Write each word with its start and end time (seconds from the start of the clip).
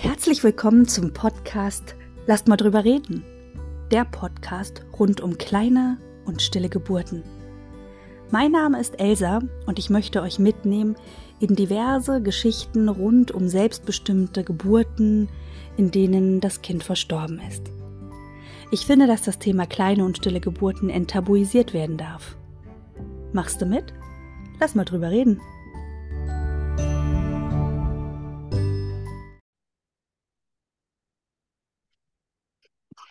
Herzlich 0.00 0.44
willkommen 0.44 0.86
zum 0.86 1.12
Podcast 1.12 1.96
Lasst 2.28 2.46
mal 2.46 2.56
drüber 2.56 2.84
reden. 2.84 3.24
Der 3.90 4.04
Podcast 4.04 4.86
rund 4.96 5.20
um 5.20 5.38
kleine 5.38 5.98
und 6.24 6.40
stille 6.40 6.68
Geburten. 6.68 7.24
Mein 8.30 8.52
Name 8.52 8.80
ist 8.80 9.00
Elsa 9.00 9.40
und 9.66 9.80
ich 9.80 9.90
möchte 9.90 10.22
euch 10.22 10.38
mitnehmen 10.38 10.94
in 11.40 11.56
diverse 11.56 12.22
Geschichten 12.22 12.88
rund 12.88 13.32
um 13.32 13.48
selbstbestimmte 13.48 14.44
Geburten, 14.44 15.28
in 15.76 15.90
denen 15.90 16.38
das 16.38 16.62
Kind 16.62 16.84
verstorben 16.84 17.40
ist. 17.48 17.64
Ich 18.70 18.86
finde, 18.86 19.08
dass 19.08 19.22
das 19.22 19.40
Thema 19.40 19.66
kleine 19.66 20.04
und 20.04 20.18
stille 20.18 20.38
Geburten 20.38 20.90
enttabuisiert 20.90 21.74
werden 21.74 21.96
darf. 21.96 22.36
Machst 23.32 23.60
du 23.60 23.66
mit? 23.66 23.92
Lass 24.60 24.76
mal 24.76 24.84
drüber 24.84 25.10
reden. 25.10 25.40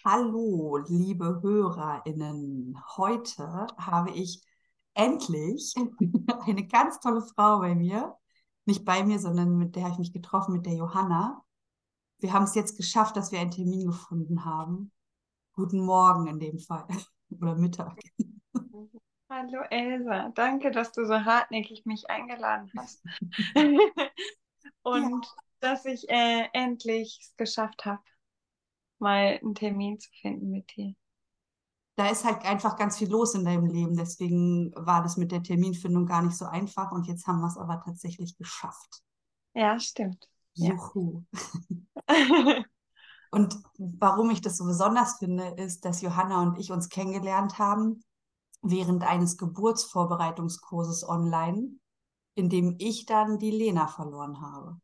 Hallo, 0.10 0.78
liebe 0.88 1.42
HörerInnen. 1.42 2.82
Heute 2.96 3.68
habe 3.78 4.12
ich 4.12 4.42
endlich 4.94 5.76
eine 6.46 6.66
ganz 6.66 7.02
tolle 7.02 7.22
Frau 7.22 7.60
bei 7.60 7.76
mir. 7.76 8.16
Nicht 8.64 8.86
bei 8.86 9.04
mir, 9.04 9.20
sondern 9.20 9.58
mit 9.58 9.76
der 9.76 9.84
habe 9.84 9.92
ich 9.92 10.00
mich 10.00 10.14
getroffen, 10.14 10.54
mit 10.54 10.66
der 10.66 10.76
Johanna. 10.76 11.44
Wir 12.20 12.32
haben 12.32 12.46
es 12.46 12.56
jetzt 12.56 12.78
geschafft, 12.78 13.18
dass 13.18 13.34
wir 13.34 13.42
einen 13.42 13.52
Termin 13.52 13.86
gefunden 13.86 14.46
haben. 14.46 14.94
Guten 15.52 15.82
Morgen 15.82 16.28
in 16.28 16.40
dem 16.40 16.58
Fall. 16.58 16.88
Oder 17.42 17.56
Mittag. 17.56 18.00
Hallo 19.30 19.60
Elsa, 19.70 20.30
danke, 20.30 20.72
dass 20.72 20.94
du 20.94 21.06
so 21.06 21.16
hartnäckig 21.16 21.86
mich 21.86 22.10
eingeladen 22.10 22.72
hast. 22.78 23.04
Und 24.84 25.26
ja. 25.26 25.32
dass 25.60 25.84
ich 25.84 26.08
äh, 26.08 26.48
endlich 26.54 27.20
es 27.22 27.36
geschafft 27.36 27.84
habe 27.84 28.00
mal 29.00 29.40
einen 29.42 29.56
Termin 29.56 30.00
zu 30.00 30.10
finden 30.22 30.50
mit 30.50 30.76
dir. 30.76 30.94
Da 31.96 32.10
ist 32.10 32.26
halt 32.26 32.46
einfach 32.46 32.78
ganz 32.78 32.98
viel 32.98 33.10
los 33.10 33.34
in 33.34 33.44
deinem 33.44 33.66
Leben. 33.66 33.96
Deswegen 33.96 34.72
war 34.76 35.02
das 35.02 35.18
mit 35.18 35.32
der 35.32 35.42
Terminfindung 35.42 36.06
gar 36.06 36.22
nicht 36.22 36.38
so 36.38 36.46
einfach. 36.46 36.92
Und 36.92 37.08
jetzt 37.08 37.26
haben 37.26 37.40
wir 37.40 37.48
es 37.48 37.58
aber 37.58 37.82
tatsächlich 37.84 38.38
geschafft. 38.38 39.02
Ja, 39.56 39.80
stimmt. 39.80 40.30
Juhu. 40.54 41.24
Ja. 42.08 42.08
und 43.32 43.58
warum 43.80 44.30
ich 44.30 44.42
das 44.42 44.58
so 44.58 44.66
besonders 44.66 45.18
finde, 45.18 45.48
ist, 45.58 45.86
dass 45.86 46.02
Johanna 46.02 46.44
und 46.44 46.60
ich 46.60 46.72
uns 46.72 46.90
kennengelernt 46.90 47.58
haben 47.58 48.04
während 48.62 49.04
eines 49.04 49.38
Geburtsvorbereitungskurses 49.38 51.08
online, 51.08 51.80
in 52.36 52.50
dem 52.50 52.76
ich 52.78 53.08
dann 53.08 53.40
die 53.40 53.52
Lena 53.52 53.88
verloren 53.88 54.40
habe. 54.42 54.80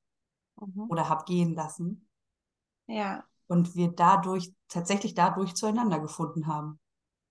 Mhm. 0.59 0.87
Oder 0.89 1.09
habe 1.09 1.25
gehen 1.25 1.53
lassen. 1.53 2.09
Ja 2.87 3.23
und 3.53 3.75
wir 3.75 3.89
dadurch, 3.89 4.51
tatsächlich 4.67 5.13
dadurch 5.13 5.53
zueinander 5.53 5.99
gefunden 5.99 6.47
haben. 6.47 6.79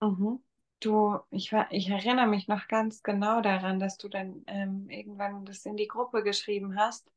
Mhm. 0.01 0.39
Du, 0.79 1.19
ich, 1.31 1.53
war, 1.53 1.71
ich 1.73 1.89
erinnere 1.91 2.29
mich 2.29 2.47
noch 2.47 2.69
ganz 2.69 3.03
genau 3.03 3.41
daran, 3.41 3.81
dass 3.81 3.99
du 3.99 4.09
dann 4.09 4.43
ähm, 4.47 4.89
irgendwann 4.89 5.45
das 5.45 5.67
in 5.67 5.77
die 5.77 5.89
Gruppe 5.89 6.23
geschrieben 6.23 6.79
hast 6.79 7.11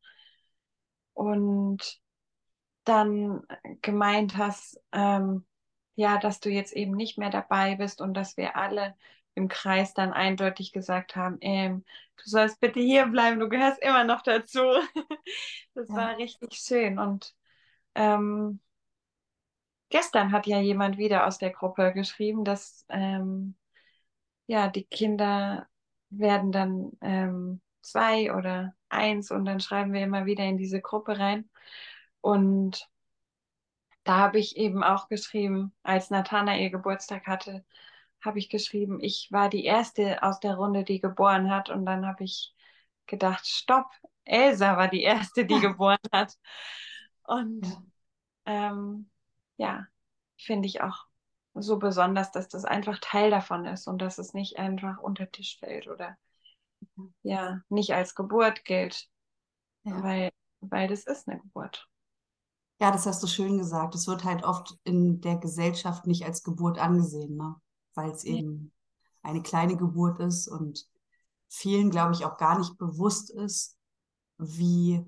und 1.13 2.01
dann 2.83 3.43
gemeint 3.81 4.37
hast, 4.37 4.81
ähm, 4.91 5.45
ja, 5.95 6.17
dass 6.17 6.39
du 6.39 6.49
jetzt 6.49 6.73
eben 6.73 6.95
nicht 6.95 7.19
mehr 7.19 7.29
dabei 7.29 7.75
bist 7.75 8.01
und 8.01 8.15
dass 8.15 8.37
wir 8.37 8.55
alle 8.55 8.95
im 9.35 9.49
Kreis 9.49 9.93
dann 9.93 10.13
eindeutig 10.13 10.71
gesagt 10.71 11.15
haben, 11.15 11.37
ähm, 11.41 11.85
du 12.17 12.23
sollst 12.25 12.59
bitte 12.59 12.79
hier 12.79 13.05
bleiben, 13.05 13.39
du 13.39 13.49
gehörst 13.49 13.81
immer 13.83 14.03
noch 14.03 14.23
dazu. 14.23 14.61
das 15.75 15.89
ja. 15.89 15.95
war 15.95 16.17
richtig 16.17 16.53
schön 16.53 16.97
und 16.97 17.35
ähm, 17.93 18.59
Gestern 19.89 20.31
hat 20.31 20.47
ja 20.47 20.59
jemand 20.59 20.97
wieder 20.97 21.27
aus 21.27 21.37
der 21.37 21.51
Gruppe 21.51 21.93
geschrieben, 21.93 22.43
dass 22.43 22.85
ähm, 22.89 23.55
ja 24.47 24.69
die 24.69 24.85
Kinder 24.85 25.67
werden 26.09 26.51
dann 26.51 26.91
ähm, 27.01 27.61
zwei 27.81 28.33
oder 28.33 28.75
eins 28.89 29.31
und 29.31 29.45
dann 29.45 29.59
schreiben 29.59 29.93
wir 29.93 30.01
immer 30.01 30.25
wieder 30.25 30.43
in 30.43 30.57
diese 30.57 30.81
Gruppe 30.81 31.19
rein. 31.19 31.49
Und 32.21 32.89
da 34.03 34.17
habe 34.17 34.39
ich 34.39 34.57
eben 34.57 34.83
auch 34.83 35.07
geschrieben, 35.09 35.73
als 35.83 36.09
Nathana 36.09 36.57
ihr 36.57 36.69
Geburtstag 36.69 37.27
hatte, 37.27 37.65
habe 38.21 38.39
ich 38.39 38.49
geschrieben, 38.49 38.99
ich 39.01 39.29
war 39.31 39.49
die 39.49 39.65
erste 39.65 40.23
aus 40.23 40.39
der 40.39 40.55
Runde, 40.55 40.83
die 40.83 40.99
geboren 40.99 41.51
hat. 41.51 41.69
Und 41.69 41.85
dann 41.85 42.05
habe 42.07 42.23
ich 42.23 42.53
gedacht, 43.07 43.45
stopp, 43.47 43.87
Elsa 44.25 44.77
war 44.77 44.87
die 44.89 45.03
erste, 45.03 45.45
die 45.45 45.59
geboren 45.61 45.99
hat. 46.11 46.37
Und 47.23 47.65
ähm, 48.45 49.09
ja, 49.57 49.85
finde 50.37 50.67
ich 50.67 50.81
auch 50.81 51.05
so 51.53 51.77
besonders, 51.79 52.31
dass 52.31 52.47
das 52.47 52.65
einfach 52.65 52.99
Teil 52.99 53.31
davon 53.31 53.65
ist 53.65 53.87
und 53.87 54.01
dass 54.01 54.17
es 54.17 54.33
nicht 54.33 54.57
einfach 54.59 54.99
unter 54.99 55.31
Tisch 55.31 55.57
fällt 55.59 55.87
oder 55.87 56.17
ja, 57.23 57.61
nicht 57.69 57.93
als 57.93 58.15
Geburt 58.15 58.65
gilt, 58.65 59.07
ja. 59.83 60.03
weil, 60.03 60.31
weil 60.59 60.87
das 60.87 61.05
ist 61.05 61.27
eine 61.27 61.39
Geburt. 61.39 61.87
Ja, 62.79 62.91
das 62.91 63.05
hast 63.05 63.23
du 63.23 63.27
schön 63.27 63.57
gesagt. 63.57 63.95
Es 63.95 64.07
wird 64.07 64.25
halt 64.25 64.43
oft 64.43 64.77
in 64.83 65.21
der 65.21 65.37
Gesellschaft 65.37 66.07
nicht 66.07 66.25
als 66.25 66.43
Geburt 66.43 66.77
angesehen, 66.77 67.37
ne? 67.37 67.55
weil 67.93 68.11
es 68.11 68.23
ja. 68.23 68.35
eben 68.35 68.73
eine 69.23 69.41
kleine 69.41 69.77
Geburt 69.77 70.19
ist 70.19 70.47
und 70.47 70.85
vielen, 71.47 71.89
glaube 71.89 72.13
ich, 72.13 72.25
auch 72.25 72.37
gar 72.37 72.59
nicht 72.59 72.77
bewusst 72.77 73.29
ist, 73.29 73.77
wie 74.37 75.05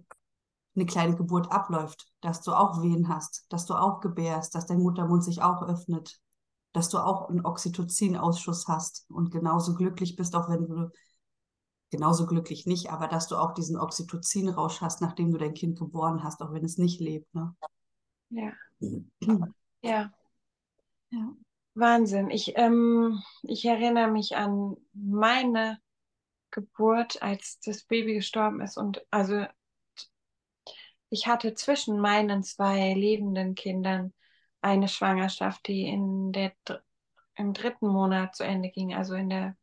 eine 0.77 0.85
kleine 0.85 1.15
Geburt 1.15 1.51
abläuft, 1.51 2.07
dass 2.21 2.41
du 2.41 2.53
auch 2.53 2.81
Wehen 2.81 3.09
hast, 3.09 3.45
dass 3.49 3.65
du 3.65 3.73
auch 3.73 3.99
gebärst, 3.99 4.55
dass 4.55 4.67
dein 4.67 4.79
Muttermund 4.79 5.23
sich 5.23 5.41
auch 5.41 5.63
öffnet, 5.63 6.19
dass 6.71 6.89
du 6.89 6.99
auch 6.99 7.29
einen 7.29 7.43
Oxytocin-Ausschuss 7.45 8.67
hast 8.67 9.09
und 9.09 9.31
genauso 9.31 9.73
glücklich 9.73 10.15
bist, 10.15 10.35
auch 10.35 10.49
wenn 10.49 10.67
du 10.67 10.89
genauso 11.89 12.25
glücklich 12.27 12.65
nicht, 12.65 12.91
aber 12.91 13.07
dass 13.07 13.27
du 13.27 13.37
auch 13.37 13.53
diesen 13.53 13.77
Oxytocin-Rausch 13.77 14.81
hast, 14.81 15.01
nachdem 15.01 15.31
du 15.31 15.37
dein 15.37 15.53
Kind 15.53 15.79
geboren 15.79 16.23
hast, 16.23 16.41
auch 16.41 16.53
wenn 16.53 16.63
es 16.63 16.77
nicht 16.77 16.99
lebt. 16.99 17.33
Ne? 17.33 17.55
Ja. 18.29 18.51
ja. 19.81 20.11
Ja. 21.09 21.33
Wahnsinn. 21.73 22.29
Ich, 22.29 22.53
ähm, 22.57 23.21
ich 23.43 23.65
erinnere 23.65 24.09
mich 24.09 24.35
an 24.35 24.75
meine 24.93 25.79
Geburt, 26.51 27.21
als 27.21 27.59
das 27.63 27.83
Baby 27.83 28.15
gestorben 28.15 28.61
ist. 28.61 28.77
Und 28.77 29.05
also 29.11 29.45
ich 31.09 31.27
hatte 31.27 31.53
zwischen 31.53 31.99
meinen 31.99 32.43
zwei 32.43 32.93
lebenden 32.93 33.55
Kindern 33.55 34.13
eine 34.61 34.87
Schwangerschaft, 34.87 35.67
die 35.67 35.87
in 35.87 36.31
der, 36.31 36.53
im 37.35 37.53
dritten 37.53 37.87
Monat 37.87 38.35
zu 38.35 38.43
Ende 38.43 38.69
ging, 38.69 38.93
also 38.93 39.13
in 39.15 39.29
der 39.29 39.55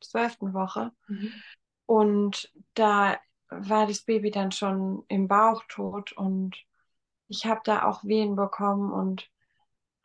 zwölften 0.00 0.54
Woche. 0.54 0.92
Mhm. 1.08 1.32
Und 1.86 2.52
da 2.74 3.18
war 3.48 3.86
das 3.86 4.02
Baby 4.02 4.30
dann 4.30 4.52
schon 4.52 5.04
im 5.08 5.28
Bauch 5.28 5.62
tot 5.68 6.12
und 6.12 6.56
ich 7.28 7.46
habe 7.46 7.60
da 7.64 7.84
auch 7.84 8.04
Wehen 8.04 8.34
bekommen 8.36 8.92
und 8.92 9.28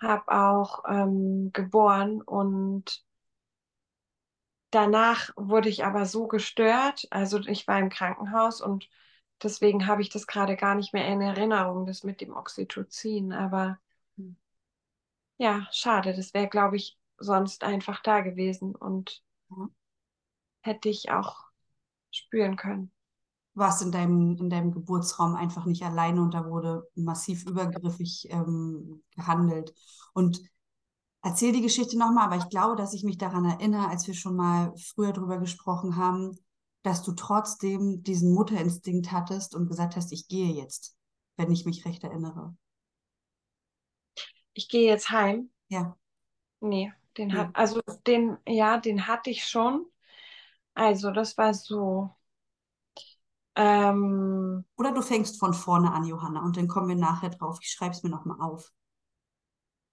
habe 0.01 0.31
auch 0.31 0.83
ähm, 0.88 1.51
geboren 1.53 2.22
und 2.22 3.03
danach 4.69 5.29
wurde 5.35 5.69
ich 5.69 5.85
aber 5.85 6.06
so 6.06 6.27
gestört, 6.27 7.07
also 7.09 7.39
ich 7.39 7.67
war 7.67 7.79
im 7.79 7.89
Krankenhaus 7.89 8.61
und 8.61 8.88
deswegen 9.41 9.87
habe 9.87 10.01
ich 10.01 10.09
das 10.09 10.27
gerade 10.27 10.55
gar 10.55 10.75
nicht 10.75 10.93
mehr 10.93 11.07
in 11.07 11.21
Erinnerung, 11.21 11.85
das 11.85 12.03
mit 12.03 12.21
dem 12.21 12.35
Oxytocin. 12.35 13.33
Aber 13.33 13.79
hm. 14.17 14.35
ja, 15.37 15.67
schade. 15.71 16.13
Das 16.15 16.33
wäre, 16.33 16.47
glaube 16.47 16.77
ich, 16.77 16.97
sonst 17.17 17.63
einfach 17.63 18.01
da 18.01 18.21
gewesen 18.21 18.75
und 18.75 19.23
ja. 19.49 19.69
hätte 20.61 20.89
ich 20.89 21.09
auch 21.11 21.45
spüren 22.11 22.55
können. 22.55 22.91
Warst 23.53 23.81
in 23.81 23.91
deinem, 23.91 24.38
in 24.38 24.50
deinem 24.50 24.71
Geburtsraum 24.71 25.35
einfach 25.35 25.65
nicht 25.65 25.83
alleine 25.83 26.21
und 26.21 26.33
da 26.33 26.45
wurde 26.45 26.88
massiv 26.94 27.45
übergriffig 27.47 28.27
ähm, 28.29 29.03
gehandelt. 29.15 29.73
Und 30.13 30.41
erzähl 31.23 31.53
die 31.53 31.62
Geschichte 31.62 31.97
nochmal, 31.97 32.25
aber 32.25 32.38
ich 32.38 32.50
glaube, 32.50 32.75
dass 32.75 32.94
ich 32.94 33.03
mich 33.03 33.17
daran 33.17 33.45
erinnere, 33.45 33.88
als 33.88 34.06
wir 34.06 34.13
schon 34.13 34.35
mal 34.35 34.73
früher 34.77 35.12
drüber 35.12 35.39
gesprochen 35.39 35.95
haben, 35.95 36.38
dass 36.88 37.04
du 37.04 37.12
trotzdem 37.12 38.01
diesen 38.01 38.34
Mutterinstinkt 38.34 39.12
hattest 39.12 39.54
und 39.56 39.68
gesagt 39.68 39.98
hast, 39.98 40.13
ich 40.13 40.30
gehe 40.30 40.54
jetzt, 40.54 40.95
wenn 41.36 41.51
ich 41.51 41.66
mich 41.66 41.84
recht 41.86 42.01
erinnere. 42.06 42.56
Ich 44.54 44.69
gehe 44.69 44.88
jetzt 44.88 45.10
heim? 45.10 45.51
Ja. 45.68 45.98
Nee, 46.62 46.94
den 47.18 47.30
ja. 47.31 47.36
hat, 47.39 47.50
also 47.56 47.81
den, 48.07 48.38
ja, 48.48 48.78
den 48.78 49.06
hatte 49.06 49.30
ich 49.30 49.45
schon. 49.45 49.86
Also, 50.75 51.12
das 51.12 51.38
war 51.38 51.54
so. 51.54 52.10
Ähm, 53.56 54.63
Oder 54.78 54.94
du 54.94 55.01
fängst 55.01 55.39
von 55.39 55.54
vorne 55.54 55.92
an, 55.92 56.06
Johanna, 56.06 56.42
und 56.42 56.56
dann 56.56 56.69
kommen 56.69 56.88
wir 56.88 56.95
nachher 56.95 57.31
drauf. 57.31 57.60
Ich 57.62 57.69
schreibe 57.69 57.92
es 57.92 58.01
mir 58.01 58.10
nochmal 58.10 58.39
auf. 58.39 58.72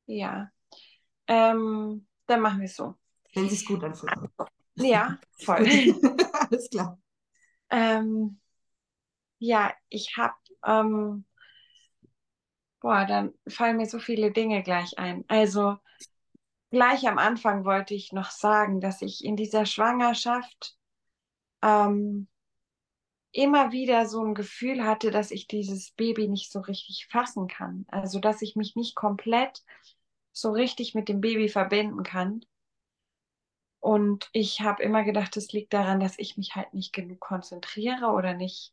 Ja. 0.07 0.49
Ähm, 1.27 2.07
dann 2.27 2.41
machen 2.41 2.61
wir 2.61 2.67
es 2.67 2.77
so. 2.77 2.95
Wenn 3.35 3.49
sie 3.49 3.57
es 3.57 3.65
gut 3.65 3.83
anfühlt. 3.83 4.15
Ja, 4.77 5.19
voll. 5.45 5.67
Alles 6.51 6.69
klar. 6.71 6.99
Ähm, 7.71 8.41
ja, 9.39 9.75
ich 9.91 10.17
habe 10.17 10.35
ähm, 10.67 11.25
boah, 12.81 13.05
dann 13.07 13.35
fallen 13.49 13.77
mir 13.79 13.87
so 13.87 13.99
viele 13.99 14.31
Dinge 14.33 14.63
gleich 14.63 14.99
ein. 14.99 15.25
Also 15.29 15.77
gleich 16.71 17.07
am 17.09 17.19
Anfang 17.19 17.65
wollte 17.65 17.95
ich 17.95 18.13
noch 18.13 18.31
sagen, 18.31 18.81
dass 18.81 19.03
ich 19.03 19.25
in 19.25 19.37
dieser 19.37 19.67
Schwangerschaft 19.67 20.77
ähm, 21.63 22.29
immer 23.33 23.71
wieder 23.73 24.07
so 24.07 24.23
ein 24.25 24.35
Gefühl 24.35 24.85
hatte, 24.85 25.11
dass 25.11 25.31
ich 25.31 25.47
dieses 25.47 25.91
Baby 25.93 26.27
nicht 26.29 26.51
so 26.53 26.61
richtig 26.61 27.07
fassen 27.11 27.49
kann. 27.49 27.85
Also 27.89 28.19
dass 28.21 28.41
ich 28.43 28.57
mich 28.57 28.77
nicht 28.77 28.95
komplett 28.95 29.63
so 30.33 30.53
richtig 30.53 30.95
mit 30.95 31.09
dem 31.09 31.21
Baby 31.21 31.49
verbinden 31.49 32.03
kann. 32.03 32.45
Und 33.85 34.31
ich 34.33 34.63
habe 34.63 34.83
immer 34.83 35.05
gedacht, 35.05 35.37
es 35.37 35.53
liegt 35.53 35.75
daran, 35.75 36.01
dass 36.01 36.19
ich 36.19 36.39
mich 36.39 36.57
halt 36.57 36.73
nicht 36.73 36.95
genug 36.95 37.21
konzentriere 37.21 38.07
oder 38.13 38.33
nicht 38.33 38.73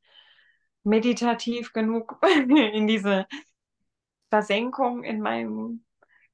meditativ 0.84 1.74
genug 1.74 2.18
in 2.48 2.88
diese 2.88 3.28
Versenkung 4.30 5.04
in 5.04 5.20
meinem 5.20 5.84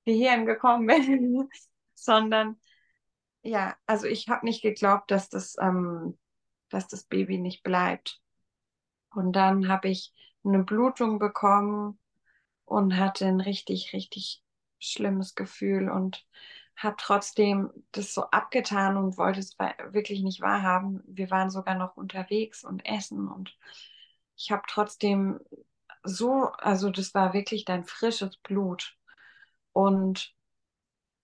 Gehirn 0.06 0.46
gekommen 0.46 0.86
bin, 0.86 1.50
sondern 1.96 2.62
ja, 3.42 3.76
also 3.88 4.06
ich 4.06 4.30
habe 4.30 4.46
nicht 4.46 4.62
geglaubt, 4.62 5.10
dass 5.10 5.28
das, 5.30 5.56
ähm, 5.60 6.16
dass 6.70 6.88
das 6.88 7.04
Baby 7.06 7.40
nicht 7.40 7.64
bleibt. 7.64 8.22
Und 9.10 9.34
dann 9.34 9.70
habe 9.70 9.90
ich 9.90 10.14
eine 10.44 10.64
Blutung 10.64 11.18
bekommen 11.18 11.98
und 12.64 12.96
hatte 12.96 13.26
ein 13.26 13.42
richtig, 13.42 13.94
richtig 13.94 14.44
schlimmes 14.78 15.34
Gefühl 15.34 15.90
und 15.90 16.24
habe 16.78 16.96
trotzdem 17.00 17.72
das 17.92 18.14
so 18.14 18.24
abgetan 18.26 18.98
und 18.98 19.18
wollte 19.18 19.40
es 19.40 19.58
wirklich 19.92 20.22
nicht 20.22 20.42
wahrhaben. 20.42 21.04
Wir 21.08 21.32
waren 21.32 21.50
sogar 21.50 21.76
noch 21.76 21.98
unterwegs 21.98 22.64
und 22.64 22.86
essen 22.86 23.28
und 23.28 23.58
ich 24.36 24.52
habe 24.52 24.62
trotzdem 24.68 25.40
so, 26.04 26.52
also 26.60 26.90
das 26.90 27.14
war 27.14 27.34
wirklich 27.34 27.66
dein 27.66 27.84
frisches 27.84 28.38
Blut. 28.38 28.96
Und 29.74 30.34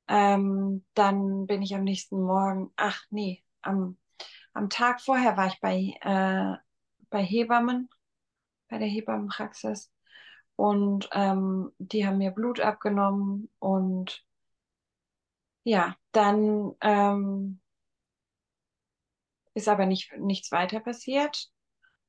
ähm, 0.07 0.83
dann 0.95 1.47
bin 1.47 1.61
ich 1.61 1.75
am 1.75 1.83
nächsten 1.83 2.21
Morgen, 2.21 2.71
ach 2.75 3.03
nee, 3.09 3.43
am, 3.61 3.97
am 4.53 4.69
Tag 4.69 5.01
vorher 5.01 5.37
war 5.37 5.47
ich 5.47 5.59
bei, 5.61 5.95
äh, 6.01 6.57
bei 7.09 7.23
Hebammen, 7.23 7.89
bei 8.69 8.79
der 8.79 8.87
Hebammenpraxis. 8.87 9.91
Und 10.55 11.09
ähm, 11.13 11.71
die 11.79 12.05
haben 12.05 12.17
mir 12.17 12.31
Blut 12.31 12.59
abgenommen 12.59 13.49
und 13.59 14.23
ja, 15.63 15.95
dann 16.11 16.73
ähm, 16.81 17.59
ist 19.53 19.67
aber 19.67 19.85
nicht, 19.85 20.11
nichts 20.17 20.51
weiter 20.51 20.79
passiert. 20.79 21.49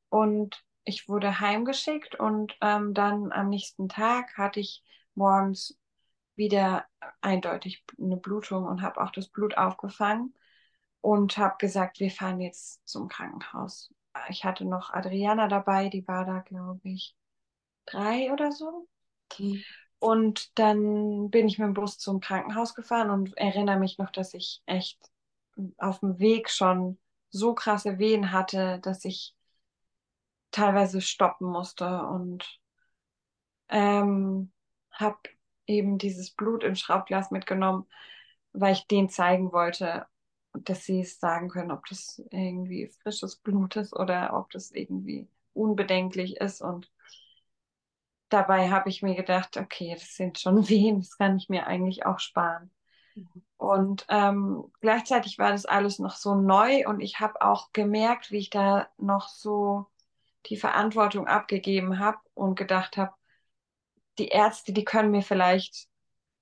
Und 0.08 0.64
ich 0.84 1.08
wurde 1.08 1.40
heimgeschickt 1.40 2.14
und 2.14 2.56
ähm, 2.60 2.94
dann 2.94 3.32
am 3.32 3.48
nächsten 3.48 3.88
Tag 3.88 4.36
hatte 4.36 4.60
ich 4.60 4.84
morgens 5.14 5.78
wieder 6.36 6.86
eindeutig 7.20 7.84
eine 7.98 8.16
Blutung 8.16 8.64
und 8.66 8.82
habe 8.82 9.00
auch 9.00 9.10
das 9.10 9.28
Blut 9.28 9.56
aufgefangen 9.56 10.34
und 11.00 11.38
habe 11.38 11.56
gesagt, 11.58 12.00
wir 12.00 12.10
fahren 12.10 12.40
jetzt 12.40 12.86
zum 12.86 13.08
Krankenhaus. 13.08 13.92
Ich 14.28 14.44
hatte 14.44 14.64
noch 14.64 14.92
Adriana 14.92 15.48
dabei, 15.48 15.88
die 15.88 16.06
war 16.06 16.24
da, 16.24 16.40
glaube 16.40 16.80
ich, 16.84 17.16
drei 17.86 18.32
oder 18.32 18.52
so. 18.52 18.88
Mhm. 19.38 19.64
Und 20.04 20.58
dann 20.58 21.30
bin 21.30 21.48
ich 21.48 21.58
mit 21.58 21.64
dem 21.66 21.72
Bus 21.72 21.96
zum 21.96 22.20
Krankenhaus 22.20 22.74
gefahren 22.74 23.08
und 23.08 23.38
erinnere 23.38 23.78
mich 23.78 23.96
noch, 23.96 24.10
dass 24.10 24.34
ich 24.34 24.62
echt 24.66 24.98
auf 25.78 26.00
dem 26.00 26.18
Weg 26.18 26.50
schon 26.50 26.98
so 27.30 27.54
krasse 27.54 27.98
Wehen 27.98 28.30
hatte, 28.30 28.80
dass 28.80 29.06
ich 29.06 29.34
teilweise 30.50 31.00
stoppen 31.00 31.46
musste 31.46 32.02
und 32.02 32.60
ähm, 33.70 34.52
habe 34.92 35.20
eben 35.66 35.96
dieses 35.96 36.32
Blut 36.32 36.64
im 36.64 36.74
Schraubglas 36.74 37.30
mitgenommen, 37.30 37.86
weil 38.52 38.74
ich 38.74 38.86
denen 38.86 39.08
zeigen 39.08 39.52
wollte, 39.52 40.04
dass 40.52 40.84
sie 40.84 41.00
es 41.00 41.18
sagen 41.18 41.48
können, 41.48 41.70
ob 41.70 41.86
das 41.86 42.22
irgendwie 42.30 42.88
frisches 42.88 43.36
Blut 43.36 43.76
ist 43.76 43.94
oder 43.94 44.38
ob 44.38 44.50
das 44.50 44.70
irgendwie 44.70 45.28
unbedenklich 45.54 46.36
ist. 46.42 46.60
Und 46.60 46.92
dabei 48.34 48.70
habe 48.70 48.90
ich 48.90 49.00
mir 49.00 49.14
gedacht, 49.14 49.56
okay, 49.56 49.94
das 49.94 50.14
sind 50.16 50.38
schon 50.38 50.56
Wehen, 50.68 50.98
das 50.98 51.16
kann 51.16 51.36
ich 51.36 51.48
mir 51.48 51.66
eigentlich 51.66 52.04
auch 52.04 52.18
sparen. 52.18 52.70
Mhm. 53.14 53.42
Und 53.56 54.06
ähm, 54.08 54.72
gleichzeitig 54.80 55.38
war 55.38 55.52
das 55.52 55.64
alles 55.64 55.98
noch 55.98 56.16
so 56.16 56.34
neu 56.34 56.86
und 56.86 57.00
ich 57.00 57.20
habe 57.20 57.40
auch 57.40 57.72
gemerkt, 57.72 58.30
wie 58.30 58.38
ich 58.38 58.50
da 58.50 58.88
noch 58.98 59.28
so 59.28 59.86
die 60.46 60.56
Verantwortung 60.56 61.26
abgegeben 61.26 61.98
habe 61.98 62.18
und 62.34 62.56
gedacht 62.56 62.96
habe, 62.96 63.14
die 64.18 64.28
Ärzte, 64.28 64.72
die 64.72 64.84
können 64.84 65.10
mir 65.10 65.22
vielleicht 65.22 65.88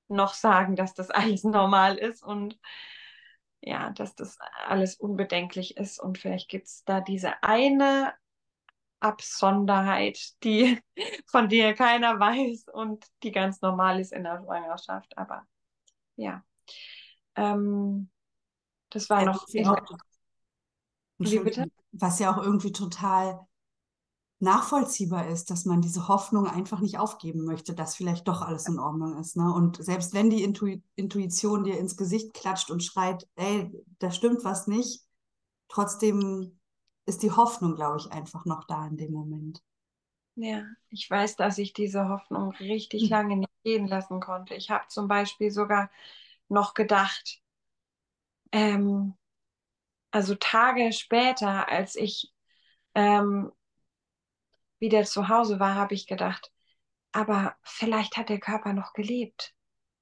noch 0.08 0.34
sagen, 0.34 0.74
dass 0.74 0.94
das 0.94 1.10
alles 1.10 1.44
normal 1.44 1.96
ist 1.96 2.22
und 2.22 2.58
ja, 3.60 3.90
dass 3.90 4.16
das 4.16 4.38
alles 4.66 4.96
unbedenklich 4.96 5.76
ist. 5.76 6.00
Und 6.00 6.18
vielleicht 6.18 6.48
gibt 6.48 6.66
es 6.66 6.84
da 6.84 7.00
diese 7.00 7.42
eine 7.44 8.12
Absonderheit, 9.02 10.18
die, 10.42 10.80
von 11.26 11.48
der 11.48 11.74
keiner 11.74 12.18
weiß 12.18 12.66
und 12.72 13.04
die 13.22 13.32
ganz 13.32 13.60
normal 13.60 14.00
ist 14.00 14.12
in 14.12 14.24
der 14.24 14.42
Schwangerschaft. 14.42 15.16
Aber 15.18 15.46
ja, 16.16 16.44
ähm, 17.36 18.10
das 18.90 19.10
war 19.10 19.20
ja, 19.20 19.26
noch. 19.26 19.42
Auch, 19.42 19.98
wie 21.18 21.38
bitte? 21.38 21.66
Was 21.92 22.18
ja 22.18 22.32
auch 22.32 22.42
irgendwie 22.42 22.72
total 22.72 23.46
nachvollziehbar 24.42 25.28
ist, 25.28 25.50
dass 25.50 25.66
man 25.66 25.82
diese 25.82 26.08
Hoffnung 26.08 26.48
einfach 26.48 26.80
nicht 26.80 26.98
aufgeben 26.98 27.44
möchte, 27.44 27.74
dass 27.74 27.94
vielleicht 27.94 28.26
doch 28.26 28.42
alles 28.42 28.66
in 28.66 28.80
Ordnung 28.80 29.16
ist. 29.18 29.36
Ne? 29.36 29.52
Und 29.52 29.82
selbst 29.82 30.14
wenn 30.14 30.30
die 30.30 30.42
Intu 30.42 30.78
Intuition 30.96 31.62
dir 31.62 31.78
ins 31.78 31.96
Gesicht 31.96 32.34
klatscht 32.34 32.70
und 32.70 32.82
schreit, 32.82 33.28
ey, 33.36 33.70
da 34.00 34.10
stimmt 34.10 34.42
was 34.42 34.66
nicht, 34.66 35.04
trotzdem 35.68 36.58
ist 37.06 37.22
die 37.22 37.30
Hoffnung, 37.30 37.74
glaube 37.74 37.98
ich, 37.98 38.12
einfach 38.12 38.44
noch 38.44 38.64
da 38.64 38.86
in 38.86 38.96
dem 38.96 39.12
Moment. 39.12 39.62
Ja, 40.34 40.64
ich 40.88 41.10
weiß, 41.10 41.36
dass 41.36 41.58
ich 41.58 41.72
diese 41.72 42.08
Hoffnung 42.08 42.52
richtig 42.52 43.02
hm. 43.02 43.10
lange 43.10 43.36
nicht 43.36 43.62
gehen 43.64 43.86
lassen 43.86 44.20
konnte. 44.20 44.54
Ich 44.54 44.70
habe 44.70 44.86
zum 44.88 45.08
Beispiel 45.08 45.50
sogar 45.50 45.90
noch 46.48 46.74
gedacht, 46.74 47.40
ähm, 48.50 49.14
also 50.10 50.34
Tage 50.34 50.92
später, 50.92 51.68
als 51.68 51.96
ich 51.96 52.32
ähm, 52.94 53.52
wieder 54.78 55.04
zu 55.04 55.28
Hause 55.28 55.60
war, 55.60 55.74
habe 55.74 55.94
ich 55.94 56.06
gedacht, 56.06 56.52
aber 57.12 57.56
vielleicht 57.62 58.16
hat 58.16 58.28
der 58.28 58.40
Körper 58.40 58.72
noch 58.72 58.92
gelebt. 58.92 59.54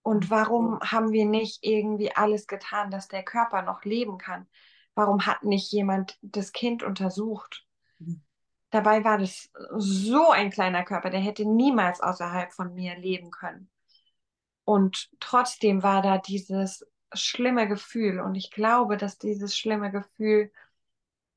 Und 0.03 0.27
mhm. 0.27 0.31
warum 0.31 0.81
haben 0.81 1.13
wir 1.13 1.27
nicht 1.27 1.59
irgendwie 1.63 2.15
alles 2.15 2.47
getan, 2.47 2.91
dass 2.91 3.09
der 3.09 3.25
Körper 3.25 3.63
noch 3.63 3.85
leben 3.85 4.19
kann? 4.19 4.49
Warum 4.95 5.27
hat 5.27 5.45
nicht 5.45 5.73
jemand 5.73 6.19
das 6.23 6.53
Kind 6.53 6.83
untersucht? 6.83 7.67
Mhm. 7.99 8.23
Dabei 8.71 9.05
war 9.05 9.19
das 9.19 9.51
so 9.77 10.31
ein 10.31 10.51
kleiner 10.51 10.85
Körper, 10.85 11.11
der 11.11 11.21
hätte 11.21 11.45
niemals 11.45 12.01
außerhalb 12.01 12.53
von 12.53 12.75
mir 12.75 12.97
leben 12.97 13.31
können. 13.31 13.69
Und 14.65 15.11
trotzdem 15.19 15.83
war 15.83 16.03
da 16.03 16.19
dieses 16.19 16.87
schlimme 17.13 17.67
Gefühl. 17.67 18.21
Und 18.21 18.37
ich 18.37 18.51
glaube, 18.51 18.97
dass 18.97 19.19
dieses 19.19 19.57
schlimme 19.57 19.91
Gefühl 19.91 20.53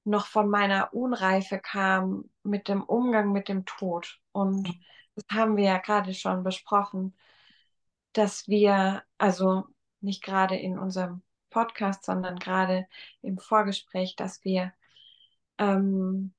noch 0.03 0.27
von 0.27 0.49
meiner 0.49 0.93
Unreife 0.93 1.59
kam 1.59 2.29
mit 2.43 2.67
dem 2.67 2.83
Umgang 2.83 3.31
mit 3.31 3.47
dem 3.47 3.65
Tod. 3.65 4.19
Und 4.31 4.69
das 5.15 5.25
haben 5.31 5.57
wir 5.57 5.65
ja 5.65 5.77
gerade 5.77 6.13
schon 6.13 6.43
besprochen, 6.43 7.15
dass 8.11 8.47
wir, 8.47 9.03
also 9.17 9.63
nicht 10.01 10.23
gerade 10.23 10.55
in 10.55 10.77
unserem 10.77 11.21
Podcast, 11.53 12.03
sondern 12.05 12.37
gerade 12.37 12.87
im 13.21 13.37
Vorgespräch, 13.37 14.15
dass 14.15 14.43
wir 14.43 14.73
ähm, 15.57 16.33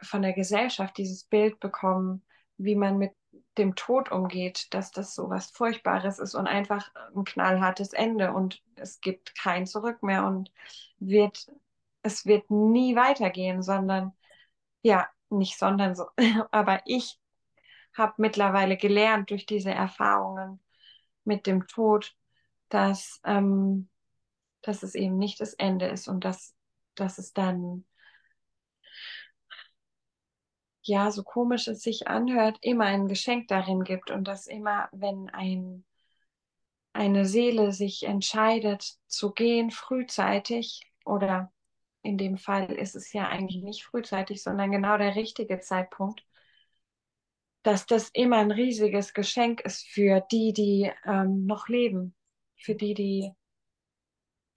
von 0.00 0.22
der 0.22 0.32
Gesellschaft 0.32 0.96
dieses 0.96 1.24
Bild 1.24 1.60
bekommen, 1.60 2.22
wie 2.56 2.76
man 2.76 2.98
mit 2.98 3.12
dem 3.58 3.74
Tod 3.74 4.10
umgeht, 4.12 4.72
dass 4.72 4.92
das 4.92 5.14
so 5.14 5.28
was 5.28 5.50
Furchtbares 5.50 6.18
ist 6.18 6.34
und 6.34 6.46
einfach 6.46 6.90
ein 7.14 7.24
knallhartes 7.24 7.92
Ende 7.92 8.32
und 8.32 8.62
es 8.76 9.00
gibt 9.00 9.34
kein 9.36 9.66
Zurück 9.66 10.02
mehr 10.02 10.24
und 10.24 10.52
wird 10.98 11.48
es 12.02 12.26
wird 12.26 12.50
nie 12.50 12.96
weitergehen, 12.96 13.62
sondern 13.62 14.12
ja, 14.82 15.08
nicht 15.30 15.58
sondern 15.58 15.94
so. 15.94 16.06
Aber 16.50 16.80
ich 16.86 17.18
habe 17.94 18.14
mittlerweile 18.18 18.76
gelernt 18.76 19.30
durch 19.30 19.46
diese 19.46 19.72
Erfahrungen 19.72 20.60
mit 21.24 21.46
dem 21.46 21.66
Tod, 21.66 22.16
dass, 22.68 23.20
ähm, 23.24 23.88
dass 24.62 24.82
es 24.82 24.94
eben 24.94 25.18
nicht 25.18 25.40
das 25.40 25.54
Ende 25.54 25.86
ist 25.86 26.08
und 26.08 26.24
dass, 26.24 26.54
dass 26.94 27.18
es 27.18 27.32
dann, 27.32 27.84
ja, 30.82 31.10
so 31.10 31.22
komisch 31.22 31.68
es 31.68 31.82
sich 31.82 32.08
anhört, 32.08 32.58
immer 32.62 32.84
ein 32.86 33.08
Geschenk 33.08 33.48
darin 33.48 33.84
gibt 33.84 34.10
und 34.10 34.26
dass 34.26 34.46
immer, 34.46 34.88
wenn 34.92 35.28
ein, 35.30 35.84
eine 36.92 37.26
Seele 37.26 37.72
sich 37.72 38.04
entscheidet 38.04 38.96
zu 39.06 39.32
gehen 39.32 39.70
frühzeitig 39.70 40.90
oder 41.04 41.52
in 42.02 42.16
dem 42.18 42.36
Fall 42.38 42.72
ist 42.72 42.94
es 42.96 43.12
ja 43.12 43.28
eigentlich 43.28 43.62
nicht 43.62 43.84
frühzeitig, 43.84 44.42
sondern 44.42 44.70
genau 44.70 44.96
der 44.98 45.14
richtige 45.14 45.60
Zeitpunkt, 45.60 46.24
dass 47.62 47.86
das 47.86 48.08
immer 48.10 48.38
ein 48.38 48.50
riesiges 48.50 49.12
Geschenk 49.14 49.60
ist 49.60 49.86
für 49.86 50.20
die, 50.32 50.52
die 50.52 50.90
ähm, 51.04 51.44
noch 51.46 51.68
leben, 51.68 52.14
für 52.56 52.74
die, 52.74 52.94
die 52.94 53.32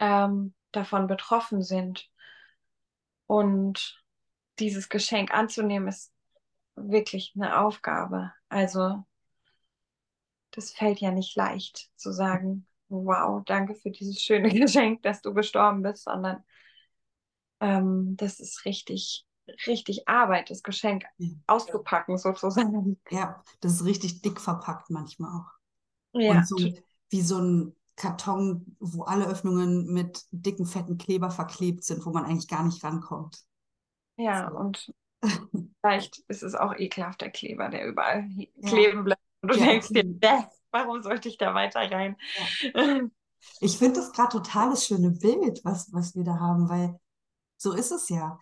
ähm, 0.01 0.53
davon 0.73 1.07
betroffen 1.07 1.61
sind. 1.61 2.09
Und 3.27 4.03
dieses 4.59 4.89
Geschenk 4.89 5.33
anzunehmen, 5.33 5.87
ist 5.87 6.11
wirklich 6.75 7.31
eine 7.35 7.59
Aufgabe. 7.59 8.33
Also 8.49 9.05
das 10.51 10.73
fällt 10.73 10.99
ja 10.99 11.11
nicht 11.11 11.37
leicht 11.37 11.89
zu 11.95 12.11
sagen, 12.11 12.67
wow, 12.89 13.41
danke 13.45 13.75
für 13.75 13.91
dieses 13.91 14.21
schöne 14.21 14.49
Geschenk, 14.59 15.03
dass 15.03 15.21
du 15.21 15.33
gestorben 15.33 15.83
bist, 15.83 16.03
sondern 16.03 16.43
ähm, 17.61 18.17
das 18.17 18.39
ist 18.39 18.65
richtig, 18.65 19.25
richtig 19.67 20.09
Arbeit, 20.09 20.49
das 20.49 20.63
Geschenk 20.63 21.05
ja. 21.17 21.29
auszupacken 21.47 22.17
sozusagen. 22.17 22.99
Ja, 23.11 23.43
das 23.61 23.73
ist 23.73 23.85
richtig 23.85 24.21
dick 24.23 24.41
verpackt 24.41 24.89
manchmal 24.89 25.31
auch. 25.39 26.19
Ja. 26.19 26.31
Und 26.31 26.47
so 26.47 26.57
wie 27.09 27.21
so 27.21 27.37
ein 27.39 27.75
Karton, 28.01 28.75
wo 28.79 29.03
alle 29.03 29.27
Öffnungen 29.27 29.93
mit 29.93 30.25
dicken, 30.31 30.65
fetten 30.65 30.97
Kleber 30.97 31.29
verklebt 31.29 31.83
sind, 31.83 32.03
wo 32.03 32.09
man 32.09 32.25
eigentlich 32.25 32.47
gar 32.47 32.63
nicht 32.63 32.83
rankommt. 32.83 33.43
Ja, 34.17 34.49
so. 34.49 34.57
und 34.57 34.93
vielleicht 35.81 36.17
ist 36.27 36.41
es 36.41 36.55
auch 36.55 36.73
ekelhaft, 36.75 37.21
der 37.21 37.29
Kleber, 37.29 37.69
der 37.69 37.85
überall 37.85 38.27
ja. 38.27 38.67
kleben 38.67 39.03
bleibt. 39.03 39.21
Und 39.43 39.53
du 39.53 39.59
ja, 39.59 39.67
denkst 39.67 39.89
dir, 39.89 40.49
warum 40.71 41.03
sollte 41.03 41.29
ich 41.29 41.37
da 41.37 41.53
weiter 41.53 41.79
rein? 41.79 42.17
Ja. 42.63 43.01
Ich 43.59 43.79
finde 43.79 43.99
das 43.99 44.11
gerade 44.11 44.33
total 44.33 44.69
das 44.69 44.85
schöne 44.85 45.09
Bild, 45.09 45.61
was, 45.63 45.91
was 45.91 46.13
wir 46.13 46.23
da 46.23 46.39
haben, 46.39 46.69
weil 46.69 46.99
so 47.57 47.73
ist 47.73 47.89
es 47.89 48.07
ja. 48.07 48.37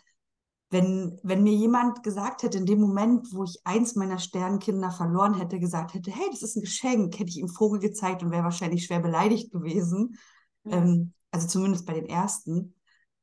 Wenn, 0.71 1.19
wenn 1.23 1.41
mir 1.41 1.53
jemand 1.53 2.03
gesagt 2.03 2.43
hätte, 2.43 2.59
in 2.59 2.67
dem 2.67 2.79
Moment, 2.79 3.27
wo 3.33 3.43
ich 3.43 3.59
eins 3.63 3.95
meiner 3.95 4.19
Sternkinder 4.19 4.91
verloren 4.91 5.33
hätte, 5.33 5.59
gesagt 5.59 5.95
hätte, 5.95 6.11
hey, 6.11 6.27
das 6.29 6.43
ist 6.43 6.55
ein 6.55 6.61
Geschenk, 6.61 7.17
hätte 7.17 7.29
ich 7.29 7.37
ihm 7.37 7.47
Vogel 7.47 7.79
gezeigt 7.79 8.21
und 8.21 8.31
wäre 8.31 8.43
wahrscheinlich 8.43 8.85
schwer 8.85 8.99
beleidigt 8.99 9.51
gewesen. 9.51 10.17
Ja. 10.65 10.77
Ähm, 10.77 11.13
also 11.31 11.47
zumindest 11.47 11.85
bei 11.85 11.93
den 11.93 12.05
ersten. 12.05 12.75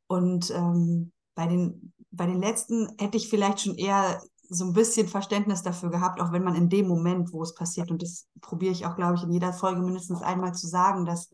Und 0.09 0.51
ähm, 0.51 1.13
bei, 1.35 1.47
den, 1.47 1.93
bei 2.11 2.27
den 2.27 2.41
letzten 2.41 2.89
hätte 2.99 3.17
ich 3.17 3.29
vielleicht 3.29 3.61
schon 3.61 3.77
eher 3.77 4.21
so 4.49 4.65
ein 4.65 4.73
bisschen 4.73 5.09
Verständnis 5.09 5.63
dafür 5.63 5.91
gehabt, 5.91 6.21
auch 6.21 6.33
wenn 6.33 6.45
man 6.45 6.55
in 6.55 6.69
dem 6.69 6.87
Moment, 6.89 7.33
wo 7.33 7.43
es 7.43 7.55
passiert, 7.55 7.91
und 7.91 8.03
das 8.03 8.29
probiere 8.41 8.73
ich 8.73 8.87
auch, 8.87 8.97
glaube 8.97 9.17
ich, 9.17 9.23
in 9.23 9.33
jeder 9.33 9.53
Folge 9.53 9.83
mindestens 9.83 10.23
einmal 10.23 10.55
zu 10.55 10.67
sagen, 10.67 11.05
dass 11.05 11.31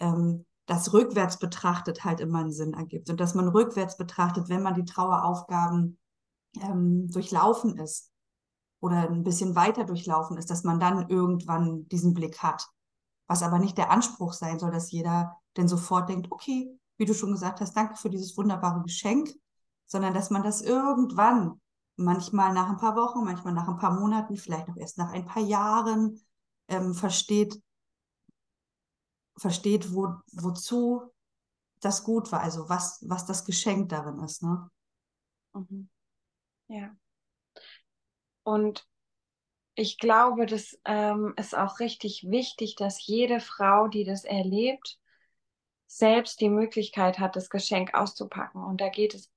ähm, 0.00 0.44
das 0.66 0.92
rückwärts 0.92 1.38
betrachtet 1.38 2.04
halt 2.04 2.20
immer 2.20 2.40
einen 2.40 2.52
Sinn 2.52 2.74
ergibt 2.74 3.10
und 3.10 3.20
dass 3.20 3.34
man 3.34 3.48
rückwärts 3.48 3.96
betrachtet, 3.96 4.48
wenn 4.48 4.62
man 4.62 4.74
die 4.74 4.84
Traueraufgaben 4.84 5.98
ähm, 6.60 7.10
durchlaufen 7.10 7.78
ist 7.78 8.10
oder 8.80 9.08
ein 9.10 9.24
bisschen 9.24 9.54
weiter 9.54 9.84
durchlaufen 9.84 10.36
ist, 10.36 10.50
dass 10.50 10.64
man 10.64 10.80
dann 10.80 11.08
irgendwann 11.08 11.88
diesen 11.88 12.14
Blick 12.14 12.38
hat. 12.42 12.66
Was 13.26 13.42
aber 13.42 13.58
nicht 13.58 13.78
der 13.78 13.90
Anspruch 13.90 14.32
sein 14.32 14.58
soll, 14.58 14.70
dass 14.70 14.90
jeder 14.90 15.36
denn 15.56 15.68
sofort 15.68 16.08
denkt, 16.08 16.30
okay, 16.30 16.78
wie 16.96 17.06
du 17.06 17.14
schon 17.14 17.32
gesagt 17.32 17.60
hast, 17.60 17.76
danke 17.76 17.96
für 17.96 18.10
dieses 18.10 18.36
wunderbare 18.36 18.82
Geschenk, 18.82 19.30
sondern 19.86 20.14
dass 20.14 20.30
man 20.30 20.42
das 20.42 20.62
irgendwann, 20.62 21.60
manchmal 21.96 22.52
nach 22.52 22.68
ein 22.68 22.76
paar 22.76 22.96
Wochen, 22.96 23.24
manchmal 23.24 23.52
nach 23.52 23.68
ein 23.68 23.76
paar 23.76 23.98
Monaten, 23.98 24.36
vielleicht 24.36 24.68
auch 24.68 24.76
erst 24.76 24.98
nach 24.98 25.12
ein 25.12 25.26
paar 25.26 25.42
Jahren, 25.42 26.20
ähm, 26.68 26.94
versteht, 26.94 27.60
versteht, 29.36 29.92
wo, 29.92 30.14
wozu 30.32 31.10
das 31.80 32.04
gut 32.04 32.32
war, 32.32 32.40
also 32.40 32.68
was, 32.68 33.04
was 33.06 33.26
das 33.26 33.44
Geschenk 33.44 33.88
darin 33.90 34.18
ist. 34.20 34.42
Ne? 34.42 34.70
Mhm. 35.52 35.88
Ja. 36.68 36.96
Und 38.42 38.86
ich 39.74 39.98
glaube, 39.98 40.46
das 40.46 40.78
ähm, 40.84 41.34
ist 41.36 41.56
auch 41.56 41.80
richtig 41.80 42.24
wichtig, 42.28 42.76
dass 42.76 43.04
jede 43.06 43.40
Frau, 43.40 43.88
die 43.88 44.04
das 44.04 44.24
erlebt, 44.24 44.98
selbst 45.86 46.40
die 46.40 46.48
Möglichkeit 46.48 47.18
hat, 47.18 47.36
das 47.36 47.50
Geschenk 47.50 47.94
auszupacken. 47.94 48.62
Und 48.62 48.80
da 48.80 48.88
geht 48.88 49.14
es, 49.14 49.30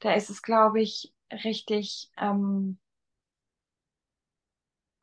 da 0.00 0.14
ist 0.14 0.30
es, 0.30 0.42
glaube 0.42 0.80
ich, 0.80 1.14
richtig 1.30 2.10
ähm, 2.16 2.78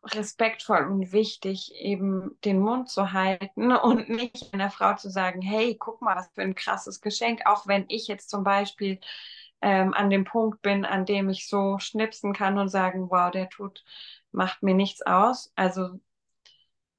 respektvoll 0.03 0.86
und 0.88 1.12
wichtig, 1.12 1.74
eben 1.75 2.38
den 2.43 2.60
Mund 2.60 2.89
zu 2.89 3.13
halten 3.13 3.72
und 3.75 4.10
nicht 4.10 4.53
einer 4.53 4.72
Frau 4.72 4.96
zu 4.96 5.10
sagen, 5.10 5.41
hey, 5.41 5.75
guck 5.77 6.01
mal, 6.01 6.15
was 6.15 6.29
für 6.34 6.41
ein 6.41 6.55
krasses 6.55 7.01
Geschenk, 7.01 7.46
auch 7.46 7.67
wenn 7.67 7.86
ich 7.88 8.08
jetzt 8.08 8.29
zum 8.29 8.43
Beispiel 8.43 9.00
ähm, 9.62 9.93
an 9.93 10.10
dem 10.10 10.25
Punkt 10.25 10.62
bin, 10.62 10.86
an 10.86 11.05
dem 11.05 11.29
ich 11.29 11.48
so 11.48 11.77
schnipsen 11.79 12.34
kann 12.34 12.58
und 12.58 12.70
sagen, 12.70 13.10
wow, 13.12 13.31
der 13.31 13.50
tut, 13.50 13.84
macht 14.31 14.63
mir 14.63 14.74
nichts 14.74 15.01
aus. 15.03 15.51
Also 15.55 16.00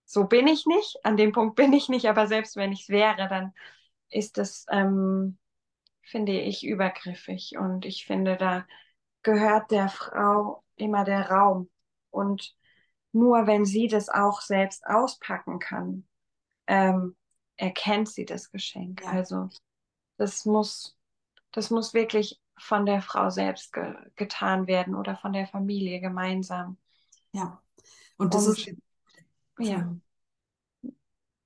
so 0.05 0.25
bin 0.25 0.47
ich 0.47 0.67
nicht, 0.67 0.99
an 1.05 1.17
dem 1.17 1.33
Punkt 1.33 1.57
bin 1.57 1.73
ich 1.73 1.89
nicht, 1.89 2.07
aber 2.09 2.27
selbst 2.27 2.57
wenn 2.57 2.73
ich 2.73 2.83
es 2.83 2.89
wäre, 2.89 3.29
dann 3.29 3.55
ist 4.11 4.39
das, 4.39 4.67
ähm, 4.71 5.39
finde 6.03 6.33
ich, 6.41 6.65
übergriffig. 6.67 7.57
Und 7.59 7.85
ich 7.87 8.07
finde, 8.07 8.37
da 8.37 8.67
gehört 9.23 9.71
der 9.71 9.89
Frau 9.89 10.63
immer 10.77 11.05
der 11.05 11.31
Raum. 11.31 11.71
Und 12.11 12.55
nur 13.13 13.47
wenn 13.47 13.65
sie 13.65 13.89
das 13.89 14.09
auch 14.09 14.41
selbst 14.41 14.87
auspacken 14.87 15.59
kann, 15.59 16.07
ähm, 16.67 17.17
erkennt 17.57 18.09
sie 18.09 18.25
das 18.25 18.51
Geschenk. 18.51 19.03
Ja. 19.03 19.11
Also 19.11 19.49
das 20.17 20.45
muss, 20.45 20.97
das 21.53 21.71
muss 21.71 21.95
wirklich 21.95 22.41
von 22.59 22.87
der 22.87 23.03
Frau 23.03 23.31
selbst 23.31 23.73
ge 23.73 23.95
getan 24.17 24.67
werden 24.67 24.95
oder 24.95 25.17
von 25.17 25.33
der 25.33 25.47
Familie 25.47 26.01
gemeinsam. 26.01 26.79
Ja. 27.33 27.63
Und 28.17 28.35
das 28.35 28.47
Und, 28.47 28.59
ist 28.59 28.77
ja. 29.59 29.97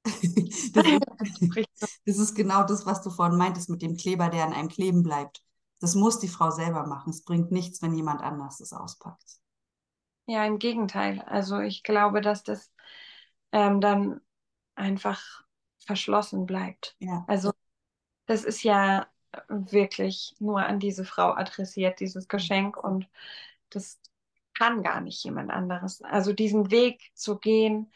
das, 0.04 0.22
ist, 0.22 0.76
das 2.06 2.18
ist 2.18 2.34
genau 2.34 2.64
das, 2.64 2.86
was 2.86 3.02
du 3.02 3.10
vorhin 3.10 3.38
meintest 3.38 3.70
mit 3.70 3.82
dem 3.82 3.96
Kleber, 3.96 4.28
der 4.28 4.44
an 4.44 4.52
einem 4.52 4.68
kleben 4.68 5.02
bleibt. 5.02 5.42
Das 5.80 5.94
muss 5.94 6.18
die 6.18 6.28
Frau 6.28 6.50
selber 6.50 6.86
machen. 6.86 7.10
Es 7.10 7.24
bringt 7.24 7.50
nichts, 7.50 7.82
wenn 7.82 7.94
jemand 7.94 8.22
anders 8.22 8.60
es 8.60 8.72
auspackt. 8.72 9.40
Ja, 10.26 10.44
im 10.44 10.58
Gegenteil. 10.58 11.22
Also 11.26 11.60
ich 11.60 11.82
glaube, 11.82 12.20
dass 12.20 12.42
das 12.42 12.72
ähm, 13.52 13.80
dann 13.80 14.20
einfach 14.74 15.44
verschlossen 15.78 16.46
bleibt. 16.46 16.96
Ja. 16.98 17.24
Also 17.28 17.52
das 18.26 18.44
ist 18.44 18.62
ja 18.62 19.08
wirklich 19.48 20.34
nur 20.38 20.64
an 20.64 20.80
diese 20.80 21.04
Frau 21.04 21.32
adressiert, 21.32 22.00
dieses 22.00 22.28
Geschenk. 22.28 22.76
Und 22.76 23.08
das 23.70 24.00
kann 24.54 24.82
gar 24.82 25.00
nicht 25.00 25.22
jemand 25.24 25.50
anderes. 25.50 26.02
Also 26.02 26.32
diesen 26.32 26.70
Weg 26.70 27.10
zu 27.14 27.38
gehen 27.38 27.92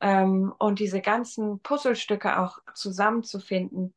ähm, 0.00 0.54
und 0.58 0.78
diese 0.80 1.00
ganzen 1.00 1.60
Puzzlestücke 1.60 2.40
auch 2.40 2.58
zusammenzufinden. 2.74 3.94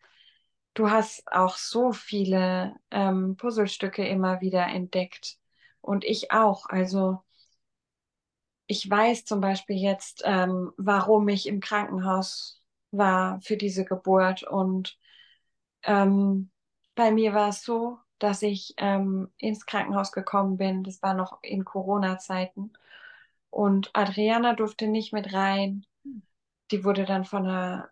Du 0.73 0.89
hast 0.91 1.31
auch 1.31 1.57
so 1.57 1.91
viele 1.93 2.75
ähm, 2.91 3.35
Puzzlestücke 3.37 4.07
immer 4.07 4.41
wieder 4.41 4.67
entdeckt 4.67 5.37
und 5.81 6.05
ich 6.05 6.31
auch. 6.31 6.67
Also 6.67 7.23
ich 8.69 8.87
weiß 8.87 9.25
zum 9.25 9.41
Beispiel 9.41 9.77
jetzt, 9.77 10.21
ähm, 10.25 10.71
warum 10.77 11.27
ich 11.27 11.47
im 11.47 11.59
Krankenhaus 11.59 12.61
war 12.91 13.41
für 13.41 13.57
diese 13.57 13.83
Geburt. 13.83 14.43
Und 14.43 14.99
ähm, 15.83 16.51
bei 16.93 17.09
mir 17.11 17.33
war 17.33 17.49
es 17.49 17.63
so, 17.63 17.97
dass 18.19 18.43
ich 18.43 18.75
ähm, 18.77 19.31
ins 19.37 19.65
Krankenhaus 19.65 20.11
gekommen 20.11 20.57
bin. 20.57 20.83
Das 20.83 21.01
war 21.01 21.15
noch 21.15 21.39
in 21.41 21.65
Corona-Zeiten. 21.65 22.73
Und 23.49 23.89
Adriana 23.93 24.53
durfte 24.53 24.87
nicht 24.87 25.13
mit 25.13 25.33
rein. 25.33 25.83
Die 26.69 26.83
wurde 26.83 27.05
dann 27.05 27.25
von 27.25 27.47
einer 27.47 27.89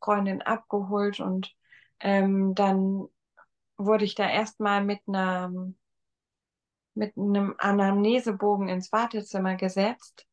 Freundin 0.00 0.40
abgeholt 0.40 1.18
und 1.18 1.52
ähm, 1.98 2.54
dann 2.54 3.08
wurde 3.76 4.04
ich 4.04 4.14
da 4.14 4.30
erstmal 4.30 4.84
mit 4.84 5.00
einer 5.08 5.52
mit 6.94 7.16
einem 7.16 7.54
Anamnesebogen 7.58 8.68
ins 8.68 8.92
Wartezimmer 8.92 9.56
gesetzt 9.56 10.26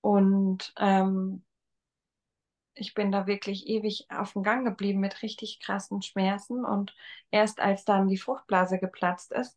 und 0.00 0.72
ähm, 0.78 1.44
ich 2.74 2.94
bin 2.94 3.12
da 3.12 3.26
wirklich 3.26 3.66
ewig 3.68 4.06
auf 4.10 4.32
dem 4.32 4.42
Gang 4.42 4.64
geblieben 4.64 5.00
mit 5.00 5.22
richtig 5.22 5.60
krassen 5.60 6.02
Schmerzen 6.02 6.64
und 6.64 6.94
erst 7.30 7.60
als 7.60 7.84
dann 7.84 8.08
die 8.08 8.18
Fruchtblase 8.18 8.78
geplatzt 8.78 9.32
ist, 9.32 9.56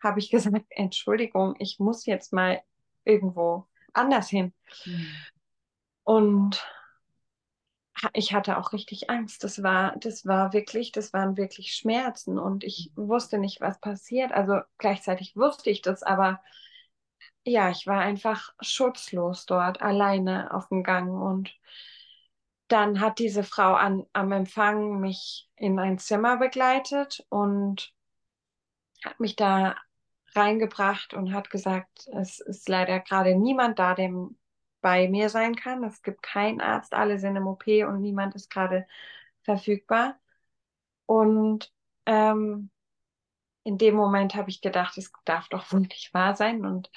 habe 0.00 0.20
ich 0.20 0.30
gesagt, 0.30 0.66
Entschuldigung, 0.70 1.56
ich 1.58 1.78
muss 1.78 2.06
jetzt 2.06 2.32
mal 2.32 2.62
irgendwo 3.04 3.66
anders 3.92 4.28
hin. 4.28 4.52
Mhm. 4.84 5.06
Und 6.04 6.66
ich 8.14 8.32
hatte 8.34 8.58
auch 8.58 8.72
richtig 8.72 9.10
Angst. 9.10 9.44
Das 9.44 9.62
war, 9.62 9.96
das 9.98 10.26
war 10.26 10.52
wirklich, 10.52 10.92
das 10.92 11.12
waren 11.12 11.36
wirklich 11.36 11.74
Schmerzen 11.74 12.38
und 12.38 12.64
ich 12.64 12.90
wusste 12.96 13.38
nicht, 13.38 13.60
was 13.60 13.80
passiert. 13.80 14.32
Also 14.32 14.60
gleichzeitig 14.78 15.36
wusste 15.36 15.70
ich 15.70 15.82
das, 15.82 16.02
aber 16.02 16.40
ja, 17.44 17.70
ich 17.70 17.86
war 17.86 18.00
einfach 18.00 18.52
schutzlos 18.60 19.46
dort, 19.46 19.82
alleine 19.82 20.52
auf 20.54 20.68
dem 20.68 20.82
Gang 20.82 21.10
und 21.22 21.52
dann 22.68 23.00
hat 23.00 23.18
diese 23.18 23.44
Frau 23.44 23.74
an, 23.74 24.04
am 24.12 24.32
Empfang 24.32 24.98
mich 25.00 25.48
in 25.56 25.78
ein 25.78 25.98
Zimmer 25.98 26.38
begleitet 26.38 27.24
und 27.28 27.92
hat 29.04 29.20
mich 29.20 29.36
da 29.36 29.76
reingebracht 30.34 31.14
und 31.14 31.32
hat 31.34 31.50
gesagt, 31.50 32.08
es 32.14 32.40
ist 32.40 32.68
leider 32.68 33.00
gerade 33.00 33.34
niemand 33.36 33.78
da, 33.78 33.94
der 33.94 34.10
bei 34.82 35.08
mir 35.08 35.30
sein 35.30 35.56
kann. 35.56 35.82
Es 35.84 36.02
gibt 36.02 36.22
keinen 36.22 36.60
Arzt, 36.60 36.92
alle 36.92 37.18
sind 37.18 37.36
im 37.36 37.46
OP 37.46 37.66
und 37.66 38.02
niemand 38.02 38.34
ist 38.34 38.50
gerade 38.50 38.86
verfügbar. 39.42 40.18
Und 41.06 41.72
ähm, 42.06 42.70
in 43.64 43.78
dem 43.78 43.94
Moment 43.94 44.34
habe 44.34 44.50
ich 44.50 44.60
gedacht, 44.60 44.98
es 44.98 45.12
darf 45.24 45.48
doch 45.48 45.72
wohl 45.72 45.88
wahr 46.12 46.34
sein. 46.36 46.66
Und 46.66 46.90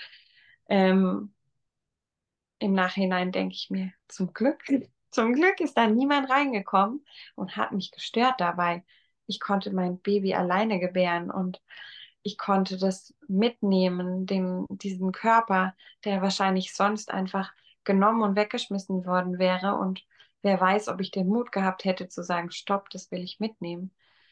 ähm, 0.67 1.33
im 2.59 2.73
Nachhinein 2.73 3.31
denke 3.31 3.55
ich 3.55 3.69
mir, 3.69 3.91
zum 4.07 4.33
Glück, 4.33 4.63
zum 5.11 5.33
Glück 5.33 5.59
ist 5.59 5.77
da 5.77 5.87
niemand 5.87 6.29
reingekommen 6.29 7.05
und 7.35 7.55
hat 7.55 7.71
mich 7.71 7.91
gestört 7.91 8.39
dabei. 8.39 8.83
Ich 9.27 9.39
konnte 9.39 9.71
mein 9.71 9.99
Baby 9.99 10.33
alleine 10.33 10.79
gebären 10.79 11.31
und 11.31 11.61
ich 12.23 12.37
konnte 12.39 12.77
das 12.77 13.13
mitnehmen, 13.27 14.25
den, 14.25 14.65
diesen 14.69 15.11
Körper, 15.11 15.75
der 16.05 16.21
wahrscheinlich 16.21 16.73
sonst 16.73 17.11
einfach 17.11 17.53
genommen 17.85 18.21
und 18.21 18.35
weggeschmissen 18.35 19.05
worden 19.05 19.39
wäre. 19.39 19.75
Und 19.75 20.03
wer 20.41 20.59
weiß, 20.59 20.87
ob 20.89 20.99
ich 21.01 21.11
den 21.11 21.27
Mut 21.27 21.51
gehabt 21.51 21.85
hätte 21.85 22.07
zu 22.07 22.23
sagen, 22.23 22.51
stopp, 22.51 22.89
das 22.89 23.11
will 23.11 23.23
ich 23.23 23.39
mitnehmen. 23.39 23.91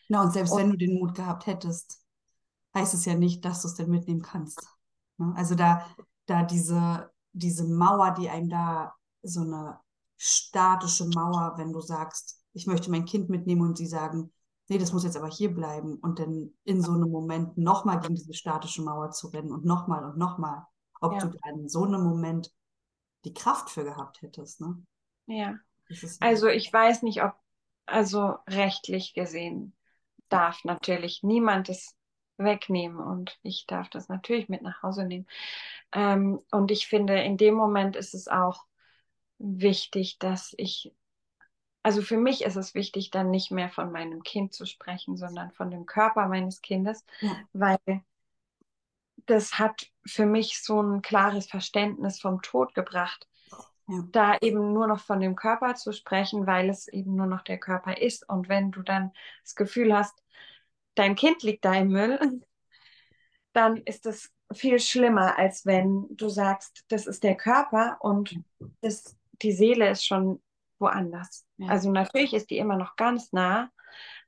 Na, 0.09 0.21
und 0.21 0.31
selbst 0.31 0.51
und, 0.51 0.59
wenn 0.59 0.69
du 0.71 0.77
den 0.77 0.99
Mut 0.99 1.15
gehabt 1.15 1.47
hättest, 1.47 2.01
heißt 2.75 2.93
es 2.93 3.05
ja 3.05 3.15
nicht, 3.15 3.45
dass 3.45 3.61
du 3.61 3.67
es 3.67 3.75
denn 3.75 3.89
mitnehmen 3.89 4.21
kannst. 4.21 4.61
Ne? 5.17 5.33
Also 5.35 5.55
da, 5.55 5.85
da 6.25 6.43
diese, 6.43 7.11
diese 7.31 7.65
Mauer, 7.65 8.11
die 8.11 8.29
einem 8.29 8.49
da 8.49 8.93
so 9.21 9.41
eine 9.41 9.79
statische 10.17 11.05
Mauer, 11.05 11.53
wenn 11.57 11.71
du 11.71 11.79
sagst, 11.79 12.41
ich 12.53 12.67
möchte 12.67 12.91
mein 12.91 13.05
Kind 13.05 13.29
mitnehmen 13.29 13.61
und 13.61 13.77
sie 13.77 13.87
sagen, 13.87 14.31
nee, 14.69 14.77
das 14.77 14.93
muss 14.93 15.03
jetzt 15.03 15.17
aber 15.17 15.27
hier 15.27 15.53
bleiben 15.53 15.95
und 15.95 16.19
dann 16.19 16.51
in 16.63 16.81
so 16.81 16.93
einem 16.93 17.09
Moment 17.09 17.57
nochmal 17.57 17.99
gegen 17.99 18.15
diese 18.15 18.33
statische 18.33 18.83
Mauer 18.83 19.11
zu 19.11 19.27
rennen 19.27 19.51
und 19.51 19.65
nochmal 19.65 20.05
und 20.05 20.17
nochmal, 20.17 20.63
ob 21.01 21.13
ja. 21.13 21.19
du 21.19 21.37
dann 21.43 21.59
in 21.59 21.69
so 21.69 21.83
einem 21.83 22.03
Moment 22.03 22.51
die 23.25 23.33
Kraft 23.33 23.69
für 23.69 23.83
gehabt 23.83 24.21
hättest, 24.21 24.61
ne? 24.61 24.83
Ja. 25.25 25.59
Also 26.19 26.47
ich 26.47 26.71
weiß 26.71 27.03
nicht, 27.03 27.23
ob, 27.23 27.33
also 27.85 28.37
rechtlich 28.47 29.13
gesehen 29.13 29.75
darf 30.29 30.63
natürlich 30.63 31.23
niemand 31.23 31.69
es 31.69 31.95
wegnehmen 32.37 32.99
und 32.99 33.37
ich 33.43 33.65
darf 33.67 33.89
das 33.89 34.09
natürlich 34.09 34.49
mit 34.49 34.61
nach 34.61 34.81
Hause 34.81 35.05
nehmen. 35.05 35.27
Ähm, 35.91 36.41
und 36.51 36.71
ich 36.71 36.87
finde, 36.87 37.21
in 37.21 37.37
dem 37.37 37.53
Moment 37.53 37.95
ist 37.95 38.13
es 38.13 38.27
auch 38.27 38.65
wichtig, 39.37 40.17
dass 40.19 40.53
ich 40.57 40.93
also 41.83 42.01
für 42.01 42.17
mich 42.17 42.43
ist 42.43 42.55
es 42.55 42.73
wichtig, 42.73 43.11
dann 43.11 43.29
nicht 43.29 43.51
mehr 43.51 43.69
von 43.69 43.91
meinem 43.91 44.23
Kind 44.23 44.53
zu 44.53 44.65
sprechen, 44.65 45.17
sondern 45.17 45.51
von 45.51 45.69
dem 45.69 45.85
Körper 45.85 46.29
meines 46.29 46.61
Kindes, 46.61 47.05
ja. 47.19 47.35
weil 47.51 47.77
das 49.25 49.59
hat 49.59 49.87
für 50.05 50.25
mich 50.25 50.61
so 50.61 50.81
ein 50.81 51.01
klares 51.01 51.47
Verständnis 51.47 52.19
vom 52.19 52.41
Tod 52.41 52.73
gebracht. 52.73 53.27
Ja. 53.87 54.03
Da 54.11 54.37
eben 54.41 54.73
nur 54.73 54.87
noch 54.87 54.99
von 54.99 55.19
dem 55.19 55.35
Körper 55.35 55.75
zu 55.75 55.91
sprechen, 55.91 56.47
weil 56.47 56.69
es 56.69 56.87
eben 56.87 57.15
nur 57.15 57.27
noch 57.27 57.41
der 57.41 57.57
Körper 57.57 57.97
ist. 57.97 58.27
Und 58.29 58.47
wenn 58.47 58.71
du 58.71 58.81
dann 58.81 59.11
das 59.43 59.55
Gefühl 59.55 59.95
hast, 59.95 60.23
dein 60.95 61.15
Kind 61.15 61.43
liegt 61.43 61.65
da 61.65 61.73
im 61.73 61.89
Müll, 61.89 62.19
dann 63.53 63.77
ist 63.77 64.05
das 64.05 64.31
viel 64.53 64.79
schlimmer, 64.79 65.37
als 65.37 65.65
wenn 65.65 66.07
du 66.11 66.29
sagst, 66.29 66.85
das 66.89 67.07
ist 67.07 67.23
der 67.23 67.35
Körper 67.35 67.97
und 68.01 68.39
das, 68.81 69.17
die 69.41 69.51
Seele 69.51 69.89
ist 69.89 70.05
schon 70.05 70.41
woanders. 70.79 71.45
Ja. 71.57 71.69
Also 71.69 71.91
natürlich 71.91 72.33
ist 72.33 72.49
die 72.49 72.57
immer 72.57 72.77
noch 72.77 72.95
ganz 72.95 73.33
nah, 73.33 73.71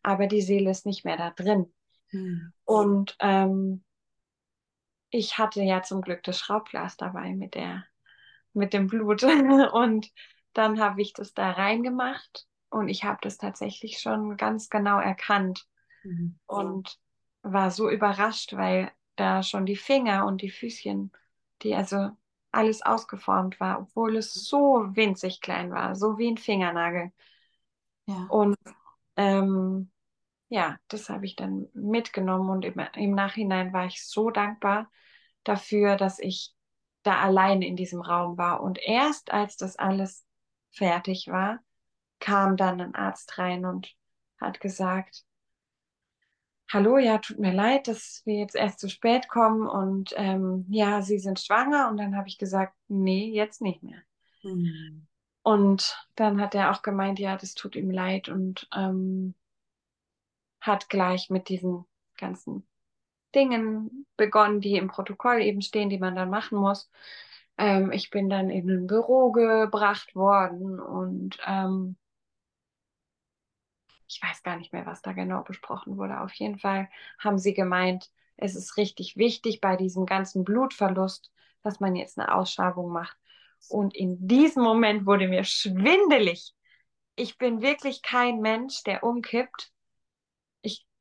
aber 0.04 0.28
die 0.28 0.42
Seele 0.42 0.72
ist 0.72 0.86
nicht 0.86 1.06
mehr 1.06 1.18
da 1.18 1.32
drin. 1.32 1.72
Hm. 2.10 2.52
Und 2.66 3.16
ähm, 3.20 3.85
ich 5.16 5.38
hatte 5.38 5.62
ja 5.62 5.82
zum 5.82 6.02
Glück 6.02 6.24
das 6.24 6.40
Schraubglas 6.40 6.98
dabei 6.98 7.34
mit 7.34 7.56
der, 7.56 7.86
mit 8.54 8.74
dem 8.74 8.88
Blut. 8.88 9.24
und 9.74 10.12
dann 10.54 10.80
habe 10.80 11.02
ich 11.02 11.14
das 11.14 11.34
da 11.34 11.52
reingemacht 11.52 12.48
und 12.70 12.90
ich 12.90 13.04
habe 13.04 13.20
das 13.22 13.38
tatsächlich 13.38 14.00
schon 14.00 14.38
ganz 14.38 14.70
genau 14.70 15.00
erkannt 15.00 15.68
mhm. 16.04 16.40
und 16.46 17.00
war 17.42 17.72
so 17.72 17.90
überrascht, 17.90 18.54
weil 18.54 18.92
da 19.16 19.44
schon 19.44 19.66
die 19.66 19.76
Finger 19.76 20.26
und 20.26 20.42
die 20.42 20.50
Füßchen, 20.50 21.12
die 21.62 21.76
also 21.76 22.10
alles 22.52 22.82
ausgeformt 22.82 23.60
war, 23.60 23.80
obwohl 23.80 24.18
es 24.18 24.34
so 24.34 24.86
winzig 24.96 25.42
klein 25.42 25.72
war, 25.72 25.96
so 25.96 26.18
wie 26.18 26.30
ein 26.30 26.38
Fingernagel. 26.38 27.12
Ja. 28.08 28.28
Und 28.30 28.58
ähm, 29.18 29.92
ja, 30.50 30.78
das 30.88 31.10
habe 31.10 31.26
ich 31.26 31.36
dann 31.36 31.68
mitgenommen 31.74 32.50
und 32.50 32.66
im, 32.66 32.82
im 32.96 33.12
Nachhinein 33.12 33.74
war 33.74 33.86
ich 33.86 34.06
so 34.06 34.30
dankbar 34.30 34.90
dafür, 35.46 35.96
dass 35.96 36.20
ich 36.20 36.54
da 37.04 37.22
allein 37.22 37.62
in 37.62 37.76
diesem 37.76 38.02
Raum 38.02 38.38
war. 38.38 38.62
Und 38.62 38.80
erst 38.82 39.32
als 39.32 39.58
das 39.58 39.78
alles 39.78 40.26
fertig 40.72 41.28
war, 41.28 41.60
kam 42.20 42.58
dann 42.58 42.82
ein 42.82 42.96
Arzt 42.96 43.38
rein 43.38 43.66
und 43.66 43.94
hat 44.40 44.60
gesagt, 44.60 45.24
hallo, 46.72 46.98
ja, 46.98 47.20
tut 47.20 47.40
mir 47.40 47.54
leid, 47.54 47.88
dass 47.88 48.22
wir 48.26 48.36
jetzt 48.36 48.56
erst 48.56 48.80
zu 48.80 48.90
spät 48.90 49.28
kommen 49.30 49.68
und 49.68 50.14
ähm, 50.18 50.66
ja, 50.70 51.02
Sie 51.02 51.20
sind 51.20 51.40
schwanger. 51.40 51.90
Und 51.90 51.98
dann 51.98 52.16
habe 52.18 52.28
ich 52.28 52.38
gesagt, 52.38 52.76
nee, 52.88 53.30
jetzt 53.30 53.62
nicht 53.62 53.84
mehr. 53.84 54.02
Mhm. 54.44 55.08
Und 55.44 55.96
dann 56.16 56.42
hat 56.42 56.56
er 56.56 56.72
auch 56.72 56.82
gemeint, 56.82 57.20
ja, 57.20 57.38
das 57.38 57.54
tut 57.54 57.76
ihm 57.76 57.92
leid 57.92 58.30
und 58.30 58.68
ähm, 58.76 59.36
hat 60.60 60.90
gleich 60.90 61.30
mit 61.30 61.50
diesen 61.50 61.86
ganzen 62.18 62.68
Dingen 63.36 64.06
begonnen, 64.18 64.62
die 64.62 64.78
im 64.78 64.88
Protokoll 64.88 65.42
eben 65.42 65.62
stehen, 65.62 65.90
die 65.90 66.00
man 66.00 66.16
dann 66.16 66.30
machen 66.30 66.58
muss. 66.60 66.90
Ähm, 67.58 67.92
ich 67.92 68.10
bin 68.10 68.30
dann 68.30 68.50
in 68.50 68.70
ein 68.70 68.88
Büro 68.88 69.32
gebracht 69.32 70.16
worden 70.16 70.80
und 70.80 71.38
ähm, 71.46 71.98
ich 74.08 74.22
weiß 74.22 74.44
gar 74.44 74.58
nicht 74.58 74.74
mehr, 74.74 74.86
was 74.86 75.02
da 75.02 75.14
genau 75.14 75.44
besprochen 75.44 75.98
wurde. 75.98 76.22
Auf 76.22 76.34
jeden 76.34 76.60
Fall 76.60 76.90
haben 77.20 77.38
sie 77.38 77.54
gemeint, 77.54 78.10
es 78.38 78.56
ist 78.56 78.78
richtig 78.78 79.18
wichtig 79.18 79.62
bei 79.62 79.76
diesem 79.76 80.06
ganzen 80.06 80.44
Blutverlust, 80.44 81.32
dass 81.64 81.80
man 81.80 81.96
jetzt 81.96 82.20
eine 82.20 82.34
Ausschabung 82.34 82.92
macht. 82.92 83.18
Und 83.70 83.96
in 83.96 84.28
diesem 84.28 84.64
Moment 84.64 85.06
wurde 85.06 85.28
mir 85.28 85.44
schwindelig. 85.44 86.54
Ich 87.16 87.38
bin 87.38 87.62
wirklich 87.62 88.02
kein 88.02 88.42
Mensch, 88.42 88.84
der 88.84 89.04
umkippt. 89.04 89.72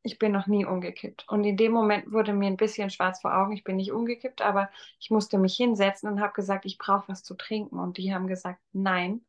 Ich, 0.07 0.19
bin 0.19 0.33
noch 0.33 0.47
nie 0.47 0.64
umgekippt. 0.64 1.27
Und 1.29 1.45
in 1.45 1.57
dem 1.57 1.73
Moment 1.73 2.12
wurde 2.12 2.33
mir 2.33 2.47
ein 2.47 2.57
bisschen 2.57 2.90
schwarz 2.90 3.21
vor 3.23 3.35
Augen. 3.35 3.53
Ich 3.53 3.64
bin 3.64 3.77
nicht 3.77 3.90
umgekippt, 3.90 4.43
aber 4.43 4.71
ich 5.01 5.11
musste 5.11 5.38
mich 5.38 5.57
hinsetzen 5.57 6.09
und 6.09 6.21
habe 6.21 6.35
gesagt, 6.35 6.67
ich 6.67 6.79
brauche 6.79 7.09
was 7.09 7.25
zu 7.25 7.35
trinken. 7.35 7.79
Und 7.79 7.97
die 7.97 8.14
haben 8.14 8.27
gesagt, 8.27 8.61
nein, 8.73 9.25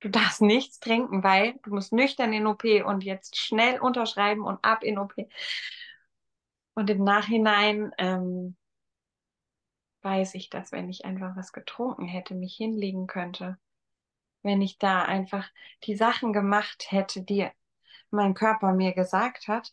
du 0.00 0.10
darfst 0.10 0.42
nichts 0.42 0.80
trinken, 0.80 1.24
weil 1.24 1.54
du 1.64 1.74
musst 1.74 1.92
nüchtern 1.92 2.32
in 2.32 2.46
OP 2.46 2.64
und 2.84 3.04
jetzt 3.04 3.38
schnell 3.38 3.80
unterschreiben 3.80 4.42
und 4.42 4.62
ab 4.64 4.84
in 4.84 4.98
OP. 4.98 5.14
Und 6.74 6.90
im 6.90 7.04
Nachhinein 7.04 7.92
ähm, 7.98 8.56
weiß 10.02 10.34
ich, 10.34 10.50
dass 10.50 10.72
wenn 10.72 10.88
ich 10.88 11.04
einfach 11.04 11.36
was 11.36 11.52
getrunken 11.52 12.06
hätte, 12.06 12.34
mich 12.34 12.54
hinlegen 12.56 13.06
könnte, 13.06 13.58
wenn 14.42 14.60
ich 14.60 14.78
da 14.78 15.02
einfach 15.02 15.48
die 15.84 15.96
Sachen 15.96 16.32
gemacht 16.32 16.86
hätte, 16.90 17.22
die 17.22 17.48
mein 18.10 18.34
Körper 18.34 18.72
mir 18.72 18.92
gesagt 18.92 19.48
hat, 19.48 19.72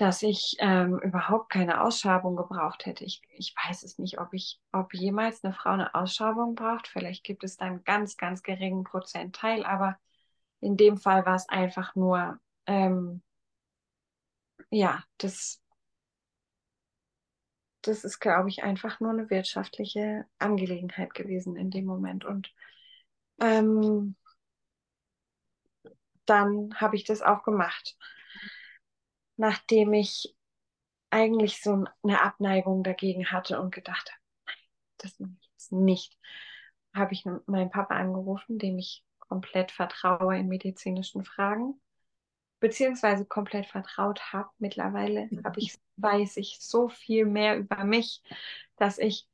dass 0.00 0.22
ich 0.22 0.56
ähm, 0.60 0.98
überhaupt 1.00 1.50
keine 1.50 1.82
Ausschabung 1.82 2.34
gebraucht 2.34 2.86
hätte. 2.86 3.04
Ich, 3.04 3.20
ich 3.36 3.54
weiß 3.54 3.82
es 3.82 3.98
nicht, 3.98 4.18
ob 4.18 4.32
ich, 4.32 4.58
ob 4.72 4.94
jemals 4.94 5.44
eine 5.44 5.52
Frau 5.52 5.70
eine 5.72 5.94
Ausschabung 5.94 6.54
braucht. 6.54 6.88
Vielleicht 6.88 7.22
gibt 7.22 7.44
es 7.44 7.58
da 7.58 7.66
einen 7.66 7.84
ganz, 7.84 8.16
ganz 8.16 8.42
geringen 8.42 8.82
Prozentteil, 8.82 9.62
aber 9.62 9.98
in 10.60 10.78
dem 10.78 10.96
Fall 10.96 11.26
war 11.26 11.34
es 11.34 11.50
einfach 11.50 11.94
nur, 11.96 12.40
ähm, 12.64 13.22
ja, 14.70 15.04
das, 15.18 15.60
das 17.82 18.02
ist, 18.04 18.20
glaube 18.20 18.48
ich, 18.48 18.62
einfach 18.62 19.00
nur 19.00 19.10
eine 19.10 19.28
wirtschaftliche 19.28 20.24
Angelegenheit 20.38 21.12
gewesen 21.12 21.56
in 21.56 21.70
dem 21.70 21.84
Moment. 21.84 22.24
Und 22.24 22.50
ähm, 23.38 24.16
dann 26.24 26.74
habe 26.76 26.96
ich 26.96 27.04
das 27.04 27.20
auch 27.20 27.42
gemacht 27.42 27.98
nachdem 29.40 29.94
ich 29.94 30.36
eigentlich 31.08 31.62
so 31.62 31.86
eine 32.02 32.20
Abneigung 32.20 32.84
dagegen 32.84 33.30
hatte 33.30 33.58
und 33.58 33.74
gedacht 33.74 34.12
habe, 34.12 34.20
nein, 34.46 34.56
das 34.98 35.18
mache 35.18 35.32
ich 35.40 35.48
jetzt 35.54 35.72
nicht, 35.72 36.18
habe 36.94 37.14
ich 37.14 37.24
meinen 37.24 37.70
Papa 37.70 37.96
angerufen, 37.96 38.58
dem 38.58 38.78
ich 38.78 39.02
komplett 39.18 39.72
vertraue 39.72 40.36
in 40.36 40.48
medizinischen 40.48 41.24
Fragen, 41.24 41.80
beziehungsweise 42.60 43.24
komplett 43.24 43.64
vertraut 43.64 44.30
habe. 44.34 44.50
Mittlerweile 44.58 45.28
mhm. 45.30 45.42
habe 45.42 45.58
ich, 45.58 45.78
weiß 45.96 46.36
ich 46.36 46.58
so 46.60 46.90
viel 46.90 47.24
mehr 47.24 47.56
über 47.56 47.82
mich, 47.84 48.22
dass 48.76 48.98
ich, 48.98 49.26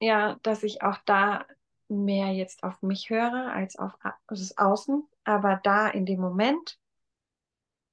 ja, 0.00 0.40
dass 0.42 0.64
ich 0.64 0.82
auch 0.82 0.98
da 1.06 1.46
mehr 1.86 2.32
jetzt 2.32 2.64
auf 2.64 2.82
mich 2.82 3.10
höre 3.10 3.52
als 3.52 3.76
auf 3.76 3.96
das 4.26 4.58
Außen. 4.58 5.06
Aber 5.22 5.60
da 5.62 5.88
in 5.88 6.04
dem 6.04 6.20
Moment 6.20 6.79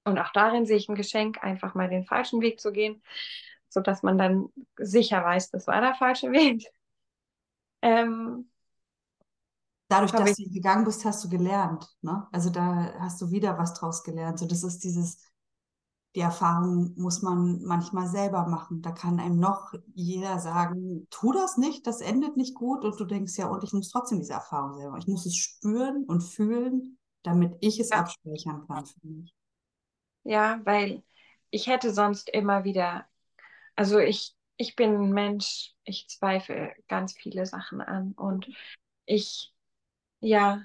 und 0.08 0.18
auch 0.20 0.32
darin 0.32 0.66
sehe 0.66 0.78
ich 0.78 0.90
ein 0.90 0.96
Geschenk, 0.96 1.44
einfach 1.44 1.76
mal 1.76 1.90
den 1.90 2.06
falschen 2.06 2.42
Weg 2.42 2.60
zu 2.60 2.72
gehen, 2.72 3.02
sodass 3.70 4.04
man 4.04 4.18
dann 4.18 4.50
sicher 4.78 5.24
weiß, 5.24 5.52
das 5.52 5.68
war 5.68 5.82
der 5.82 5.96
falsche 5.96 6.32
Weg. 6.32 6.66
Ähm, 7.84 8.50
Dadurch, 9.88 10.12
dass 10.12 10.36
du 10.36 10.50
gegangen 10.50 10.84
bist, 10.84 11.06
hast 11.06 11.24
du 11.24 11.30
gelernt. 11.30 11.88
Ne? 12.02 12.28
Also 12.32 12.50
da 12.50 12.92
hast 13.00 13.22
du 13.22 13.30
wieder 13.30 13.58
was 13.60 13.76
draus 13.76 14.04
gelernt. 14.04 14.40
So, 14.40 14.48
das 14.48 14.64
ist 14.64 14.84
dieses, 14.84 15.20
die 16.16 16.22
Erfahrung 16.22 16.94
muss 16.98 17.22
man 17.22 17.64
manchmal 17.64 18.08
selber 18.08 18.48
machen. 18.48 18.82
Da 18.82 18.92
kann 18.92 19.20
einem 19.20 19.40
noch 19.40 19.74
jeder 19.94 20.40
sagen, 20.40 21.08
tu 21.10 21.32
das 21.32 21.58
nicht, 21.58 21.88
das 21.88 22.02
endet 22.02 22.36
nicht 22.36 22.56
gut. 22.56 22.84
Und 22.84 23.00
du 23.00 23.06
denkst, 23.06 23.38
ja, 23.38 23.48
und 23.48 23.64
ich 23.64 23.72
muss 23.72 23.90
trotzdem 23.90 24.20
diese 24.20 24.34
Erfahrung 24.34 24.74
selber. 24.74 24.98
Ich 24.98 25.08
muss 25.08 25.26
es 25.26 25.36
spüren 25.36 26.04
und 26.06 26.22
fühlen, 26.22 26.98
damit 27.24 27.56
ich 27.62 27.80
es 27.80 27.90
ja. 27.90 28.00
abspeichern 28.00 28.68
kann 28.68 28.86
für 28.86 29.08
mich. 29.08 29.37
Ja, 30.28 30.60
weil 30.66 31.04
ich 31.52 31.68
hätte 31.68 31.94
sonst 31.94 32.30
immer 32.30 32.64
wieder, 32.66 33.08
also 33.76 34.00
ich, 34.00 34.36
ich 34.58 34.76
bin 34.76 34.96
ein 34.96 35.12
Mensch, 35.14 35.76
ich 35.86 36.10
zweifle 36.10 36.76
ganz 36.90 37.14
viele 37.14 37.46
Sachen 37.46 37.82
an 37.82 38.14
und 38.14 38.50
ich 39.06 39.54
ja, 40.22 40.64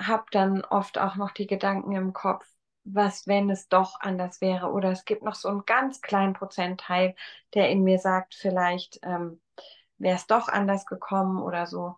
habe 0.00 0.24
dann 0.30 0.64
oft 0.64 0.98
auch 0.98 1.16
noch 1.16 1.32
die 1.32 1.46
Gedanken 1.46 1.92
im 1.92 2.12
Kopf, 2.12 2.46
was, 2.84 3.26
wenn 3.26 3.50
es 3.50 3.68
doch 3.68 4.00
anders 4.00 4.40
wäre. 4.40 4.70
Oder 4.72 4.90
es 4.92 5.04
gibt 5.04 5.22
noch 5.22 5.34
so 5.34 5.48
einen 5.48 5.64
ganz 5.66 6.00
kleinen 6.00 6.34
Prozentteil, 6.34 7.14
der 7.54 7.70
in 7.70 7.82
mir 7.84 7.98
sagt, 7.98 8.34
vielleicht 8.34 9.00
ähm, 9.02 9.40
wäre 9.98 10.16
es 10.16 10.26
doch 10.26 10.48
anders 10.48 10.86
gekommen 10.86 11.42
oder 11.42 11.66
so. 11.66 11.96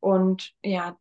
Und 0.00 0.54
ja, 0.62 0.98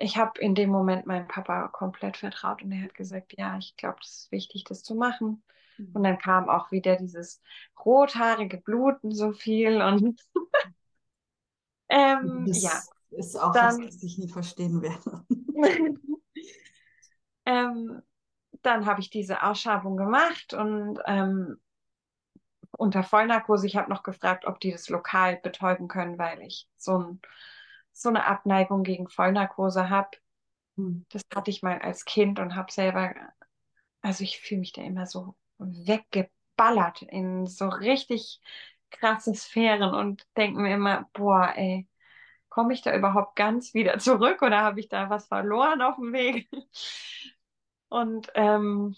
ich 0.00 0.16
habe 0.16 0.40
in 0.40 0.54
dem 0.54 0.70
Moment 0.70 1.06
meinem 1.06 1.28
Papa 1.28 1.68
komplett 1.68 2.16
vertraut 2.16 2.62
und 2.62 2.72
er 2.72 2.82
hat 2.82 2.94
gesagt, 2.94 3.34
ja, 3.36 3.58
ich 3.58 3.76
glaube, 3.76 3.98
es 4.00 4.22
ist 4.22 4.32
wichtig, 4.32 4.64
das 4.64 4.82
zu 4.82 4.94
machen. 4.94 5.42
Mhm. 5.76 5.90
Und 5.92 6.02
dann 6.02 6.18
kam 6.18 6.48
auch 6.48 6.70
wieder 6.72 6.96
dieses 6.96 7.40
rothaarige 7.84 8.56
Bluten 8.56 9.12
so 9.12 9.32
viel 9.32 9.82
und 9.82 10.18
ähm, 11.90 12.46
ja, 12.46 12.80
ist 13.10 13.36
auch 13.36 13.52
dann, 13.52 13.78
was, 13.78 13.94
was 13.94 14.02
ich 14.02 14.16
nie 14.16 14.28
verstehen 14.28 14.80
werde. 14.80 15.24
ähm, 17.44 18.02
dann 18.62 18.86
habe 18.86 19.00
ich 19.00 19.10
diese 19.10 19.42
Ausschabung 19.42 19.98
gemacht 19.98 20.54
und 20.54 20.98
ähm, 21.06 21.60
unter 22.72 23.02
Vollnarkose, 23.02 23.66
ich 23.66 23.76
habe 23.76 23.90
noch 23.90 24.02
gefragt, 24.02 24.46
ob 24.46 24.60
die 24.60 24.72
das 24.72 24.88
lokal 24.88 25.36
betäuben 25.36 25.88
können, 25.88 26.18
weil 26.18 26.40
ich 26.40 26.68
so, 26.78 26.98
ein, 26.98 27.20
so 27.92 28.08
eine 28.08 28.26
Abneigung 28.26 28.82
gegen 28.82 29.08
Vollnarkose 29.08 29.90
habe. 29.90 30.10
Hm. 30.76 31.06
Das 31.10 31.22
hatte 31.34 31.50
ich 31.50 31.62
mal 31.62 31.78
als 31.80 32.04
Kind 32.04 32.38
und 32.38 32.54
habe 32.56 32.72
selber, 32.72 33.14
also 34.02 34.24
ich 34.24 34.40
fühle 34.40 34.60
mich 34.60 34.72
da 34.72 34.82
immer 34.82 35.06
so 35.06 35.34
weggeballert 35.58 37.02
in 37.02 37.46
so 37.46 37.68
richtig 37.68 38.40
krasse 38.90 39.34
Sphären 39.34 39.94
und 39.94 40.26
denke 40.36 40.60
mir 40.60 40.74
immer, 40.74 41.08
boah, 41.12 41.52
ey, 41.56 41.88
komme 42.48 42.74
ich 42.74 42.82
da 42.82 42.94
überhaupt 42.94 43.36
ganz 43.36 43.74
wieder 43.74 43.98
zurück 43.98 44.42
oder 44.42 44.60
habe 44.62 44.80
ich 44.80 44.88
da 44.88 45.10
was 45.10 45.28
verloren 45.28 45.82
auf 45.82 45.96
dem 45.96 46.12
Weg? 46.12 46.48
Und 47.88 48.30
ähm, 48.34 48.94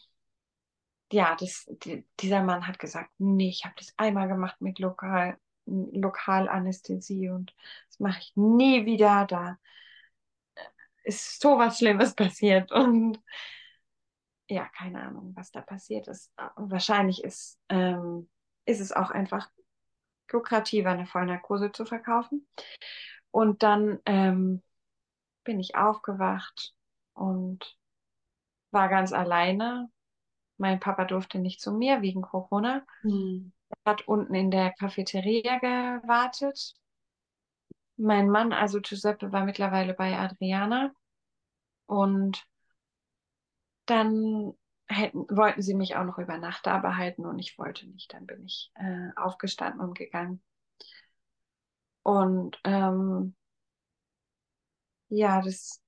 ja, 1.12 1.36
das, 1.38 1.66
die, 1.84 2.06
dieser 2.20 2.42
Mann 2.42 2.66
hat 2.66 2.78
gesagt, 2.78 3.10
nee, 3.18 3.48
ich 3.50 3.64
habe 3.64 3.74
das 3.76 3.92
einmal 3.96 4.28
gemacht 4.28 4.60
mit 4.60 4.78
Lokal, 4.78 5.38
Lokalanästhesie 5.66 7.30
und 7.30 7.54
das 7.88 8.00
mache 8.00 8.18
ich 8.20 8.32
nie 8.34 8.84
wieder. 8.86 9.26
Da 9.26 9.58
ist 11.04 11.40
so 11.40 11.58
was 11.58 11.78
Schlimmes 11.78 12.14
passiert 12.14 12.72
und 12.72 13.18
ja, 14.48 14.68
keine 14.76 15.02
Ahnung, 15.02 15.32
was 15.34 15.50
da 15.50 15.62
passiert 15.62 16.08
ist. 16.08 16.30
Und 16.56 16.70
wahrscheinlich 16.70 17.24
ist, 17.24 17.58
ähm, 17.68 18.28
ist 18.66 18.80
es 18.80 18.92
auch 18.92 19.10
einfach 19.10 19.48
lukrativer, 20.30 20.90
eine 20.90 21.06
Vollnarkose 21.06 21.72
zu 21.72 21.84
verkaufen. 21.84 22.46
Und 23.30 23.62
dann 23.62 24.00
ähm, 24.04 24.62
bin 25.44 25.58
ich 25.58 25.74
aufgewacht 25.74 26.74
und 27.14 27.76
war 28.70 28.88
ganz 28.88 29.12
alleine. 29.12 29.90
Mein 30.58 30.80
Papa 30.80 31.04
durfte 31.04 31.38
nicht 31.38 31.60
zu 31.60 31.72
mir 31.72 32.02
wegen 32.02 32.22
Corona. 32.22 32.84
Mhm. 33.02 33.52
Hat 33.84 34.06
unten 34.08 34.34
in 34.34 34.50
der 34.50 34.72
Cafeteria 34.72 35.58
gewartet. 35.58 36.74
Mein 37.96 38.30
Mann, 38.30 38.52
also 38.52 38.80
Giuseppe, 38.80 39.32
war 39.32 39.44
mittlerweile 39.44 39.94
bei 39.94 40.18
Adriana. 40.18 40.92
Und 41.86 42.46
dann 43.86 44.54
hätten, 44.88 45.26
wollten 45.30 45.62
sie 45.62 45.74
mich 45.74 45.96
auch 45.96 46.04
noch 46.04 46.18
über 46.18 46.38
Nacht 46.38 46.66
da 46.66 46.78
behalten 46.78 47.26
und 47.26 47.38
ich 47.38 47.58
wollte 47.58 47.86
nicht. 47.88 48.12
Dann 48.12 48.26
bin 48.26 48.44
ich 48.44 48.70
äh, 48.74 49.10
aufgestanden 49.16 49.80
und 49.80 49.94
gegangen. 49.96 50.42
Und 52.02 52.60
ähm, 52.64 53.34
ja, 55.08 55.40
das, 55.42 55.80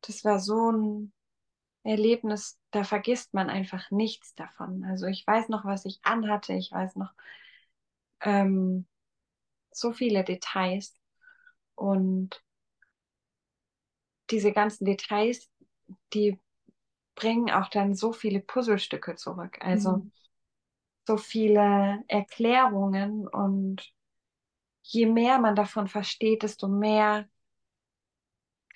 das 0.00 0.24
war 0.24 0.40
so 0.40 0.72
ein 0.72 1.12
Erlebnis, 1.84 2.58
da 2.70 2.82
vergisst 2.82 3.34
man 3.34 3.50
einfach 3.50 3.90
nichts 3.90 4.34
davon. 4.34 4.84
Also 4.84 5.06
ich 5.06 5.26
weiß 5.26 5.48
noch, 5.50 5.64
was 5.64 5.84
ich 5.84 6.00
anhatte, 6.02 6.54
ich 6.54 6.72
weiß 6.72 6.96
noch 6.96 7.12
ähm, 8.22 8.86
so 9.70 9.92
viele 9.92 10.24
Details 10.24 10.98
und 11.74 12.42
diese 14.30 14.52
ganzen 14.52 14.86
Details, 14.86 15.50
die 16.14 16.38
bringen 17.14 17.50
auch 17.50 17.68
dann 17.68 17.94
so 17.94 18.12
viele 18.12 18.40
Puzzlestücke 18.40 19.16
zurück. 19.16 19.58
Also 19.60 19.98
mhm. 19.98 20.12
so 21.06 21.16
viele 21.18 22.02
Erklärungen 22.08 23.28
und 23.28 23.92
je 24.82 25.06
mehr 25.06 25.38
man 25.38 25.54
davon 25.54 25.88
versteht, 25.88 26.42
desto 26.42 26.68
mehr 26.68 27.28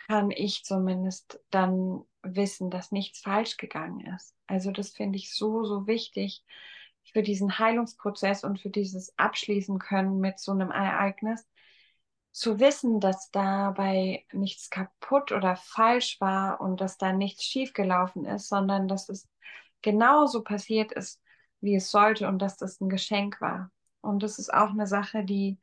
kann 0.07 0.31
ich 0.31 0.65
zumindest 0.65 1.41
dann 1.51 2.05
wissen, 2.23 2.71
dass 2.71 2.93
nichts 2.93 3.21
falsch 3.21 3.57
gegangen 3.57 4.01
ist. 4.15 4.35
Also 4.47 4.71
das 4.71 4.91
finde 4.91 5.19
ich 5.19 5.35
so, 5.35 5.65
so 5.65 5.87
wichtig 5.87 6.45
für 7.13 7.23
diesen 7.23 7.59
Heilungsprozess 7.59 8.45
und 8.45 8.61
für 8.61 8.71
dieses 8.71 9.17
Abschließen 9.19 9.79
können 9.79 10.21
mit 10.21 10.39
so 10.39 10.53
einem 10.53 10.71
Ereignis, 10.71 11.47
zu 12.33 12.61
wissen, 12.61 13.01
dass 13.01 13.31
dabei 13.31 14.25
nichts 14.33 14.71
kaputt 14.71 15.33
oder 15.33 15.57
falsch 15.57 16.21
war 16.21 16.61
und 16.61 16.81
dass 16.81 16.97
da 16.97 17.13
nichts 17.13 17.45
schiefgelaufen 17.45 18.25
ist, 18.25 18.49
sondern 18.49 18.87
dass 18.87 19.09
es 19.09 19.29
genauso 19.83 20.43
passiert 20.45 20.93
ist, 20.93 21.21
wie 21.61 21.75
es 21.75 21.91
sollte 21.91 22.29
und 22.29 22.39
dass 22.41 22.57
das 22.57 22.81
ein 22.81 22.89
Geschenk 22.89 23.41
war. 23.41 23.73
Und 24.01 24.23
das 24.23 24.39
ist 24.39 24.53
auch 24.53 24.71
eine 24.71 24.87
Sache, 24.87 25.25
die 25.25 25.59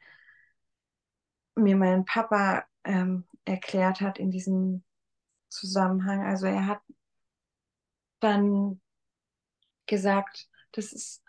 mir 1.56 1.78
mein 1.78 2.04
Papa 2.04 2.66
ähm, 2.84 3.26
erklärt 3.46 4.02
hat 4.02 4.20
in 4.20 4.32
diesem 4.32 4.84
Zusammenhang. 5.50 6.24
Also 6.26 6.48
er 6.48 6.68
hat 6.68 6.82
dann 8.20 8.82
gesagt, 9.86 10.48
das 10.72 10.92
ist 10.94 11.24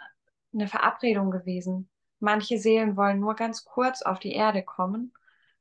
eine 0.53 0.69
Verabredung 0.69 1.31
gewesen. 1.31 1.89
Manche 2.19 2.59
Seelen 2.59 2.97
wollen 2.97 3.21
nur 3.21 3.35
ganz 3.35 3.65
kurz 3.65 4.03
auf 4.03 4.19
die 4.19 4.33
Erde 4.33 4.63
kommen. 4.63 5.13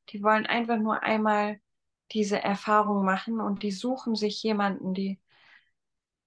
Die 0.10 0.24
wollen 0.24 0.46
einfach 0.46 0.78
nur 0.78 1.04
einmal 1.04 1.60
diese 2.12 2.42
Erfahrung 2.42 3.04
machen 3.04 3.42
und 3.42 3.64
die 3.64 3.72
suchen 3.72 4.16
sich 4.16 4.42
jemanden, 4.44 4.94
die, 4.94 5.20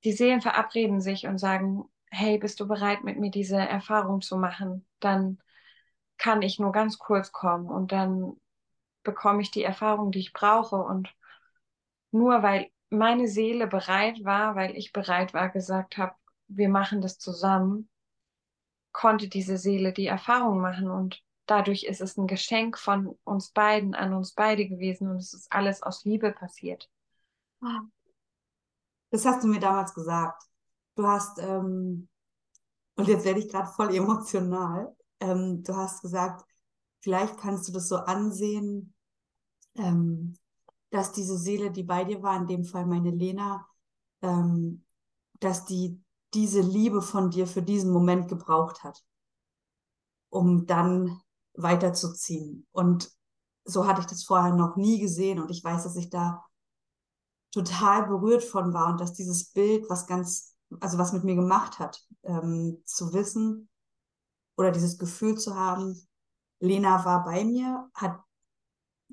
die 0.04 0.12
Seelen 0.12 0.40
verabreden 0.40 1.00
sich 1.00 1.26
und 1.26 1.38
sagen, 1.38 1.84
hey, 2.10 2.38
bist 2.38 2.60
du 2.60 2.66
bereit, 2.66 3.04
mit 3.04 3.18
mir 3.18 3.30
diese 3.30 3.56
Erfahrung 3.56 4.20
zu 4.20 4.36
machen? 4.36 4.86
Dann 5.00 5.38
kann 6.18 6.42
ich 6.42 6.58
nur 6.58 6.72
ganz 6.72 6.98
kurz 6.98 7.32
kommen 7.32 7.68
und 7.68 7.92
dann 7.92 8.36
bekomme 9.04 9.40
ich 9.40 9.50
die 9.50 9.62
Erfahrung, 9.62 10.10
die 10.10 10.18
ich 10.18 10.32
brauche. 10.32 10.76
Und 10.76 11.14
nur 12.10 12.42
weil 12.42 12.70
meine 12.90 13.28
Seele 13.28 13.66
bereit 13.66 14.24
war, 14.24 14.54
weil 14.54 14.76
ich 14.76 14.92
bereit 14.92 15.34
war, 15.34 15.50
gesagt 15.50 15.98
habe, 15.98 16.14
wir 16.48 16.68
machen 16.68 17.02
das 17.02 17.18
zusammen, 17.18 17.88
konnte 18.92 19.28
diese 19.28 19.58
Seele 19.58 19.92
die 19.92 20.06
Erfahrung 20.06 20.60
machen. 20.60 20.90
Und 20.90 21.22
dadurch 21.46 21.84
ist 21.84 22.00
es 22.00 22.16
ein 22.16 22.26
Geschenk 22.26 22.78
von 22.78 23.18
uns 23.24 23.50
beiden 23.50 23.94
an 23.94 24.14
uns 24.14 24.32
beide 24.32 24.66
gewesen. 24.66 25.10
Und 25.10 25.16
es 25.18 25.34
ist 25.34 25.52
alles 25.52 25.82
aus 25.82 26.04
Liebe 26.04 26.32
passiert. 26.32 26.88
Das 29.10 29.24
hast 29.24 29.44
du 29.44 29.48
mir 29.48 29.60
damals 29.60 29.94
gesagt. 29.94 30.42
Du 30.94 31.06
hast, 31.06 31.38
ähm, 31.38 32.08
und 32.96 33.08
jetzt 33.08 33.24
werde 33.24 33.40
ich 33.40 33.48
gerade 33.48 33.70
voll 33.70 33.94
emotional. 33.94 34.96
Ähm, 35.20 35.62
du 35.62 35.76
hast 35.76 36.02
gesagt, 36.02 36.44
vielleicht 37.00 37.36
kannst 37.38 37.68
du 37.68 37.72
das 37.72 37.88
so 37.88 37.96
ansehen, 37.96 38.94
ähm, 39.76 40.34
dass 40.90 41.12
diese 41.12 41.36
Seele, 41.36 41.70
die 41.70 41.82
bei 41.82 42.04
dir 42.04 42.22
war, 42.22 42.36
in 42.36 42.46
dem 42.46 42.64
Fall 42.64 42.86
meine 42.86 43.10
Lena, 43.10 43.66
ähm, 44.22 44.84
dass 45.40 45.66
die 45.66 46.02
diese 46.34 46.60
Liebe 46.60 47.00
von 47.00 47.30
dir 47.30 47.46
für 47.46 47.62
diesen 47.62 47.92
Moment 47.92 48.28
gebraucht 48.28 48.84
hat, 48.84 49.02
um 50.30 50.66
dann 50.66 51.20
weiterzuziehen. 51.54 52.66
Und 52.70 53.10
so 53.64 53.86
hatte 53.86 54.00
ich 54.00 54.06
das 54.06 54.24
vorher 54.24 54.54
noch 54.54 54.76
nie 54.76 55.00
gesehen 55.00 55.40
und 55.40 55.50
ich 55.50 55.64
weiß, 55.64 55.84
dass 55.84 55.96
ich 55.96 56.10
da 56.10 56.44
total 57.50 58.06
berührt 58.06 58.44
von 58.44 58.74
war 58.74 58.90
und 58.92 59.00
dass 59.00 59.14
dieses 59.14 59.52
Bild 59.52 59.88
was 59.88 60.06
ganz 60.06 60.58
also 60.80 60.98
was 60.98 61.12
mit 61.12 61.24
mir 61.24 61.34
gemacht 61.34 61.78
hat, 61.78 62.04
ähm, 62.22 62.82
zu 62.84 63.12
wissen 63.12 63.68
oder 64.56 64.70
dieses 64.70 64.98
Gefühl 64.98 65.36
zu 65.38 65.54
haben, 65.54 66.06
Lena 66.60 67.04
war 67.04 67.24
bei 67.24 67.44
mir, 67.44 67.88
hat 67.94 68.20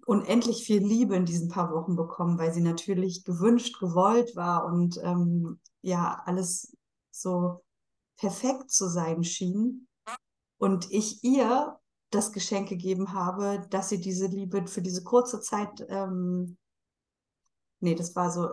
unendlich 0.06 0.64
viel 0.64 0.86
Liebe 0.86 1.16
in 1.16 1.26
diesen 1.26 1.50
paar 1.50 1.72
Wochen 1.74 1.96
bekommen, 1.96 2.38
weil 2.38 2.54
sie 2.54 2.62
natürlich 2.62 3.24
gewünscht, 3.24 3.80
gewollt 3.80 4.36
war 4.36 4.66
und 4.66 5.00
ähm, 5.04 5.60
ja, 5.82 6.22
alles 6.26 6.78
so 7.12 7.64
perfekt 8.18 8.72
zu 8.72 8.88
sein 8.88 9.24
schien. 9.24 9.88
Und 10.58 10.92
ich 10.92 11.24
ihr 11.24 11.78
das 12.12 12.32
Geschenk 12.32 12.70
gegeben 12.70 13.14
habe, 13.14 13.66
dass 13.70 13.90
sie 13.90 14.00
diese 14.00 14.28
Liebe 14.28 14.68
für 14.68 14.82
diese 14.82 15.04
kurze 15.04 15.42
Zeit, 15.42 15.86
ähm, 15.90 16.58
nee, 17.80 17.96
das 17.96 18.16
war 18.16 18.32
so, 18.32 18.48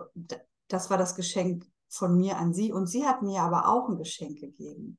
das 0.67 0.89
war 0.89 0.97
das 0.97 1.15
Geschenk 1.15 1.65
von 1.87 2.17
mir 2.17 2.37
an 2.37 2.53
sie. 2.53 2.73
Und 2.73 2.87
sie 2.87 3.05
hat 3.05 3.21
mir 3.21 3.41
aber 3.41 3.67
auch 3.67 3.87
ein 3.89 3.97
Geschenk 3.97 4.39
gegeben. 4.39 4.97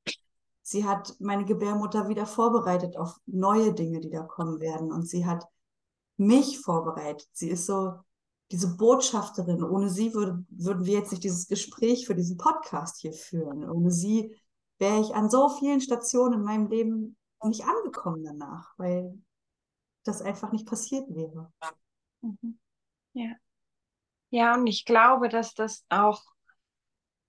Sie 0.63 0.87
hat 0.87 1.17
meine 1.19 1.45
Gebärmutter 1.45 2.09
wieder 2.09 2.27
vorbereitet 2.27 2.97
auf 2.97 3.21
neue 3.27 3.75
Dinge, 3.75 4.01
die 4.01 4.11
da 4.11 4.23
kommen 4.23 4.61
werden. 4.61 4.93
Und 4.93 5.07
sie 5.07 5.27
hat 5.27 5.45
mich 6.17 6.61
vorbereitet. 6.61 7.29
Sie 7.33 7.51
ist 7.51 7.67
so 7.67 7.95
diese 8.51 8.77
Botschafterin. 8.77 9.63
Ohne 9.63 9.89
sie 9.89 10.15
würde, 10.15 10.45
würden 10.49 10.85
wir 10.85 10.99
jetzt 10.99 11.11
nicht 11.11 11.25
dieses 11.25 11.49
Gespräch 11.49 12.07
für 12.07 12.15
diesen 12.15 12.37
Podcast 12.37 13.01
hier 13.01 13.13
führen. 13.13 13.69
Ohne 13.69 13.91
sie 13.91 14.37
wäre 14.79 15.01
ich 15.01 15.15
an 15.15 15.31
so 15.31 15.49
vielen 15.49 15.81
Stationen 15.81 16.41
in 16.41 16.45
meinem 16.45 16.69
Leben 16.69 17.17
nicht 17.43 17.65
angekommen 17.65 18.25
danach, 18.25 18.73
weil 18.79 19.19
das 20.05 20.23
einfach 20.23 20.53
nicht 20.53 20.67
passiert 20.67 21.07
wäre. 21.15 21.53
Mhm. 22.23 22.59
Ja. 23.13 23.33
Ja, 24.31 24.55
und 24.55 24.67
ich 24.67 24.85
glaube, 24.85 25.29
dass 25.29 25.55
das 25.55 25.85
auch 25.89 26.23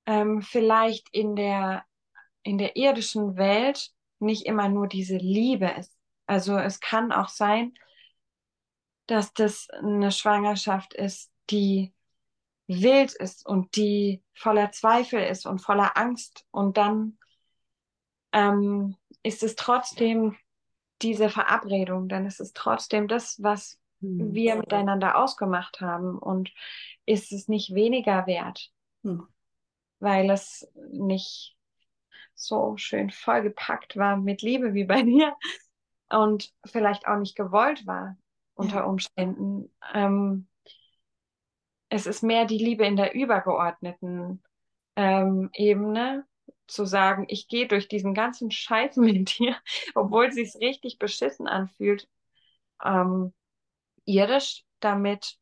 ähm, 0.06 0.41
vielleicht 0.41 1.08
in 1.12 1.36
der, 1.36 1.86
in 2.43 2.58
der 2.58 2.76
irdischen 2.76 3.38
Welt 3.38 3.91
nicht 4.19 4.45
immer 4.45 4.69
nur 4.69 4.88
diese 4.88 5.17
Liebe 5.17 5.67
ist. 5.78 5.95
Also 6.26 6.58
es 6.58 6.80
kann 6.80 7.12
auch 7.12 7.30
sein, 7.30 7.74
dass 9.08 9.34
das 9.34 9.70
eine 9.70 10.12
Schwangerschaft 10.12 10.94
ist, 10.94 11.32
die 11.50 11.94
wild 12.68 13.13
ist 13.13 13.46
und 13.46 13.76
die 13.76 14.24
voller 14.34 14.72
Zweifel 14.72 15.22
ist 15.22 15.46
und 15.46 15.60
voller 15.60 15.98
Angst. 15.98 16.46
Und 16.52 16.78
dann 16.78 17.18
ähm, 18.32 18.96
ist 19.24 19.44
es 19.44 19.56
trotzdem 19.56 20.36
diese 21.02 21.30
Verabredung, 21.30 22.08
dann 22.08 22.26
ist 22.26 22.39
es 22.39 22.54
trotzdem 22.54 23.08
das, 23.08 23.41
was 23.41 23.78
hm. 24.02 24.34
wir 24.34 24.56
miteinander 24.56 25.18
ausgemacht 25.18 25.82
haben 25.82 26.18
und 26.18 26.52
ist 27.06 27.32
es 27.32 27.48
nicht 27.48 27.76
weniger 27.76 28.26
wert, 28.28 28.72
hm. 29.04 29.28
weil 30.00 30.30
es 30.30 30.68
nicht 30.91 31.56
so 32.34 32.76
schön 32.78 33.12
vollgepackt 33.12 33.98
war 33.98 34.18
mit 34.18 34.41
Liebe 34.41 34.74
wie 34.74 34.86
bei 34.86 35.04
mir 35.04 35.36
und 36.10 36.52
vielleicht 36.65 37.08
auch 37.08 37.18
nicht 37.18 37.36
gewollt 37.36 37.86
war 37.86 38.18
unter. 38.56 38.88
Umständen. 38.88 39.72
Ähm, 39.94 40.48
es 41.89 42.06
ist 42.06 42.24
mehr 42.24 42.46
die 42.46 42.58
Liebe 42.58 42.86
in 42.86 42.96
der 42.96 43.13
übergeordneten 43.13 44.44
ähm, 44.96 45.50
Ebene, 45.54 46.26
zu 46.68 46.86
sagen, 46.86 47.26
ich 47.28 47.48
gehe 47.48 47.68
durch 47.68 47.88
diesen 47.88 48.13
ganzen 48.13 48.52
Scheiß 48.52 48.96
mit 48.98 49.38
dir, 49.38 49.56
obwohl 49.94 50.26
es 50.26 50.36
sich 50.36 50.56
richtig 50.56 50.98
beschissen 51.00 51.48
anfühlt, 51.48 52.10
ähm, 52.84 53.34
irdisch, 54.06 54.65
damit 54.80 55.38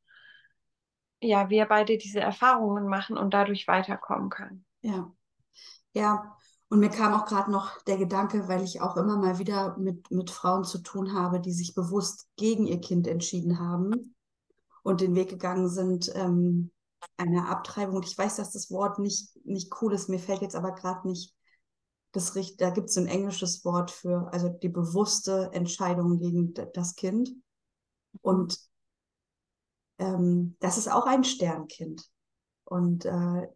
ja 1.21 1.49
wir 1.49 1.65
beide 1.65 1.97
diese 1.97 2.19
Erfahrungen 2.19 2.88
machen 2.88 3.17
und 3.17 3.34
dadurch 3.34 3.67
weiterkommen 3.67 4.30
können. 4.30 4.65
Ja, 4.82 5.12
ja. 5.93 6.38
Und 6.73 6.79
mir 6.79 6.89
kam 6.89 7.13
auch 7.13 7.25
gerade 7.25 7.51
noch 7.51 7.79
der 7.83 7.97
Gedanke, 7.97 8.47
weil 8.47 8.63
ich 8.63 8.81
auch 8.81 8.97
immer 8.97 9.15
mal 9.15 9.38
wieder 9.38 9.77
mit, 9.77 10.09
mit 10.09 10.31
Frauen 10.31 10.63
zu 10.63 10.79
tun 10.79 11.13
habe, 11.13 11.39
die 11.39 11.51
sich 11.51 11.75
bewusst 11.75 12.27
gegen 12.36 12.65
ihr 12.65 12.81
Kind 12.81 13.05
entschieden 13.05 13.59
haben 13.59 14.15
und 14.81 14.99
den 14.99 15.13
Weg 15.13 15.29
gegangen 15.29 15.69
sind, 15.69 16.12
ähm, 16.15 16.71
eine 17.15 17.47
Abtreibung. 17.47 18.01
Ich 18.01 18.17
weiß, 18.17 18.38
dass 18.38 18.53
das 18.53 18.71
Wort 18.71 18.97
nicht, 18.97 19.36
nicht 19.45 19.71
cool 19.83 19.93
ist, 19.93 20.09
mir 20.09 20.17
fällt 20.17 20.41
jetzt 20.41 20.55
aber 20.55 20.71
gerade 20.71 21.07
nicht 21.07 21.36
das 22.12 22.33
Richt, 22.33 22.59
da 22.59 22.71
gibt 22.71 22.89
es 22.89 22.97
ein 22.97 23.05
englisches 23.05 23.63
Wort 23.63 23.91
für, 23.91 24.33
also 24.33 24.49
die 24.49 24.69
bewusste 24.69 25.51
Entscheidung 25.53 26.17
gegen 26.17 26.55
das 26.73 26.95
Kind. 26.95 27.29
Und 28.23 28.57
ähm, 29.99 30.57
das 30.59 30.79
ist 30.79 30.91
auch 30.91 31.05
ein 31.05 31.23
Sternkind. 31.23 32.09
Und 32.63 33.05
äh, 33.05 33.47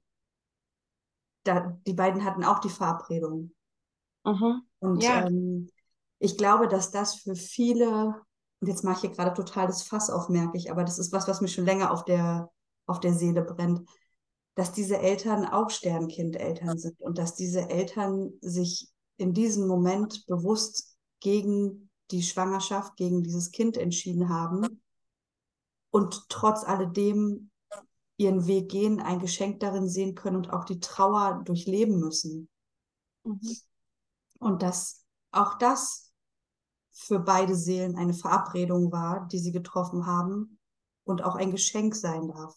da, 1.47 1.77
die 1.85 1.93
beiden 1.93 2.23
hatten 2.23 2.43
auch 2.43 2.59
die 2.59 2.69
Verabredung. 2.69 3.51
Mhm. 4.25 4.61
Und 4.79 5.03
ja. 5.03 5.27
ähm, 5.27 5.69
ich 6.19 6.37
glaube, 6.37 6.67
dass 6.67 6.91
das 6.91 7.15
für 7.15 7.35
viele, 7.35 8.15
und 8.59 8.67
jetzt 8.67 8.83
mache 8.83 8.95
ich 8.95 9.01
hier 9.01 9.11
gerade 9.11 9.33
total 9.33 9.67
das 9.67 9.83
Fass 9.83 10.09
auf, 10.09 10.29
merke 10.29 10.57
ich, 10.57 10.71
aber 10.71 10.83
das 10.83 10.99
ist 10.99 11.11
was, 11.11 11.27
was 11.27 11.41
mir 11.41 11.47
schon 11.47 11.65
länger 11.65 11.91
auf 11.91 12.05
der, 12.05 12.49
auf 12.85 12.99
der 12.99 13.13
Seele 13.13 13.43
brennt, 13.43 13.87
dass 14.55 14.71
diese 14.71 14.97
Eltern 14.97 15.45
auch 15.45 15.69
Sternkindeltern 15.69 16.77
sind 16.77 16.99
und 17.01 17.17
dass 17.17 17.35
diese 17.35 17.69
Eltern 17.69 18.33
sich 18.41 18.89
in 19.17 19.33
diesem 19.33 19.67
Moment 19.67 20.25
bewusst 20.25 20.97
gegen 21.19 21.89
die 22.11 22.23
Schwangerschaft, 22.23 22.95
gegen 22.95 23.23
dieses 23.23 23.51
Kind 23.51 23.77
entschieden 23.77 24.29
haben 24.29 24.81
und 25.91 26.25
trotz 26.29 26.63
alledem 26.63 27.51
ihren 28.17 28.47
Weg 28.47 28.69
gehen, 28.69 28.99
ein 28.99 29.19
Geschenk 29.19 29.59
darin 29.59 29.87
sehen 29.87 30.15
können 30.15 30.37
und 30.37 30.49
auch 30.51 30.65
die 30.65 30.79
Trauer 30.79 31.41
durchleben 31.45 31.99
müssen. 31.99 32.49
Mhm. 33.23 33.57
Und 34.39 34.61
dass 34.61 35.05
auch 35.31 35.57
das 35.57 36.11
für 36.91 37.19
beide 37.19 37.55
Seelen 37.55 37.95
eine 37.95 38.13
Verabredung 38.13 38.91
war, 38.91 39.27
die 39.27 39.39
sie 39.39 39.51
getroffen 39.51 40.07
haben 40.07 40.59
und 41.03 41.23
auch 41.23 41.35
ein 41.35 41.51
Geschenk 41.51 41.95
sein 41.95 42.27
darf. 42.27 42.55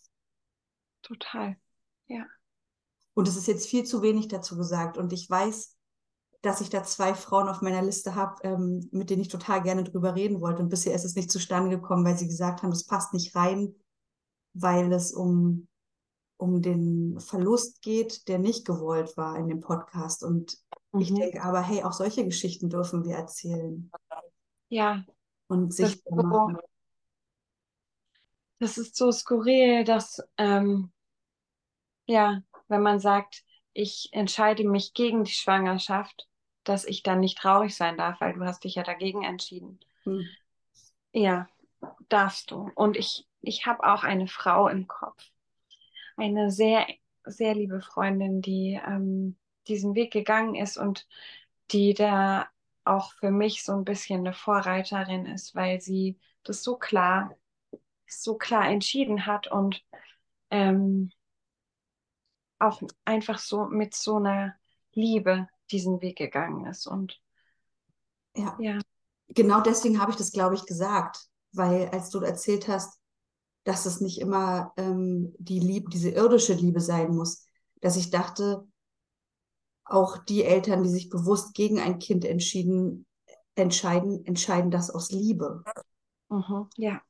Total, 1.03 1.57
ja. 2.07 2.25
Und 3.15 3.29
es 3.29 3.37
ist 3.37 3.47
jetzt 3.47 3.69
viel 3.69 3.85
zu 3.85 4.03
wenig 4.03 4.29
dazu 4.29 4.57
gesagt. 4.57 4.97
Und 4.97 5.13
ich 5.13 5.29
weiß, 5.29 5.77
dass 6.43 6.63
ich 6.63 6.71
da 6.71 6.83
zwei 6.85 7.15
Frauen 7.15 7.49
auf 7.49 7.61
meiner 7.61 7.83
Liste 7.83 8.15
habe, 8.15 8.37
ähm, 8.45 8.89
mit 8.93 9.11
denen 9.11 9.21
ich 9.21 9.29
total 9.29 9.63
gerne 9.63 9.85
drüber 9.85 10.15
reden 10.15 10.41
wollte. 10.41 10.63
Und 10.63 10.71
bisher 10.71 10.95
ist 10.95 11.05
es 11.05 11.17
nicht 11.17 11.31
zustande 11.31 11.69
gekommen, 11.69 12.05
weil 12.05 12.17
sie 12.17 12.29
gesagt 12.29 12.63
haben, 12.63 12.73
es 12.73 12.87
passt 12.87 13.13
nicht 13.13 13.35
rein, 13.37 13.75
weil 14.53 14.93
es 14.93 15.13
um, 15.13 15.69
um 16.37 16.63
den 16.63 17.19
Verlust 17.21 17.83
geht, 17.83 18.29
der 18.29 18.39
nicht 18.39 18.67
gewollt 18.67 19.17
war 19.17 19.37
in 19.37 19.49
dem 19.49 19.61
Podcast. 19.61 20.25
Und 20.25 20.59
mhm. 20.93 21.01
ich 21.01 21.15
denke 21.15 21.43
aber, 21.43 21.63
hey, 21.63 21.83
auch 21.83 21.93
solche 21.93 22.25
Geschichten 22.25 22.71
dürfen 22.71 23.05
wir 23.05 23.17
erzählen. 23.17 23.91
Ja. 24.69 25.05
Und 25.49 25.75
sichtbar 25.75 26.25
machen. 26.25 26.59
Das 28.59 28.77
ist 28.77 28.95
so 28.95 29.11
skurril, 29.11 29.85
dass, 29.85 30.23
ähm, 30.37 30.93
ja, 32.07 32.43
wenn 32.69 32.83
man 32.83 33.01
sagt, 33.01 33.43
ich 33.73 34.11
entscheide 34.13 34.69
mich 34.69 34.93
gegen 34.93 35.25
die 35.25 35.33
Schwangerschaft, 35.33 36.29
dass 36.65 36.85
ich 36.85 37.03
dann 37.03 37.21
nicht 37.21 37.39
traurig 37.39 37.75
sein 37.75 37.97
darf, 37.97 38.21
weil 38.21 38.35
du 38.35 38.45
hast 38.45 38.65
dich 38.65 38.75
ja 38.75 38.83
dagegen 38.83 39.25
entschieden. 39.25 39.81
Hm. 40.05 40.27
Ja, 41.13 41.49
darfst 42.09 42.51
du. 42.51 42.71
Und 42.75 42.97
ich, 42.97 43.27
ich 43.41 43.67
habe 43.67 43.85
auch 43.85 44.05
eine 44.05 44.27
Frau 44.27 44.69
im 44.69 44.87
Kopf. 44.87 45.23
Eine 46.17 46.51
sehr, 46.51 46.87
sehr 47.25 47.55
liebe 47.55 47.81
Freundin, 47.81 48.43
die 48.43 48.81
ähm, 48.87 49.37
diesen 49.69 49.95
Weg 49.95 50.13
gegangen 50.13 50.55
ist 50.55 50.77
und 50.77 51.07
die 51.71 51.95
da 51.95 52.49
auch 52.85 53.13
für 53.15 53.31
mich 53.31 53.65
so 53.65 53.73
ein 53.73 53.85
bisschen 53.85 54.21
eine 54.21 54.33
Vorreiterin 54.33 55.27
ist, 55.27 55.55
weil 55.55 55.81
sie 55.81 56.19
das 56.43 56.63
so 56.63 56.77
klar 56.77 57.31
so 58.13 58.37
klar 58.37 58.69
entschieden 58.69 59.27
hat 59.27 59.47
und 59.47 59.85
ähm, 60.51 61.11
auch 62.59 62.83
einfach 63.05 63.39
so 63.39 63.67
mit 63.67 63.95
so 63.95 64.17
einer 64.17 64.55
Liebe 64.93 65.49
diesen 65.71 66.01
Weg 66.03 66.19
gegangen 66.19 66.67
ist. 66.67 66.87
Und 66.87 67.21
ja, 68.35 68.57
ja. 68.59 68.79
genau 69.29 69.61
deswegen 69.61 70.01
habe 70.01 70.11
ich 70.11 70.17
das, 70.17 70.33
glaube 70.33 70.57
ich, 70.57 70.67
gesagt, 70.67 71.29
weil 71.53 71.89
als 71.89 72.11
du 72.11 72.21
erzählt 72.21 72.69
hast, 72.69 73.00
dass 73.65 73.87
es 73.87 74.01
nicht 74.01 74.21
immer 74.21 74.73
ähm, 74.77 75.35
die 75.39 75.61
Liebe, 75.61 75.91
diese 75.91 76.11
irdische 76.11 76.55
Liebe 76.55 76.81
sein 76.81 77.15
muss, 77.15 77.47
dass 77.81 77.97
ich 77.97 78.11
dachte, 78.11 78.67
auch 79.85 80.19
die 80.19 80.45
Eltern, 80.45 80.83
die 80.83 80.89
sich 80.89 81.11
bewusst 81.11 81.55
gegen 81.55 81.81
ein 81.81 81.99
Kind 81.99 82.25
entschieden, 82.25 83.07
entscheiden, 83.55 84.25
entscheiden 84.25 84.71
das 84.71 84.91
aus 84.91 85.11
Liebe. 85.11 85.65
Mhm, 86.29 86.69
ja 86.77 87.03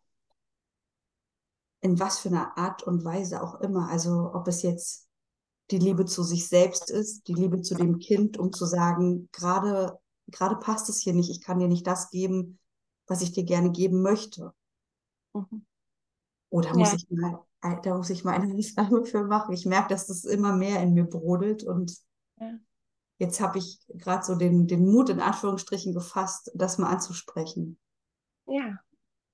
in 1.81 1.99
was 1.99 2.19
für 2.19 2.29
einer 2.29 2.57
Art 2.59 2.83
und 2.83 3.05
Weise 3.05 3.43
auch 3.43 3.61
immer. 3.61 3.89
Also 3.89 4.33
ob 4.35 4.47
es 4.49 4.63
jetzt 4.63 5.09
die 5.71 5.79
Liebe 5.79 6.05
zu 6.05 6.23
sich 6.23 6.49
selbst 6.49 6.91
ist, 6.91 7.29
die 7.29 7.35
Liebe 7.35 7.63
zu 7.63 7.75
dem 7.75 7.99
Kind, 7.99 8.39
um 8.39 8.53
zu 8.53 8.67
sagen, 8.67 9.29
gerade 9.33 9.99
gerade 10.27 10.57
passt 10.57 10.89
es 10.89 11.01
hier 11.01 11.13
nicht, 11.13 11.31
ich 11.31 11.41
kann 11.41 11.59
dir 11.59 11.69
nicht 11.69 11.87
das 11.87 12.11
geben, 12.11 12.59
was 13.07 13.23
ich 13.23 13.33
dir 13.33 13.45
gerne 13.45 13.71
geben 13.71 14.03
möchte. 14.03 14.53
Mhm. 15.33 15.67
Oder 16.51 16.77
muss 16.77 16.93
ja. 16.93 16.97
ich 16.97 17.11
mal 17.11 17.45
da 17.61 17.97
muss 17.97 18.11
ich 18.11 18.25
mal 18.25 18.35
eine 18.35 18.55
Ausnahme 18.55 19.05
für 19.05 19.25
machen. 19.25 19.53
Ich 19.53 19.67
merke, 19.67 19.89
dass 19.89 20.07
das 20.07 20.25
immer 20.25 20.55
mehr 20.55 20.81
in 20.83 20.95
mir 20.95 21.05
brodelt 21.05 21.63
und 21.63 21.97
ja. 22.39 22.59
jetzt 23.19 23.41
habe 23.41 23.59
ich 23.59 23.81
gerade 23.89 24.25
so 24.25 24.35
den, 24.35 24.67
den 24.67 24.91
Mut 24.91 25.11
in 25.11 25.21
Anführungsstrichen 25.21 25.93
gefasst, 25.93 26.51
das 26.55 26.79
mal 26.79 26.89
anzusprechen. 26.89 27.79
Ja, 28.47 28.79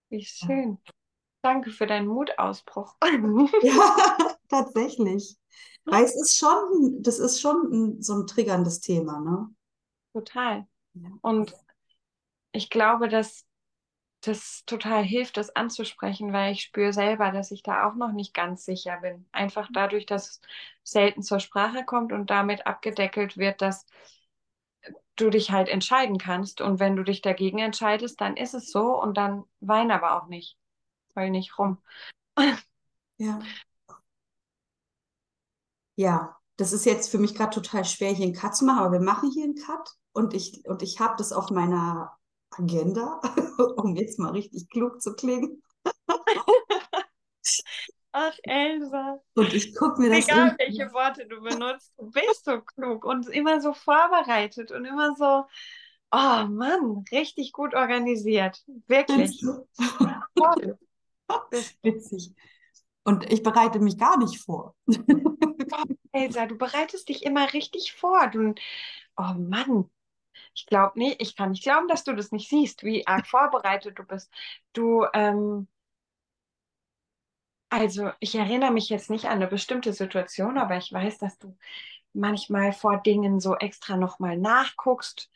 wie 0.08 0.24
schön. 0.24 0.78
Ja. 0.84 0.92
Danke 1.42 1.70
für 1.70 1.86
deinen 1.86 2.08
Mutausbruch. 2.08 2.96
ja, 3.62 4.36
tatsächlich. 4.48 5.36
Weil 5.84 6.04
es 6.04 6.16
ist 6.16 6.36
schon, 6.36 7.00
das 7.00 7.20
ist 7.20 7.40
schon 7.40 7.72
ein, 7.72 8.02
so 8.02 8.14
ein 8.14 8.26
triggerndes 8.26 8.80
Thema, 8.80 9.20
ne? 9.20 9.48
Total. 10.12 10.66
Und 11.20 11.54
ich 12.50 12.70
glaube, 12.70 13.08
dass 13.08 13.45
das 14.26 14.64
total 14.66 15.02
hilft, 15.04 15.36
das 15.36 15.54
anzusprechen, 15.54 16.32
weil 16.32 16.52
ich 16.52 16.62
spüre 16.62 16.92
selber, 16.92 17.30
dass 17.32 17.50
ich 17.50 17.62
da 17.62 17.88
auch 17.88 17.94
noch 17.94 18.12
nicht 18.12 18.34
ganz 18.34 18.64
sicher 18.64 18.98
bin. 19.00 19.26
Einfach 19.32 19.68
dadurch, 19.72 20.06
dass 20.06 20.28
es 20.28 20.40
selten 20.82 21.22
zur 21.22 21.40
Sprache 21.40 21.84
kommt 21.84 22.12
und 22.12 22.30
damit 22.30 22.66
abgedeckelt 22.66 23.36
wird, 23.36 23.62
dass 23.62 23.86
du 25.16 25.30
dich 25.30 25.50
halt 25.50 25.68
entscheiden 25.68 26.18
kannst. 26.18 26.60
Und 26.60 26.78
wenn 26.80 26.96
du 26.96 27.02
dich 27.02 27.22
dagegen 27.22 27.58
entscheidest, 27.58 28.20
dann 28.20 28.36
ist 28.36 28.54
es 28.54 28.70
so 28.70 29.00
und 29.00 29.16
dann 29.16 29.44
wein 29.60 29.90
aber 29.90 30.20
auch 30.22 30.28
nicht. 30.28 30.56
Heul 31.14 31.30
nicht 31.30 31.58
rum. 31.58 31.78
Ja. 33.18 33.40
Ja, 35.96 36.36
das 36.56 36.72
ist 36.72 36.84
jetzt 36.84 37.10
für 37.10 37.18
mich 37.18 37.34
gerade 37.34 37.54
total 37.54 37.84
schwer, 37.84 38.12
hier 38.12 38.26
einen 38.26 38.34
Cut 38.34 38.56
zu 38.56 38.64
machen, 38.64 38.80
aber 38.80 38.92
wir 38.92 39.00
machen 39.00 39.30
hier 39.32 39.44
einen 39.44 39.56
Cut 39.56 39.90
und 40.12 40.34
ich, 40.34 40.64
und 40.66 40.82
ich 40.82 41.00
habe 41.00 41.14
das 41.18 41.32
auf 41.32 41.50
meiner 41.50 42.15
Agenda, 42.50 43.20
um 43.76 43.94
jetzt 43.96 44.18
mal 44.18 44.32
richtig 44.32 44.68
klug 44.70 45.00
zu 45.00 45.14
klingen. 45.14 45.62
Ach, 48.12 48.34
Elsa. 48.44 49.20
Und 49.34 49.52
ich 49.52 49.74
gucke 49.74 50.00
mir 50.00 50.08
das 50.08 50.26
Egal, 50.26 50.56
welche 50.58 50.90
Worte 50.92 51.26
du 51.26 51.42
benutzt, 51.42 51.92
du 51.98 52.10
bist 52.10 52.46
so 52.46 52.62
klug 52.62 53.04
und 53.04 53.28
immer 53.28 53.60
so 53.60 53.74
vorbereitet 53.74 54.72
und 54.72 54.86
immer 54.86 55.14
so, 55.16 55.44
oh 56.12 56.46
Mann, 56.48 57.04
richtig 57.12 57.52
gut 57.52 57.74
organisiert. 57.74 58.64
Wirklich. 58.86 59.44
Witzig. 61.82 62.32
Und 63.04 63.30
ich 63.30 63.42
bereite 63.42 63.80
mich 63.80 63.98
gar 63.98 64.16
nicht 64.18 64.40
vor. 64.40 64.74
Elsa, 66.12 66.46
du 66.46 66.56
bereitest 66.56 67.10
dich 67.10 67.22
immer 67.22 67.52
richtig 67.52 67.92
vor. 67.92 68.28
Du, 68.28 68.54
oh 69.16 69.34
Mann, 69.36 69.90
ich 70.56 70.66
glaube 70.66 70.98
nicht, 70.98 71.22
ich 71.22 71.36
kann 71.36 71.50
nicht 71.52 71.62
glauben, 71.64 71.88
dass 71.88 72.04
du 72.04 72.14
das 72.14 72.32
nicht 72.32 72.48
siehst, 72.48 72.82
wie 72.84 73.06
arg 73.06 73.26
vorbereitet 73.28 73.98
du 73.98 74.04
bist. 74.04 74.32
Du, 74.72 75.06
ähm, 75.14 75.68
also 77.68 78.10
ich 78.20 78.34
erinnere 78.34 78.70
mich 78.72 78.88
jetzt 78.88 79.10
nicht 79.10 79.26
an 79.26 79.32
eine 79.32 79.48
bestimmte 79.48 79.92
Situation, 79.92 80.58
aber 80.58 80.76
ich 80.76 80.92
weiß, 80.92 81.18
dass 81.18 81.38
du 81.38 81.56
manchmal 82.12 82.72
vor 82.72 82.98
Dingen 83.02 83.40
so 83.40 83.56
extra 83.56 83.96
nochmal 83.96 84.36
nachguckst, 84.38 85.30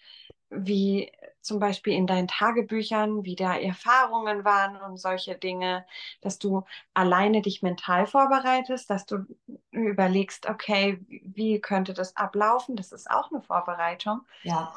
wie 0.50 1.12
zum 1.40 1.60
Beispiel 1.60 1.94
in 1.94 2.06
deinen 2.06 2.28
Tagebüchern, 2.28 3.24
wie 3.24 3.36
da 3.36 3.56
Erfahrungen 3.56 4.44
waren 4.44 4.76
und 4.76 4.98
solche 4.98 5.36
Dinge, 5.36 5.86
dass 6.22 6.38
du 6.38 6.64
alleine 6.94 7.42
dich 7.42 7.62
mental 7.62 8.06
vorbereitest, 8.06 8.90
dass 8.90 9.06
du 9.06 9.26
überlegst, 9.70 10.48
okay, 10.48 11.00
wie 11.08 11.60
könnte 11.60 11.94
das 11.94 12.16
ablaufen? 12.16 12.76
Das 12.76 12.92
ist 12.92 13.10
auch 13.10 13.30
eine 13.32 13.42
Vorbereitung. 13.42 14.22
Ja. 14.42 14.72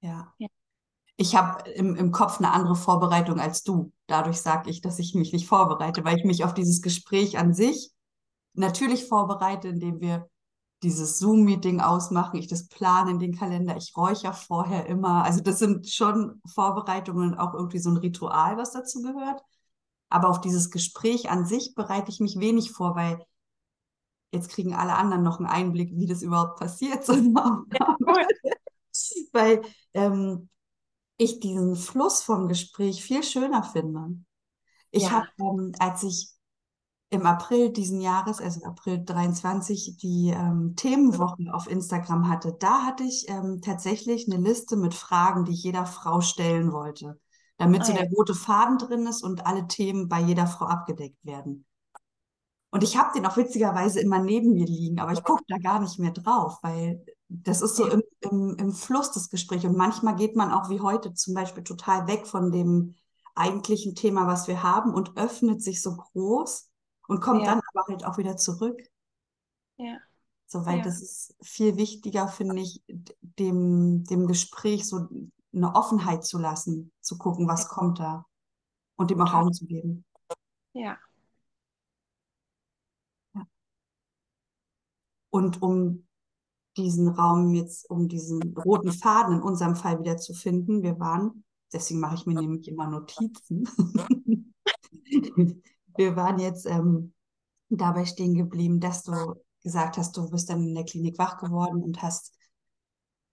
Ja. 0.00 0.32
ja. 0.38 0.48
Ich 1.16 1.34
habe 1.34 1.68
im, 1.70 1.96
im 1.96 2.12
Kopf 2.12 2.38
eine 2.38 2.52
andere 2.52 2.76
Vorbereitung 2.76 3.40
als 3.40 3.62
du. 3.62 3.92
Dadurch 4.06 4.40
sage 4.40 4.70
ich, 4.70 4.82
dass 4.82 4.98
ich 4.98 5.14
mich 5.14 5.32
nicht 5.32 5.48
vorbereite, 5.48 6.04
weil 6.04 6.18
ich 6.18 6.24
mich 6.24 6.44
auf 6.44 6.52
dieses 6.54 6.82
Gespräch 6.82 7.38
an 7.38 7.54
sich 7.54 7.90
natürlich 8.54 9.06
vorbereite, 9.06 9.68
indem 9.68 10.00
wir 10.00 10.28
dieses 10.82 11.18
Zoom-Meeting 11.18 11.80
ausmachen, 11.80 12.38
ich 12.38 12.48
das 12.48 12.68
plane 12.68 13.10
in 13.12 13.18
den 13.18 13.34
Kalender, 13.36 13.76
ich 13.76 13.96
räuchere 13.96 14.34
vorher 14.34 14.86
immer. 14.86 15.24
Also 15.24 15.40
das 15.40 15.58
sind 15.58 15.88
schon 15.88 16.40
Vorbereitungen 16.46 17.32
und 17.32 17.38
auch 17.38 17.54
irgendwie 17.54 17.78
so 17.78 17.90
ein 17.90 17.96
Ritual, 17.96 18.56
was 18.58 18.72
dazu 18.72 19.00
gehört. 19.00 19.42
Aber 20.08 20.28
auf 20.28 20.40
dieses 20.40 20.70
Gespräch 20.70 21.30
an 21.30 21.46
sich 21.46 21.74
bereite 21.74 22.10
ich 22.10 22.20
mich 22.20 22.38
wenig 22.38 22.72
vor, 22.72 22.94
weil 22.94 23.18
jetzt 24.32 24.50
kriegen 24.50 24.74
alle 24.74 24.94
anderen 24.94 25.22
noch 25.22 25.38
einen 25.38 25.48
Einblick, 25.48 25.90
wie 25.94 26.06
das 26.06 26.22
überhaupt 26.22 26.58
passiert. 26.58 27.08
Ja, 27.08 27.96
weil 29.32 29.62
ähm, 29.94 30.48
ich 31.16 31.40
diesen 31.40 31.76
Fluss 31.76 32.22
vom 32.22 32.48
Gespräch 32.48 33.02
viel 33.02 33.22
schöner 33.22 33.62
finde. 33.62 34.16
Ich 34.90 35.04
ja. 35.04 35.10
habe, 35.10 35.28
ähm, 35.38 35.72
als 35.78 36.02
ich 36.02 36.36
im 37.10 37.24
April 37.24 37.70
diesen 37.70 38.00
Jahres, 38.00 38.40
also 38.40 38.64
April 38.64 39.02
23, 39.04 39.96
die 39.96 40.30
ähm, 40.30 40.74
Themenwochen 40.76 41.48
auf 41.48 41.68
Instagram 41.68 42.28
hatte, 42.28 42.56
da 42.58 42.84
hatte 42.84 43.04
ich 43.04 43.28
ähm, 43.28 43.60
tatsächlich 43.62 44.26
eine 44.30 44.42
Liste 44.42 44.76
mit 44.76 44.94
Fragen, 44.94 45.44
die 45.44 45.52
ich 45.52 45.62
jeder 45.62 45.86
Frau 45.86 46.20
stellen 46.20 46.72
wollte, 46.72 47.20
damit 47.58 47.82
oh, 47.82 47.84
so 47.84 47.92
der 47.92 48.10
rote 48.10 48.34
Faden 48.34 48.78
drin 48.78 49.06
ist 49.06 49.22
und 49.22 49.46
alle 49.46 49.68
Themen 49.68 50.08
bei 50.08 50.20
jeder 50.20 50.46
Frau 50.46 50.66
abgedeckt 50.66 51.18
werden. 51.22 51.64
Und 52.70 52.82
ich 52.82 52.98
habe 52.98 53.12
den 53.14 53.24
auch 53.24 53.36
witzigerweise 53.36 54.00
immer 54.00 54.18
neben 54.18 54.52
mir 54.52 54.66
liegen, 54.66 54.98
aber 54.98 55.12
ich 55.12 55.22
gucke 55.22 55.44
da 55.48 55.56
gar 55.58 55.80
nicht 55.80 55.98
mehr 55.98 56.10
drauf, 56.10 56.58
weil 56.62 57.04
das 57.28 57.60
ist 57.60 57.76
so 57.76 57.86
im, 57.86 58.02
im, 58.20 58.56
im 58.56 58.72
Fluss 58.72 59.12
des 59.12 59.30
Gesprächs. 59.30 59.64
Und 59.64 59.76
manchmal 59.76 60.16
geht 60.16 60.36
man 60.36 60.52
auch 60.52 60.70
wie 60.70 60.80
heute 60.80 61.12
zum 61.14 61.34
Beispiel 61.34 61.64
total 61.64 62.06
weg 62.06 62.26
von 62.26 62.52
dem 62.52 62.94
eigentlichen 63.34 63.94
Thema, 63.94 64.26
was 64.26 64.48
wir 64.48 64.62
haben 64.62 64.94
und 64.94 65.16
öffnet 65.16 65.62
sich 65.62 65.82
so 65.82 65.96
groß 65.96 66.70
und 67.08 67.20
kommt 67.20 67.42
ja. 67.42 67.46
dann 67.46 67.60
aber 67.72 67.86
halt 67.88 68.04
auch 68.04 68.18
wieder 68.18 68.36
zurück. 68.36 68.80
Ja. 69.76 69.98
So, 70.46 70.64
weil 70.64 70.78
ja. 70.78 70.84
das 70.84 71.02
ist 71.02 71.36
viel 71.42 71.76
wichtiger, 71.76 72.28
finde 72.28 72.60
ich, 72.62 72.82
dem, 72.86 74.04
dem 74.04 74.26
Gespräch 74.26 74.88
so 74.88 75.08
eine 75.52 75.74
Offenheit 75.74 76.24
zu 76.24 76.38
lassen, 76.38 76.92
zu 77.00 77.18
gucken, 77.18 77.48
was 77.48 77.64
ja. 77.64 77.68
kommt 77.68 77.98
da 77.98 78.26
und 78.96 79.10
dem 79.10 79.20
auch 79.20 79.32
Raum 79.32 79.52
zu 79.52 79.66
geben. 79.66 80.04
Ja. 80.72 80.96
ja. 83.34 83.46
Und 85.30 85.60
um 85.62 86.06
diesen 86.76 87.08
Raum 87.08 87.54
jetzt, 87.54 87.88
um 87.90 88.08
diesen 88.08 88.56
roten 88.56 88.92
Faden 88.92 89.36
in 89.36 89.42
unserem 89.42 89.76
Fall 89.76 89.98
wieder 89.98 90.16
zu 90.16 90.34
finden, 90.34 90.82
wir 90.82 90.98
waren, 90.98 91.44
deswegen 91.72 92.00
mache 92.00 92.16
ich 92.16 92.26
mir 92.26 92.40
nämlich 92.40 92.68
immer 92.68 92.88
Notizen. 92.88 93.68
wir 95.96 96.16
waren 96.16 96.38
jetzt 96.38 96.66
ähm, 96.66 97.14
dabei 97.68 98.04
stehen 98.04 98.34
geblieben, 98.34 98.80
dass 98.80 99.02
du 99.02 99.12
gesagt 99.62 99.96
hast, 99.98 100.16
du 100.16 100.30
bist 100.30 100.48
dann 100.50 100.62
in 100.62 100.74
der 100.74 100.84
Klinik 100.84 101.18
wach 101.18 101.38
geworden 101.38 101.82
und 101.82 102.02
hast 102.02 102.36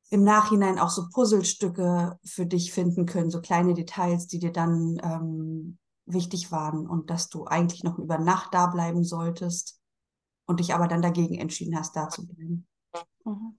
im 0.10 0.24
Nachhinein 0.24 0.80
auch 0.80 0.90
so 0.90 1.08
Puzzlestücke 1.10 2.20
für 2.24 2.46
dich 2.46 2.72
finden 2.72 3.06
können, 3.06 3.32
so 3.32 3.42
kleine 3.42 3.74
Details, 3.74 4.28
die 4.28 4.40
dir 4.40 4.52
dann 4.52 5.00
ähm, 5.04 5.78
wichtig 6.06 6.52
waren 6.52 6.88
und 6.88 7.10
dass 7.10 7.30
du 7.30 7.46
eigentlich 7.46 7.84
noch 7.84 7.98
über 7.98 8.18
Nacht 8.18 8.54
da 8.54 8.68
bleiben 8.68 9.04
solltest 9.04 9.80
und 10.46 10.60
dich 10.60 10.74
aber 10.74 10.88
dann 10.88 11.02
dagegen 11.02 11.36
entschieden 11.36 11.78
hast, 11.78 11.96
da 11.96 12.10
zu 12.10 12.28
bleiben. 12.28 12.68
Mhm. 13.26 13.58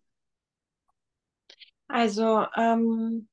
Also 1.89 2.47
ähm, 2.57 3.29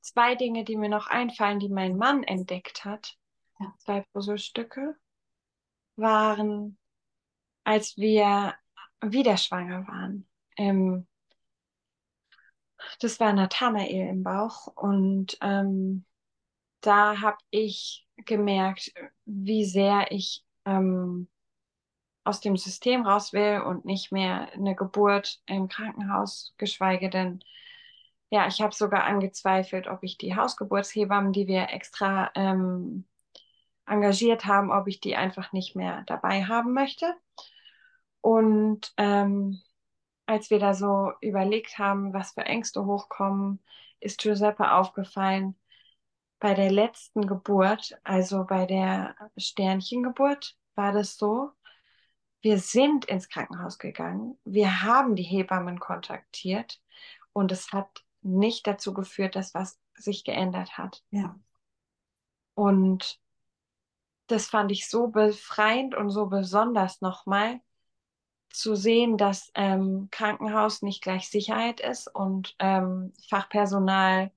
zwei 0.00 0.34
Dinge, 0.34 0.64
die 0.64 0.76
mir 0.76 0.88
noch 0.88 1.06
einfallen, 1.08 1.60
die 1.60 1.68
mein 1.68 1.96
Mann 1.96 2.22
entdeckt 2.22 2.84
hat 2.84 3.18
ja. 3.58 3.74
zwei 3.78 4.00
Puzzlestücke, 4.12 4.96
waren, 5.96 6.78
als 7.64 7.96
wir 7.96 8.54
wieder 9.00 9.36
schwanger 9.36 9.86
waren. 9.86 10.28
Ähm, 10.56 11.06
das 13.00 13.20
war 13.20 13.32
Nathanael 13.32 14.08
im 14.08 14.22
Bauch 14.22 14.68
und 14.76 15.36
ähm, 15.40 16.04
da 16.80 17.20
habe 17.20 17.38
ich 17.50 18.06
gemerkt, 18.16 18.92
wie 19.24 19.64
sehr 19.64 20.10
ich 20.12 20.44
ähm, 20.64 21.28
aus 22.28 22.40
dem 22.40 22.56
System 22.56 23.06
raus 23.06 23.32
will 23.32 23.62
und 23.62 23.84
nicht 23.86 24.12
mehr 24.12 24.52
eine 24.52 24.74
Geburt 24.74 25.40
im 25.46 25.68
Krankenhaus, 25.68 26.54
geschweige 26.58 27.08
denn, 27.10 27.40
ja, 28.30 28.46
ich 28.46 28.60
habe 28.60 28.74
sogar 28.74 29.04
angezweifelt, 29.04 29.88
ob 29.88 30.02
ich 30.02 30.18
die 30.18 30.36
Hausgeburtshebammen, 30.36 31.32
die 31.32 31.46
wir 31.46 31.70
extra 31.70 32.30
ähm, 32.34 33.06
engagiert 33.86 34.44
haben, 34.44 34.70
ob 34.70 34.88
ich 34.88 35.00
die 35.00 35.16
einfach 35.16 35.52
nicht 35.52 35.74
mehr 35.74 36.02
dabei 36.06 36.44
haben 36.44 36.74
möchte. 36.74 37.14
Und 38.20 38.92
ähm, 38.98 39.62
als 40.26 40.50
wir 40.50 40.58
da 40.58 40.74
so 40.74 41.12
überlegt 41.22 41.78
haben, 41.78 42.12
was 42.12 42.32
für 42.32 42.44
Ängste 42.44 42.84
hochkommen, 42.84 43.62
ist 44.00 44.20
Giuseppe 44.20 44.72
aufgefallen, 44.72 45.56
bei 46.40 46.54
der 46.54 46.70
letzten 46.70 47.26
Geburt, 47.26 47.98
also 48.04 48.44
bei 48.44 48.66
der 48.66 49.16
Sternchengeburt, 49.38 50.56
war 50.74 50.92
das 50.92 51.16
so, 51.16 51.52
wir 52.40 52.58
sind 52.58 53.04
ins 53.06 53.28
Krankenhaus 53.28 53.78
gegangen, 53.78 54.38
wir 54.44 54.82
haben 54.82 55.16
die 55.16 55.22
Hebammen 55.22 55.80
kontaktiert 55.80 56.80
und 57.32 57.52
es 57.52 57.72
hat 57.72 58.04
nicht 58.22 58.66
dazu 58.66 58.94
geführt, 58.94 59.36
dass 59.36 59.54
was 59.54 59.78
sich 59.94 60.24
geändert 60.24 60.78
hat. 60.78 61.02
Ja. 61.10 61.38
Und 62.54 63.20
das 64.26 64.48
fand 64.48 64.70
ich 64.72 64.88
so 64.88 65.08
befreiend 65.08 65.94
und 65.94 66.10
so 66.10 66.26
besonders 66.26 67.00
nochmal 67.00 67.60
zu 68.50 68.74
sehen, 68.74 69.16
dass 69.16 69.50
ähm, 69.54 70.08
Krankenhaus 70.10 70.82
nicht 70.82 71.02
gleich 71.02 71.28
Sicherheit 71.28 71.80
ist 71.80 72.08
und 72.14 72.54
ähm, 72.58 73.12
Fachpersonal 73.28 74.32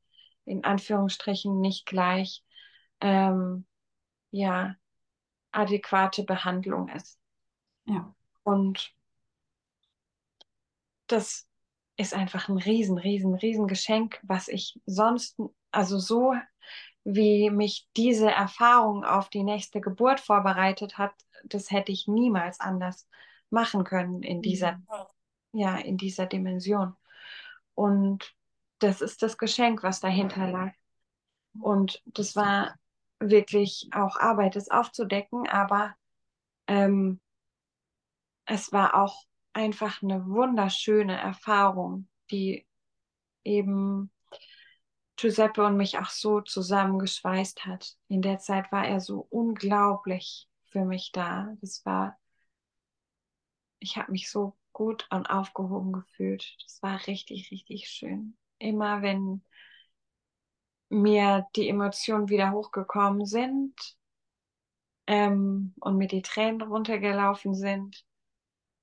in 0.45 0.63
Anführungsstrichen 0.63 1.59
nicht 1.61 1.85
gleich 1.85 2.43
ähm, 2.99 3.65
ja 4.31 4.75
adäquate 5.51 6.23
Behandlung 6.23 6.89
ist. 6.89 7.20
Ja. 7.85 8.13
Und 8.43 8.93
das 11.07 11.47
ist 11.97 12.13
einfach 12.13 12.49
ein 12.49 12.57
riesen, 12.57 12.97
riesen, 12.97 13.35
riesen 13.35 13.67
Geschenk, 13.67 14.19
was 14.23 14.47
ich 14.47 14.79
sonst, 14.85 15.39
also 15.71 15.99
so 15.99 16.33
wie 17.03 17.49
mich 17.49 17.87
diese 17.97 18.29
Erfahrung 18.29 19.03
auf 19.03 19.29
die 19.29 19.43
nächste 19.43 19.81
Geburt 19.81 20.19
vorbereitet 20.19 20.97
hat, 20.97 21.13
das 21.45 21.71
hätte 21.71 21.91
ich 21.91 22.07
niemals 22.07 22.59
anders 22.59 23.07
machen 23.49 23.83
können 23.83 24.23
in 24.23 24.41
dieser, 24.41 24.73
mhm. 24.73 25.59
ja, 25.59 25.77
in 25.77 25.97
dieser 25.97 26.25
Dimension. 26.25 26.95
Und 27.75 28.35
das 28.79 29.01
ist 29.01 29.21
das 29.21 29.37
Geschenk, 29.37 29.83
was 29.83 29.99
dahinter 29.99 30.47
lag. 30.49 30.73
Und 31.59 32.01
das 32.05 32.35
war 32.35 32.75
wirklich 33.19 33.89
auch 33.93 34.15
Arbeit, 34.17 34.55
es 34.55 34.69
aufzudecken, 34.69 35.47
aber 35.47 35.95
ähm, 36.67 37.19
es 38.51 38.73
war 38.73 38.95
auch 39.01 39.23
einfach 39.53 40.03
eine 40.03 40.25
wunderschöne 40.27 41.17
Erfahrung, 41.17 42.09
die 42.31 42.67
eben 43.45 44.11
Giuseppe 45.15 45.63
und 45.65 45.77
mich 45.77 45.99
auch 45.99 46.09
so 46.09 46.41
zusammengeschweißt 46.41 47.65
hat. 47.65 47.95
In 48.09 48.21
der 48.21 48.39
Zeit 48.39 48.69
war 48.73 48.85
er 48.85 48.99
so 48.99 49.25
unglaublich 49.29 50.49
für 50.65 50.83
mich 50.83 51.13
da. 51.13 51.55
Das 51.61 51.85
war, 51.85 52.19
ich 53.79 53.95
habe 53.95 54.11
mich 54.11 54.29
so 54.29 54.57
gut 54.73 55.07
und 55.11 55.27
aufgehoben 55.27 55.93
gefühlt. 55.93 56.57
Das 56.63 56.83
war 56.83 57.07
richtig, 57.07 57.51
richtig 57.51 57.87
schön. 57.87 58.37
Immer 58.57 59.01
wenn 59.01 59.45
mir 60.89 61.47
die 61.55 61.69
Emotionen 61.69 62.27
wieder 62.27 62.51
hochgekommen 62.51 63.25
sind 63.25 63.73
ähm, 65.07 65.73
und 65.79 65.95
mir 65.95 66.07
die 66.07 66.21
Tränen 66.21 66.61
runtergelaufen 66.61 67.55
sind, 67.55 68.05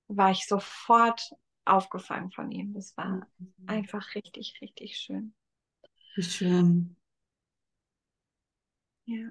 war 0.09 0.31
ich 0.31 0.47
sofort 0.47 1.35
aufgefangen 1.65 2.31
von 2.33 2.51
ihm. 2.51 2.75
Das 2.75 2.97
war 2.97 3.27
mhm. 3.39 3.53
einfach 3.67 4.15
richtig, 4.15 4.59
richtig 4.61 4.97
schön. 4.97 5.35
Wie 6.17 6.23
schön. 6.23 6.97
Ja. 9.05 9.31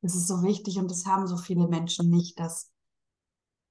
Das 0.00 0.14
ist 0.14 0.26
so 0.26 0.42
wichtig 0.42 0.78
und 0.78 0.90
das 0.90 1.06
haben 1.06 1.26
so 1.26 1.36
viele 1.36 1.68
Menschen 1.68 2.10
nicht, 2.10 2.38
dass 2.38 2.72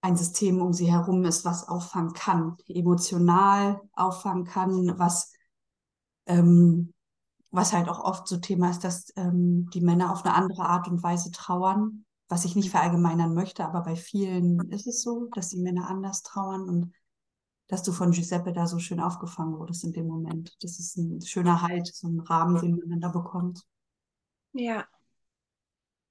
ein 0.01 0.15
System 0.15 0.61
um 0.61 0.73
sie 0.73 0.91
herum 0.91 1.25
ist, 1.25 1.45
was 1.45 1.67
auffangen 1.67 2.13
kann, 2.13 2.57
emotional 2.67 3.81
auffangen 3.93 4.45
kann, 4.45 4.97
was, 4.97 5.33
ähm, 6.25 6.93
was 7.51 7.73
halt 7.73 7.87
auch 7.89 7.99
oft 7.99 8.27
so 8.27 8.37
Thema 8.37 8.71
ist, 8.71 8.83
dass 8.83 9.11
ähm, 9.15 9.69
die 9.73 9.81
Männer 9.81 10.11
auf 10.11 10.25
eine 10.25 10.33
andere 10.33 10.63
Art 10.63 10.87
und 10.87 11.03
Weise 11.03 11.31
trauern, 11.31 12.05
was 12.31 12.45
ich 12.45 12.55
nicht 12.55 12.71
verallgemeinern 12.71 13.33
möchte, 13.33 13.65
aber 13.65 13.81
bei 13.81 13.97
vielen 13.97 14.71
ist 14.71 14.87
es 14.87 15.03
so, 15.03 15.25
dass 15.35 15.49
die 15.49 15.59
Männer 15.59 15.89
anders 15.89 16.23
trauern 16.23 16.67
und 16.69 16.93
dass 17.67 17.83
du 17.83 17.91
von 17.91 18.11
Giuseppe 18.11 18.53
da 18.53 18.67
so 18.67 18.79
schön 18.79 19.01
aufgefangen 19.01 19.57
wurdest 19.59 19.83
in 19.83 19.91
dem 19.91 20.07
Moment. 20.07 20.55
Das 20.61 20.79
ist 20.79 20.97
ein 20.97 21.21
schöner 21.21 21.61
Halt, 21.61 21.87
so 21.87 22.07
ein 22.07 22.21
Rahmen, 22.21 22.59
den 22.61 22.89
man 22.89 23.01
da 23.01 23.09
bekommt. 23.09 23.65
Ja. 24.53 24.87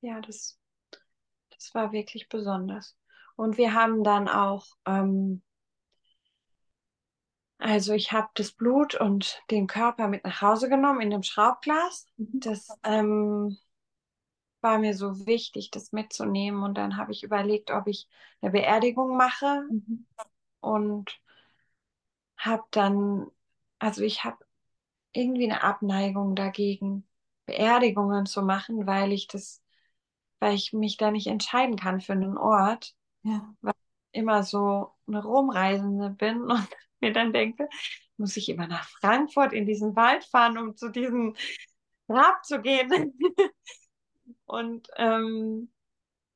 Ja, 0.03 0.21
das, 0.21 0.59
das 1.51 1.75
war 1.75 1.93
wirklich 1.93 2.29
besonders. 2.29 2.97
Und 3.37 3.57
wir 3.57 3.73
haben 3.73 4.05
dann 4.05 4.29
auch, 4.29 4.67
ähm, 4.87 5.43
also 7.59 7.95
ich 7.95 8.13
habe 8.13 8.29
das 8.35 8.53
Blut 8.53 8.95
und 8.95 9.43
den 9.51 9.67
Körper 9.67 10.09
mit 10.09 10.25
nach 10.25 10.43
Hause 10.43 10.69
genommen 10.69 11.01
in 11.01 11.11
dem 11.11 11.23
Schraubglas. 11.23 12.07
Mhm. 12.19 12.41
Das 12.41 12.69
ähm, 12.85 13.59
war 14.63 14.79
mir 14.79 14.95
so 14.95 15.27
wichtig, 15.27 15.71
das 15.71 15.93
mitzunehmen. 15.93 16.63
Und 16.63 16.75
dann 16.75 16.97
habe 16.97 17.13
ich 17.13 17.23
überlegt, 17.23 17.71
ob 17.71 17.87
ich 17.87 18.09
eine 18.41 18.51
Beerdigung 18.51 19.17
mache. 19.17 19.63
Mhm. 19.71 20.07
Und 20.61 21.21
habe 22.37 22.65
dann, 22.71 23.27
also 23.79 24.03
ich 24.03 24.25
habe 24.25 24.39
irgendwie 25.13 25.45
eine 25.45 25.63
Abneigung 25.63 26.35
dagegen, 26.35 27.07
Beerdigungen 27.47 28.27
zu 28.27 28.43
machen, 28.43 28.87
weil 28.87 29.13
ich 29.13 29.27
das, 29.27 29.63
weil 30.39 30.55
ich 30.55 30.73
mich 30.73 30.97
da 30.97 31.11
nicht 31.11 31.27
entscheiden 31.27 31.77
kann 31.77 32.01
für 32.01 32.13
einen 32.13 32.39
Ort, 32.39 32.95
ja. 33.23 33.55
weil 33.61 33.75
ich 34.13 34.21
immer 34.21 34.43
so 34.43 34.93
eine 35.07 35.23
Rumreisende 35.23 36.11
bin 36.11 36.43
und 36.51 36.69
mir 37.01 37.13
dann 37.13 37.33
denke, 37.33 37.69
muss 38.17 38.37
ich 38.37 38.49
immer 38.49 38.67
nach 38.67 38.89
Frankfurt 38.89 39.53
in 39.53 39.67
diesen 39.67 39.97
Wald 39.97 40.25
fahren, 40.25 40.59
um 40.59 40.77
zu 40.77 40.91
diesem 40.91 41.35
Grab 42.07 42.45
zu 42.45 42.61
gehen. 42.61 43.19
Und 44.51 44.89
ähm, 44.97 45.71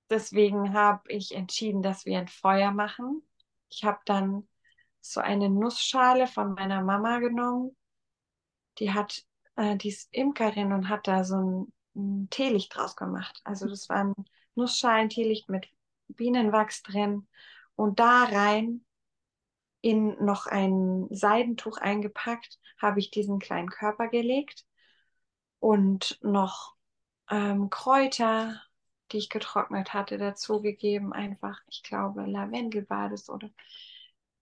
deswegen 0.08 0.72
habe 0.72 1.10
ich 1.10 1.34
entschieden, 1.34 1.82
dass 1.82 2.06
wir 2.06 2.18
ein 2.18 2.28
Feuer 2.28 2.70
machen. 2.70 3.22
Ich 3.70 3.82
habe 3.82 3.98
dann 4.04 4.48
so 5.00 5.20
eine 5.20 5.50
Nussschale 5.50 6.28
von 6.28 6.54
meiner 6.54 6.82
Mama 6.82 7.18
genommen. 7.18 7.76
Die 8.78 8.92
hat, 8.92 9.24
äh, 9.56 9.76
die 9.76 9.88
ist 9.88 10.08
Imkerin 10.12 10.72
und 10.72 10.88
hat 10.88 11.08
da 11.08 11.24
so 11.24 11.36
ein, 11.36 11.72
ein 11.96 12.28
Teelicht 12.30 12.76
draus 12.76 12.94
gemacht. 12.94 13.40
Also 13.42 13.68
das 13.68 13.88
war 13.88 14.04
ein 14.04 14.14
Nussschalen-Teelicht 14.54 15.48
mit 15.48 15.66
Bienenwachs 16.06 16.84
drin 16.84 17.26
und 17.74 17.98
da 17.98 18.24
rein 18.24 18.84
in 19.80 20.24
noch 20.24 20.46
ein 20.46 21.08
Seidentuch 21.10 21.78
eingepackt, 21.78 22.60
habe 22.80 23.00
ich 23.00 23.10
diesen 23.10 23.40
kleinen 23.40 23.70
Körper 23.70 24.06
gelegt 24.06 24.64
und 25.58 26.20
noch 26.22 26.73
ähm, 27.30 27.70
Kräuter, 27.70 28.60
die 29.12 29.18
ich 29.18 29.30
getrocknet 29.30 29.92
hatte, 29.94 30.18
dazugegeben. 30.18 31.12
Einfach, 31.12 31.60
ich 31.68 31.82
glaube, 31.82 32.26
Lavendel 32.26 32.88
war 32.88 33.08
das 33.08 33.28
oder 33.28 33.50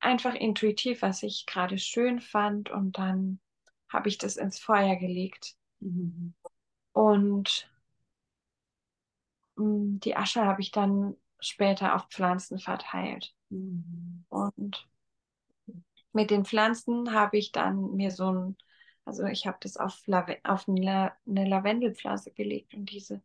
einfach 0.01 0.35
intuitiv, 0.35 1.03
was 1.03 1.23
ich 1.23 1.47
gerade 1.47 1.79
schön 1.79 2.21
fand 2.21 2.71
und 2.71 2.99
dann 2.99 3.41
habe 3.89 4.09
ich 4.09 4.19
das 4.19 4.37
ins 4.37 4.59
Feuer 4.59 4.97
gelegt. 4.97 5.55
Mhm. 5.81 6.35
Und 6.93 7.69
mh, 9.57 9.65
mm, 9.65 10.01
die 10.01 10.17
Asche 10.17 10.45
habe 10.45 10.61
ich 10.61 10.71
dann 10.71 11.17
später 11.39 11.95
auf 11.95 12.09
Pflanzen 12.09 12.59
verteilt. 12.59 13.35
Mhm. 13.51 14.25
Und 14.29 14.89
mit 16.13 16.31
den 16.31 16.45
Pflanzen 16.45 17.13
habe 17.13 17.39
ich 17.39 17.53
dann 17.53 17.93
mir 17.95 18.11
so 18.11 18.31
ein, 18.33 18.57
also 19.05 19.25
ich 19.25 19.47
habe 19.47 19.59
das 19.61 19.77
auf, 19.77 20.07
Lave 20.07 20.39
auf 20.45 20.69
eine, 20.69 21.13
Lavendelpflanze 21.27 22.33
gelegt 22.33 22.75
und 22.75 22.87
diese 22.91 23.23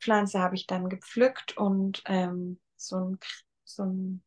Pflanze 0.00 0.40
habe 0.40 0.54
ich 0.54 0.66
dann 0.66 0.88
gepflückt 0.88 1.56
und 1.56 2.02
ähm, 2.06 2.60
so 2.76 2.96
ein, 2.96 3.18
so 3.64 3.84
ein 3.84 4.22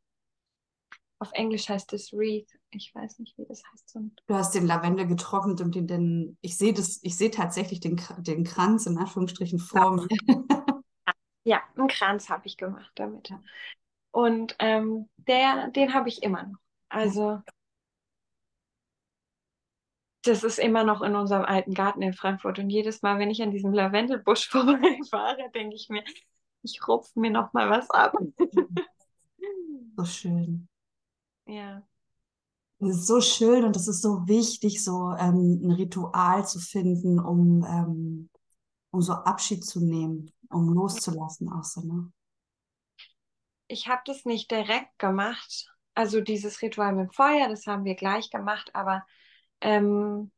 auf 1.19 1.31
Englisch 1.33 1.69
heißt 1.69 1.93
es 1.93 2.11
Wreath. 2.11 2.51
Ich 2.71 2.93
weiß 2.93 3.19
nicht, 3.19 3.37
wie 3.37 3.45
das 3.45 3.63
heißt. 3.71 3.89
So 3.89 4.01
du 4.27 4.35
hast 4.35 4.53
den 4.53 4.67
Lavendel 4.67 5.07
getrocknet 5.07 5.61
und 5.61 5.73
den, 5.73 5.87
den 5.87 6.37
ich 6.41 6.57
sehe 6.57 6.73
das, 6.73 6.99
ich 7.03 7.17
sehe 7.17 7.31
tatsächlich 7.31 7.79
den, 7.79 8.01
den 8.17 8.43
Kranz 8.43 8.85
in 8.85 8.97
Anführungsstrichen 8.97 9.59
vor 9.59 9.91
mir. 9.91 10.07
ja, 11.45 11.61
einen 11.75 11.87
Kranz 11.87 12.29
habe 12.29 12.45
ich 12.45 12.57
gemacht 12.57 12.91
damit. 12.95 13.33
Und 14.11 14.55
ähm, 14.59 15.09
der, 15.17 15.69
den 15.69 15.93
habe 15.93 16.09
ich 16.09 16.21
immer 16.21 16.43
noch. 16.43 16.59
Also 16.89 17.41
das 20.27 20.43
ist 20.43 20.59
immer 20.59 20.83
noch 20.83 21.01
in 21.01 21.15
unserem 21.15 21.45
alten 21.45 21.73
Garten 21.73 22.01
in 22.01 22.13
Frankfurt. 22.13 22.59
Und 22.59 22.69
jedes 22.69 23.01
Mal, 23.01 23.19
wenn 23.19 23.29
ich 23.29 23.41
an 23.41 23.51
diesem 23.51 23.73
Lavendelbusch 23.73 24.47
vorbeifahre, 24.49 25.49
denke 25.53 25.75
ich 25.75 25.89
mir, 25.89 26.03
ich 26.63 26.87
rupfe 26.87 27.19
mir 27.19 27.31
noch 27.31 27.53
mal 27.53 27.69
was 27.69 27.89
ab. 27.89 28.13
So 29.97 30.03
schön. 30.03 30.67
Ja. 31.45 31.81
Es 32.79 32.89
ist 32.89 33.07
so 33.07 33.21
schön 33.21 33.63
und 33.63 33.75
es 33.77 33.87
ist 33.87 34.01
so 34.01 34.27
wichtig, 34.27 34.83
so 34.83 35.13
ähm, 35.17 35.61
ein 35.63 35.71
Ritual 35.71 36.45
zu 36.45 36.59
finden, 36.59 37.19
um, 37.19 37.63
ähm, 37.63 38.29
um 38.91 39.01
so 39.01 39.13
Abschied 39.13 39.63
zu 39.63 39.79
nehmen, 39.79 40.33
um 40.49 40.73
loszulassen 40.73 41.49
auch 41.49 41.63
so, 41.63 41.81
ne? 41.81 42.11
Ich 43.67 43.87
habe 43.87 44.01
das 44.05 44.25
nicht 44.25 44.51
direkt 44.51 44.99
gemacht. 44.99 45.73
Also 45.93 46.19
dieses 46.19 46.61
Ritual 46.61 46.93
mit 46.93 47.09
dem 47.09 47.13
Feuer, 47.13 47.47
das 47.47 47.65
haben 47.67 47.85
wir 47.85 47.95
gleich 47.95 48.29
gemacht, 48.29 48.69
aber 48.73 49.05
ähm, 49.61 50.31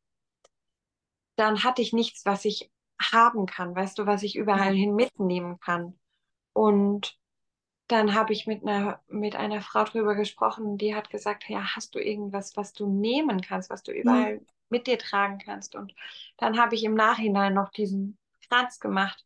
dann 1.35 1.63
hatte 1.63 1.81
ich 1.81 1.93
nichts, 1.93 2.25
was 2.25 2.45
ich 2.45 2.71
haben 2.99 3.45
kann, 3.45 3.75
weißt 3.75 3.99
du, 3.99 4.05
was 4.05 4.23
ich 4.23 4.35
überall 4.35 4.73
hin 4.73 4.95
mitnehmen 4.95 5.59
kann. 5.59 5.97
Und 6.53 7.17
dann 7.87 8.15
habe 8.15 8.33
ich 8.33 8.47
mit 8.47 8.63
einer, 8.63 9.01
mit 9.07 9.35
einer 9.35 9.61
Frau 9.61 9.83
drüber 9.83 10.15
gesprochen, 10.15 10.77
die 10.77 10.95
hat 10.95 11.09
gesagt, 11.09 11.47
ja, 11.47 11.75
hast 11.75 11.95
du 11.95 11.99
irgendwas, 11.99 12.57
was 12.57 12.73
du 12.73 12.87
nehmen 12.87 13.41
kannst, 13.41 13.69
was 13.69 13.83
du 13.83 13.91
überall 13.91 14.35
ja. 14.35 14.39
mit 14.69 14.87
dir 14.87 14.97
tragen 14.97 15.37
kannst? 15.37 15.75
Und 15.75 15.93
dann 16.37 16.59
habe 16.59 16.75
ich 16.75 16.83
im 16.83 16.95
Nachhinein 16.95 17.53
noch 17.53 17.69
diesen 17.69 18.17
Kranz 18.49 18.79
gemacht. 18.79 19.25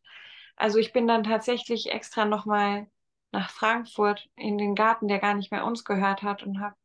Also 0.56 0.78
ich 0.78 0.92
bin 0.92 1.08
dann 1.08 1.24
tatsächlich 1.24 1.90
extra 1.90 2.24
nochmal 2.24 2.86
nach 3.32 3.50
Frankfurt 3.50 4.28
in 4.36 4.58
den 4.58 4.74
Garten, 4.74 5.08
der 5.08 5.18
gar 5.18 5.34
nicht 5.34 5.50
mehr 5.50 5.64
uns 5.64 5.84
gehört 5.84 6.22
hat 6.22 6.42
und 6.42 6.60
habe 6.60 6.76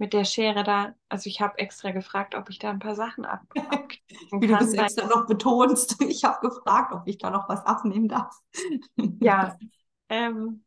mit 0.00 0.14
der 0.14 0.24
Schere 0.24 0.64
da, 0.64 0.94
also 1.10 1.28
ich 1.28 1.42
habe 1.42 1.58
extra 1.58 1.90
gefragt, 1.90 2.34
ob 2.34 2.48
ich 2.48 2.58
da 2.58 2.70
ein 2.70 2.78
paar 2.78 2.94
Sachen 2.94 3.26
ab, 3.26 3.42
Wie 4.32 4.46
du 4.46 4.56
das 4.56 4.72
extra 4.72 5.06
noch 5.06 5.26
betonst. 5.26 6.00
Ich 6.08 6.24
habe 6.24 6.48
gefragt, 6.48 6.92
ob 6.94 7.02
ich 7.06 7.18
da 7.18 7.30
noch 7.30 7.48
was 7.48 7.64
abnehmen 7.64 8.08
darf. 8.08 8.34
Ja, 9.20 9.58
ähm, 10.08 10.64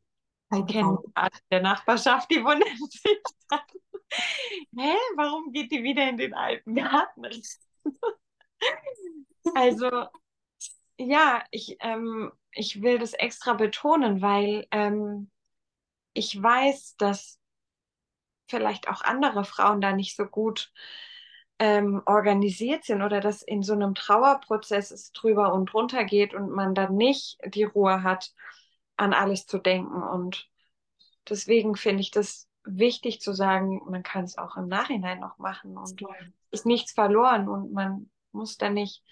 kennen 0.68 1.00
der 1.52 1.62
Nachbarschaft, 1.62 2.30
die 2.30 2.44
wundern 2.44 2.78
sich 2.78 3.22
dann. 3.50 3.60
Hä, 4.78 4.96
warum 5.16 5.52
geht 5.52 5.72
die 5.72 5.82
wieder 5.82 6.08
in 6.08 6.18
den 6.18 6.36
alten 6.36 6.76
Garten? 6.76 7.26
also, 9.56 10.06
ja, 11.00 11.44
ich, 11.50 11.78
ähm, 11.80 12.32
ich 12.52 12.84
will 12.84 13.00
das 13.00 13.14
extra 13.14 13.54
betonen, 13.54 14.22
weil 14.22 14.68
ähm, 14.70 15.32
ich 16.14 16.42
weiß, 16.42 16.98
dass 16.98 17.40
vielleicht 18.48 18.88
auch 18.88 19.02
andere 19.02 19.44
Frauen 19.46 19.82
da 19.82 19.94
nicht 19.94 20.16
so 20.16 20.26
gut 20.26 20.72
ähm, 21.60 22.02
organisiert 22.06 22.84
sind 22.84 23.02
oder 23.02 23.20
dass 23.20 23.42
in 23.42 23.64
so 23.64 23.74
einem 23.74 23.96
Trauerprozess 23.96 24.92
es 24.92 25.12
drüber 25.12 25.54
und 25.54 25.72
drunter 25.72 26.04
geht 26.04 26.34
und 26.34 26.50
man 26.52 26.76
dann 26.76 26.96
nicht 26.96 27.38
die 27.46 27.64
Ruhe 27.64 28.04
hat, 28.04 28.34
an 28.98 29.14
alles 29.14 29.46
zu 29.46 29.58
denken. 29.60 30.02
Und 30.02 30.50
deswegen 31.30 31.76
finde 31.76 32.02
ich 32.02 32.12
das 32.12 32.48
wichtig 32.66 33.22
zu 33.22 33.34
sagen, 33.34 33.82
man 33.90 34.04
kann 34.04 34.24
es 34.24 34.38
auch 34.38 34.58
im 34.58 34.68
Nachhinein 34.68 35.20
noch 35.20 35.38
machen 35.38 35.78
und 35.78 36.02
ist 36.52 36.66
nichts 36.66 36.94
verloren 36.94 37.48
und 37.48 37.72
man 37.72 38.10
muss 38.32 38.58
da 38.58 38.70
nicht 38.70 39.04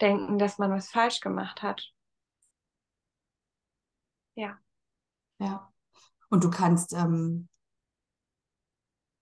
denken, 0.00 0.38
dass 0.38 0.58
man 0.58 0.70
was 0.70 0.90
falsch 0.90 1.20
gemacht 1.20 1.62
hat. 1.62 1.92
Ja. 4.34 4.58
Ja. 5.38 5.72
Und 6.28 6.44
du 6.44 6.50
kannst, 6.50 6.92
ähm, 6.92 7.48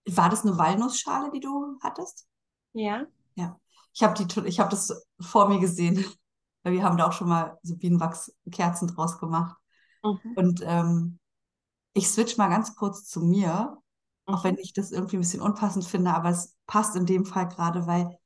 war 0.07 0.28
das 0.28 0.44
eine 0.44 0.59
Walnussschale, 0.59 1.30
die 1.30 1.40
du 1.40 1.78
hattest? 1.82 2.26
Ja. 2.72 3.07
Ja. 3.34 3.59
Ich 3.92 4.02
habe 4.02 4.14
habe 4.22 4.70
das 4.70 5.07
vor 5.20 5.48
mir 5.48 5.61
gesehen. 5.61 6.05
Wir 6.66 6.82
haben 6.82 6.96
da 6.96 7.09
auch 7.09 7.12
schon 7.12 7.28
mal 7.28 7.59
so 7.62 7.76
Bienenwachskerzen 7.76 8.88
draus 8.88 9.18
gemacht. 9.18 9.55
Mhm. 10.02 10.32
Und 10.34 10.61
ähm, 10.64 11.18
ich 11.92 12.09
switch 12.09 12.38
mal 12.38 12.48
ganz 12.48 12.74
kurz 12.74 13.07
zu 13.07 13.20
mir, 13.20 13.76
mhm. 14.26 14.34
auch 14.34 14.44
wenn 14.44 14.57
ich 14.57 14.72
das 14.72 14.90
irgendwie 14.90 15.16
ein 15.16 15.20
bisschen 15.20 15.42
unpassend 15.42 15.84
finde, 15.84 16.14
aber 16.14 16.30
es 16.30 16.57
passt 16.66 16.96
in 16.96 17.05
dem 17.05 17.26
Fall 17.26 17.48
gerade, 17.48 17.86
weil 17.86 18.18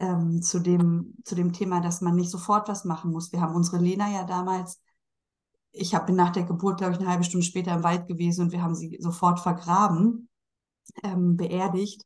ähm, 0.00 0.42
zu, 0.42 0.58
dem, 0.58 1.14
zu 1.24 1.34
dem 1.34 1.52
Thema, 1.52 1.80
dass 1.80 2.00
man 2.00 2.14
nicht 2.14 2.30
sofort 2.30 2.68
was 2.68 2.84
machen 2.84 3.12
muss. 3.12 3.32
Wir 3.32 3.40
haben 3.40 3.54
unsere 3.54 3.78
Lena 3.78 4.10
ja 4.10 4.24
damals, 4.24 4.82
ich 5.70 5.94
hab, 5.94 6.06
bin 6.06 6.16
nach 6.16 6.30
der 6.30 6.42
Geburt, 6.42 6.78
glaube 6.78 6.92
ich, 6.92 6.98
eine 6.98 7.08
halbe 7.08 7.24
Stunde 7.24 7.46
später 7.46 7.72
im 7.72 7.82
Wald 7.82 8.06
gewesen 8.06 8.42
und 8.42 8.52
wir 8.52 8.62
haben 8.62 8.74
sie 8.74 8.98
sofort 9.00 9.40
vergraben, 9.40 10.28
ähm, 11.02 11.36
beerdigt. 11.36 12.02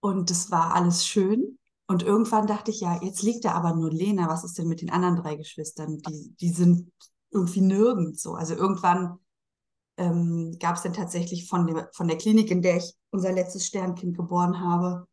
Und 0.00 0.30
das 0.30 0.50
war 0.50 0.74
alles 0.74 1.06
schön. 1.06 1.58
Und 1.86 2.02
irgendwann 2.02 2.46
dachte 2.46 2.70
ich, 2.70 2.80
ja, 2.80 3.00
jetzt 3.02 3.22
liegt 3.22 3.44
da 3.44 3.52
aber 3.52 3.74
nur 3.74 3.90
Lena. 3.90 4.28
Was 4.28 4.44
ist 4.44 4.58
denn 4.58 4.68
mit 4.68 4.80
den 4.80 4.90
anderen 4.90 5.16
drei 5.16 5.36
Geschwistern? 5.36 5.98
Die, 5.98 6.34
die 6.40 6.50
sind 6.50 6.90
irgendwie 7.30 7.60
nirgends 7.60 8.22
so. 8.22 8.34
Also 8.34 8.54
irgendwann 8.54 9.18
ähm, 9.96 10.56
gab 10.58 10.76
es 10.76 10.82
dann 10.82 10.92
tatsächlich 10.92 11.48
von, 11.48 11.66
dem, 11.66 11.82
von 11.92 12.08
der 12.08 12.18
Klinik, 12.18 12.50
in 12.50 12.62
der 12.62 12.78
ich 12.78 12.94
unser 13.10 13.32
letztes 13.32 13.66
Sternkind 13.66 14.16
geboren 14.16 14.60
habe, 14.60 15.06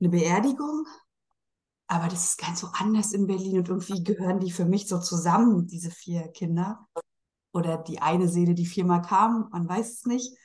eine 0.00 0.10
Beerdigung. 0.10 0.86
Aber 1.88 2.08
das 2.08 2.30
ist 2.30 2.38
ganz 2.38 2.60
so 2.60 2.68
anders 2.72 3.12
in 3.12 3.26
Berlin 3.26 3.58
und 3.58 3.68
irgendwie 3.68 4.02
gehören 4.02 4.40
die 4.40 4.50
für 4.50 4.64
mich 4.64 4.88
so 4.88 4.98
zusammen, 4.98 5.66
diese 5.66 5.90
vier 5.90 6.28
Kinder. 6.28 6.86
Oder 7.52 7.78
die 7.78 8.00
eine 8.00 8.28
Seele, 8.28 8.54
die 8.54 8.66
viermal 8.66 9.00
kam, 9.02 9.48
man 9.50 9.68
weiß 9.68 9.92
es 9.92 10.04
nicht. 10.04 10.36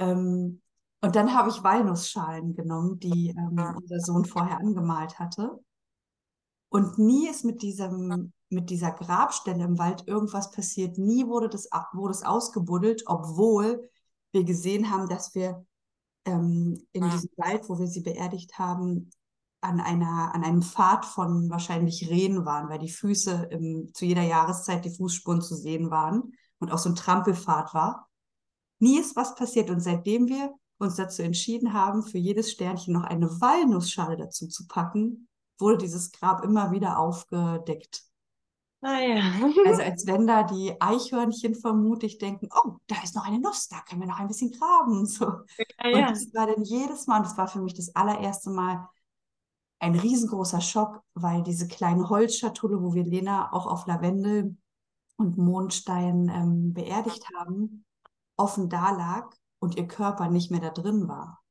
Ähm, 0.00 0.60
und 1.02 1.16
dann 1.16 1.32
habe 1.34 1.50
ich 1.50 1.62
Walnussschalen 1.62 2.54
genommen, 2.54 2.98
die 2.98 3.30
ähm, 3.30 3.76
unser 3.76 4.00
Sohn 4.00 4.24
vorher 4.24 4.58
angemalt 4.58 5.18
hatte. 5.18 5.60
Und 6.68 6.98
nie 6.98 7.28
ist 7.28 7.44
mit 7.44 7.62
diesem, 7.62 8.32
mit 8.48 8.70
dieser 8.70 8.92
Grabstelle 8.92 9.64
im 9.64 9.78
Wald 9.78 10.06
irgendwas 10.06 10.50
passiert. 10.50 10.98
Nie 10.98 11.26
wurde 11.26 11.48
das, 11.48 11.68
wurde 11.92 12.12
es 12.12 12.22
ausgebuddelt, 12.22 13.04
obwohl 13.06 13.88
wir 14.32 14.44
gesehen 14.44 14.90
haben, 14.90 15.08
dass 15.08 15.34
wir 15.34 15.64
ähm, 16.24 16.86
in 16.92 17.10
diesem 17.10 17.30
Wald, 17.36 17.68
wo 17.68 17.78
wir 17.78 17.86
sie 17.86 18.02
beerdigt 18.02 18.58
haben, 18.58 19.10
an, 19.62 19.80
einer, 19.80 20.34
an 20.34 20.44
einem 20.44 20.62
Pfad 20.62 21.04
von 21.04 21.50
wahrscheinlich 21.50 22.08
Rehen 22.08 22.44
waren, 22.44 22.68
weil 22.68 22.78
die 22.78 22.90
Füße 22.90 23.48
im, 23.50 23.90
zu 23.94 24.04
jeder 24.04 24.22
Jahreszeit 24.22 24.84
die 24.84 24.94
Fußspuren 24.94 25.42
zu 25.42 25.54
sehen 25.54 25.90
waren 25.90 26.32
und 26.58 26.72
auch 26.72 26.78
so 26.78 26.88
ein 26.88 26.94
Trampelpfad 26.94 27.74
war. 27.74 28.09
Nie 28.80 28.98
ist 28.98 29.14
was 29.14 29.34
passiert 29.34 29.70
und 29.70 29.80
seitdem 29.80 30.28
wir 30.28 30.52
uns 30.78 30.96
dazu 30.96 31.22
entschieden 31.22 31.72
haben, 31.72 32.02
für 32.02 32.18
jedes 32.18 32.50
Sternchen 32.50 32.94
noch 32.94 33.04
eine 33.04 33.40
Walnussschale 33.40 34.16
dazu 34.16 34.48
zu 34.48 34.66
packen, 34.66 35.28
wurde 35.58 35.78
dieses 35.78 36.10
Grab 36.10 36.42
immer 36.44 36.72
wieder 36.72 36.98
aufgedeckt. 36.98 38.02
Ah, 38.82 38.96
also 39.66 39.82
als 39.82 40.06
wenn 40.06 40.26
da 40.26 40.42
die 40.42 40.74
Eichhörnchen 40.80 41.54
vermutlich 41.54 42.16
denken, 42.16 42.48
oh, 42.50 42.76
da 42.86 42.96
ist 43.04 43.14
noch 43.14 43.26
eine 43.26 43.38
Nuss, 43.38 43.68
da 43.68 43.80
können 43.82 44.00
wir 44.00 44.08
noch 44.08 44.18
ein 44.18 44.28
bisschen 44.28 44.52
graben. 44.52 45.04
So. 45.04 45.26
Ja, 45.26 45.88
ja. 45.88 46.08
Und 46.08 46.10
das 46.16 46.32
war 46.32 46.46
dann 46.46 46.64
jedes 46.64 47.06
Mal, 47.06 47.18
und 47.18 47.26
das 47.26 47.36
war 47.36 47.46
für 47.46 47.60
mich 47.60 47.74
das 47.74 47.94
allererste 47.94 48.48
Mal 48.48 48.88
ein 49.80 49.94
riesengroßer 49.94 50.62
Schock, 50.62 51.02
weil 51.14 51.42
diese 51.42 51.68
kleine 51.68 52.08
Holzschatulle, 52.08 52.82
wo 52.82 52.94
wir 52.94 53.04
Lena 53.04 53.52
auch 53.52 53.66
auf 53.66 53.86
Lavendel 53.86 54.56
und 55.16 55.36
Mondstein 55.36 56.30
ähm, 56.34 56.72
beerdigt 56.72 57.26
haben, 57.36 57.84
offen 58.40 58.68
da 58.68 58.90
lag 58.90 59.30
und 59.60 59.76
ihr 59.76 59.86
Körper 59.86 60.28
nicht 60.30 60.50
mehr 60.50 60.60
da 60.60 60.70
drin 60.70 61.08
war. 61.08 61.42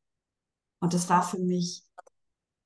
Und 0.80 0.94
das 0.94 1.10
war 1.10 1.24
für 1.24 1.40
mich 1.40 1.84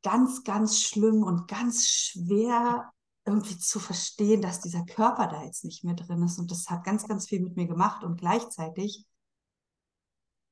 ganz, 0.03 0.43
ganz 0.43 0.79
schlimm 0.79 1.23
und 1.23 1.47
ganz 1.47 1.87
schwer 1.87 2.91
irgendwie 3.25 3.57
zu 3.57 3.79
verstehen, 3.79 4.41
dass 4.41 4.59
dieser 4.59 4.83
Körper 4.85 5.27
da 5.27 5.43
jetzt 5.43 5.63
nicht 5.63 5.83
mehr 5.83 5.95
drin 5.95 6.23
ist. 6.23 6.39
Und 6.39 6.51
das 6.51 6.69
hat 6.69 6.83
ganz, 6.83 7.07
ganz 7.07 7.27
viel 7.27 7.41
mit 7.41 7.55
mir 7.55 7.67
gemacht. 7.67 8.03
Und 8.03 8.19
gleichzeitig 8.19 9.05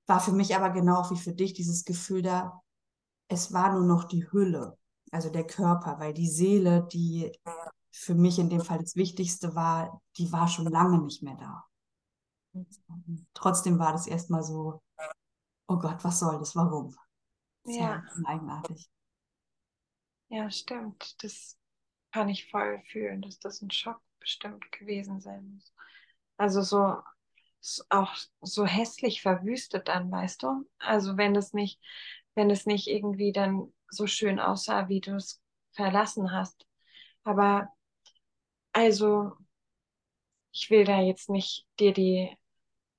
war 0.07 0.19
für 0.19 0.31
mich 0.31 0.55
aber 0.55 0.69
genau 0.69 1.09
wie 1.09 1.17
für 1.17 1.33
dich 1.33 1.53
dieses 1.53 1.85
Gefühl 1.85 2.21
da, 2.21 2.61
es 3.27 3.53
war 3.53 3.73
nur 3.73 3.85
noch 3.85 4.05
die 4.05 4.29
Hülle, 4.31 4.77
also 5.11 5.29
der 5.29 5.45
Körper, 5.45 5.99
weil 5.99 6.13
die 6.13 6.29
Seele, 6.29 6.87
die 6.91 7.31
für 7.91 8.15
mich 8.15 8.39
in 8.39 8.49
dem 8.49 8.61
Fall 8.61 8.79
das 8.79 8.95
Wichtigste 8.95 9.55
war, 9.55 10.01
die 10.17 10.31
war 10.31 10.47
schon 10.47 10.65
lange 10.65 11.01
nicht 11.01 11.23
mehr 11.23 11.35
da. 11.35 11.63
Trotzdem 13.33 13.79
war 13.79 13.93
das 13.93 14.07
erstmal 14.07 14.43
so, 14.43 14.81
oh 15.67 15.77
Gott, 15.77 16.03
was 16.03 16.19
soll 16.19 16.37
das? 16.39 16.55
Warum? 16.55 16.95
Das 17.63 17.75
ja. 17.75 18.03
eigenartig. 18.25 18.89
Ja, 20.29 20.49
stimmt. 20.49 21.23
Das 21.23 21.57
kann 22.11 22.29
ich 22.29 22.49
voll 22.49 22.81
fühlen, 22.85 23.21
dass 23.21 23.39
das 23.39 23.61
ein 23.61 23.71
Schock 23.71 24.01
bestimmt 24.19 24.71
gewesen 24.71 25.19
sein 25.19 25.53
muss. 25.53 25.73
Also 26.37 26.61
so 26.61 27.01
auch 27.89 28.15
so 28.41 28.65
hässlich 28.65 29.21
verwüstet 29.21 29.87
dann, 29.87 30.11
weißt 30.11 30.43
du? 30.43 30.67
Also 30.79 31.17
wenn 31.17 31.35
es 31.35 31.53
nicht, 31.53 31.79
wenn 32.33 32.49
es 32.49 32.65
nicht 32.65 32.87
irgendwie 32.87 33.31
dann 33.31 33.71
so 33.89 34.07
schön 34.07 34.39
aussah, 34.39 34.89
wie 34.89 35.01
du 35.01 35.15
es 35.15 35.41
verlassen 35.73 36.31
hast. 36.31 36.65
Aber 37.23 37.71
also 38.73 39.33
ich 40.51 40.69
will 40.69 40.85
da 40.85 41.01
jetzt 41.01 41.29
nicht 41.29 41.67
dir 41.79 41.93
die 41.93 42.35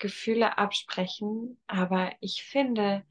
Gefühle 0.03 0.59
absprechen, 0.59 1.61
aber 1.68 2.11
ich 2.18 2.42
finde, 2.42 3.05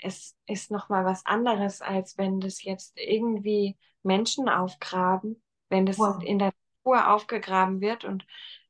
es 0.00 0.36
ist 0.46 0.70
noch 0.70 0.88
mal 0.88 1.04
was 1.04 1.26
anderes, 1.26 1.82
als 1.82 2.16
wenn 2.18 2.38
das 2.38 2.62
jetzt 2.62 2.96
irgendwie 2.96 3.76
Menschen 4.04 4.48
aufgraben, 4.48 5.42
wenn 5.70 5.86
das 5.86 5.98
wow. 5.98 6.22
in 6.22 6.38
der 6.38 6.52
Natur 6.84 7.10
aufgegraben 7.12 7.80
wird 7.80 8.04
und 8.04 8.24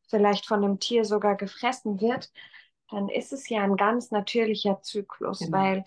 vielleicht 0.08 0.46
von 0.46 0.64
einem 0.64 0.80
Tier 0.80 1.04
sogar 1.04 1.36
gefressen 1.36 2.00
wird, 2.00 2.32
dann 2.90 3.10
ist 3.10 3.34
es 3.34 3.46
ja 3.50 3.62
ein 3.62 3.76
ganz 3.76 4.10
natürlicher 4.10 4.80
Zyklus, 4.80 5.40
genau. 5.40 5.58
weil 5.58 5.84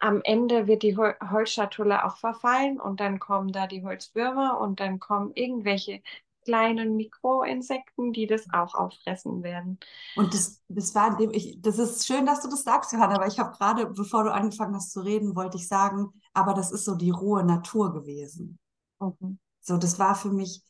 am 0.00 0.22
Ende 0.24 0.66
wird 0.66 0.82
die 0.82 0.96
Hol 0.96 1.14
Holzschatulle 1.20 2.04
auch 2.04 2.16
verfallen 2.16 2.80
und 2.80 2.98
dann 2.98 3.20
kommen 3.20 3.52
da 3.52 3.68
die 3.68 3.84
Holzwürmer 3.84 4.58
und 4.58 4.80
dann 4.80 4.98
kommen 4.98 5.30
irgendwelche 5.34 6.02
kleinen 6.44 6.96
Mikroinsekten, 6.96 8.12
die 8.12 8.26
das 8.26 8.46
auch 8.52 8.74
auffressen 8.74 9.42
werden. 9.42 9.78
Und 10.16 10.34
das, 10.34 10.62
das 10.68 10.94
war, 10.94 11.18
ich, 11.32 11.60
das 11.60 11.78
ist 11.78 12.06
schön, 12.06 12.26
dass 12.26 12.42
du 12.42 12.48
das 12.48 12.62
sagst, 12.62 12.92
Johanna, 12.92 13.16
aber 13.16 13.26
ich 13.26 13.38
habe 13.38 13.56
gerade, 13.56 13.86
bevor 13.86 14.24
du 14.24 14.32
angefangen 14.32 14.74
hast 14.74 14.92
zu 14.92 15.00
reden, 15.00 15.36
wollte 15.36 15.56
ich 15.56 15.68
sagen, 15.68 16.12
aber 16.32 16.54
das 16.54 16.72
ist 16.72 16.84
so 16.84 16.94
die 16.94 17.10
rohe 17.10 17.44
Natur 17.44 17.92
gewesen. 17.92 18.58
Mhm. 19.00 19.38
So, 19.60 19.76
das 19.76 19.98
war 19.98 20.14
für 20.14 20.30
mich 20.30 20.62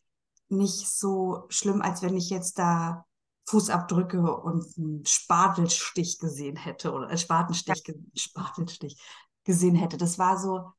nicht 0.48 0.88
so 0.88 1.44
schlimm, 1.48 1.80
als 1.80 2.02
wenn 2.02 2.16
ich 2.16 2.28
jetzt 2.30 2.58
da 2.58 3.06
Fußabdrücke 3.48 4.20
und 4.20 4.66
einen 4.76 5.04
Spatelstich 5.04 6.18
gesehen 6.18 6.56
hätte 6.56 6.92
oder 6.92 7.08
einen 7.08 7.18
Spatenstich, 7.18 7.82
ja. 7.86 7.94
Spatelstich 8.14 8.96
gesehen 9.44 9.74
hätte. 9.74 9.96
Das 9.96 10.18
war 10.18 10.38
so, 10.38 10.72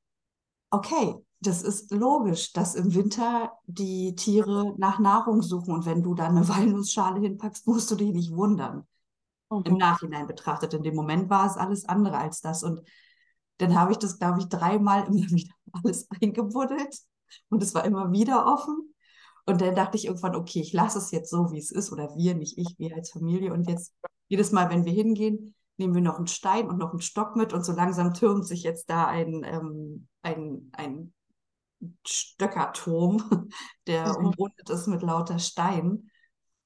okay, 0.69 1.15
das 1.47 1.61
ist 1.61 1.91
logisch, 1.91 2.53
dass 2.53 2.75
im 2.75 2.93
Winter 2.93 3.51
die 3.65 4.15
Tiere 4.15 4.73
nach 4.77 4.99
Nahrung 4.99 5.41
suchen 5.41 5.73
und 5.73 5.85
wenn 5.85 6.03
du 6.03 6.13
da 6.13 6.27
eine 6.27 6.47
Walnussschale 6.49 7.19
hinpackst, 7.19 7.67
musst 7.67 7.91
du 7.91 7.95
dich 7.95 8.13
nicht 8.13 8.35
wundern. 8.35 8.87
Mhm. 9.49 9.63
Im 9.65 9.77
Nachhinein 9.77 10.27
betrachtet. 10.27 10.73
In 10.73 10.83
dem 10.83 10.95
Moment 10.95 11.29
war 11.29 11.45
es 11.45 11.57
alles 11.57 11.85
andere 11.85 12.17
als 12.17 12.41
das. 12.41 12.63
Und 12.63 12.81
dann 13.57 13.77
habe 13.77 13.91
ich 13.91 13.97
das, 13.97 14.19
glaube 14.19 14.39
ich, 14.39 14.47
dreimal 14.47 15.07
immer 15.07 15.29
wieder 15.29 15.53
alles 15.71 16.07
eingebuddelt 16.21 16.97
und 17.49 17.63
es 17.63 17.73
war 17.73 17.85
immer 17.85 18.11
wieder 18.11 18.45
offen. 18.45 18.93
Und 19.45 19.59
dann 19.59 19.75
dachte 19.75 19.97
ich 19.97 20.05
irgendwann, 20.05 20.35
okay, 20.35 20.61
ich 20.61 20.71
lasse 20.71 20.99
es 20.99 21.11
jetzt 21.11 21.29
so, 21.29 21.51
wie 21.51 21.57
es 21.57 21.69
ist, 21.69 21.91
oder 21.91 22.15
wir, 22.15 22.33
nicht 22.33 22.57
ich, 22.57 22.75
wir 22.77 22.95
als 22.95 23.11
Familie. 23.11 23.51
Und 23.51 23.69
jetzt 23.69 23.93
jedes 24.29 24.51
Mal, 24.53 24.69
wenn 24.69 24.85
wir 24.85 24.93
hingehen, 24.93 25.53
nehmen 25.77 25.93
wir 25.93 26.01
noch 26.01 26.17
einen 26.17 26.27
Stein 26.27 26.69
und 26.69 26.77
noch 26.77 26.91
einen 26.91 27.01
Stock 27.01 27.35
mit 27.35 27.51
und 27.51 27.65
so 27.65 27.73
langsam 27.73 28.13
türmt 28.13 28.47
sich 28.47 28.63
jetzt 28.63 28.89
da 28.89 29.05
ein, 29.05 29.43
ähm, 29.43 30.07
ein, 30.21 30.69
ein 30.71 31.13
Stöckerturm, 32.05 33.49
der 33.87 34.09
mhm. 34.09 34.27
umrundet 34.27 34.69
ist 34.69 34.87
mit 34.87 35.01
lauter 35.01 35.39
Steinen. 35.39 36.09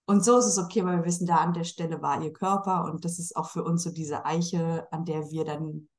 Und 0.05 0.23
so 0.23 0.37
ist 0.37 0.45
es 0.45 0.57
okay, 0.57 0.85
weil 0.85 0.99
wir 0.99 1.05
wissen, 1.05 1.27
da 1.27 1.37
an 1.37 1.53
der 1.53 1.65
Stelle 1.65 2.01
war 2.01 2.21
ihr 2.21 2.31
Körper 2.31 2.85
und 2.85 3.03
das 3.03 3.19
ist 3.19 3.35
auch 3.35 3.49
für 3.49 3.63
uns 3.63 3.83
so 3.83 3.91
diese 3.91 4.25
Eiche, 4.25 4.87
an 4.91 5.03
der 5.03 5.29
wir 5.31 5.43
dann, 5.43 5.89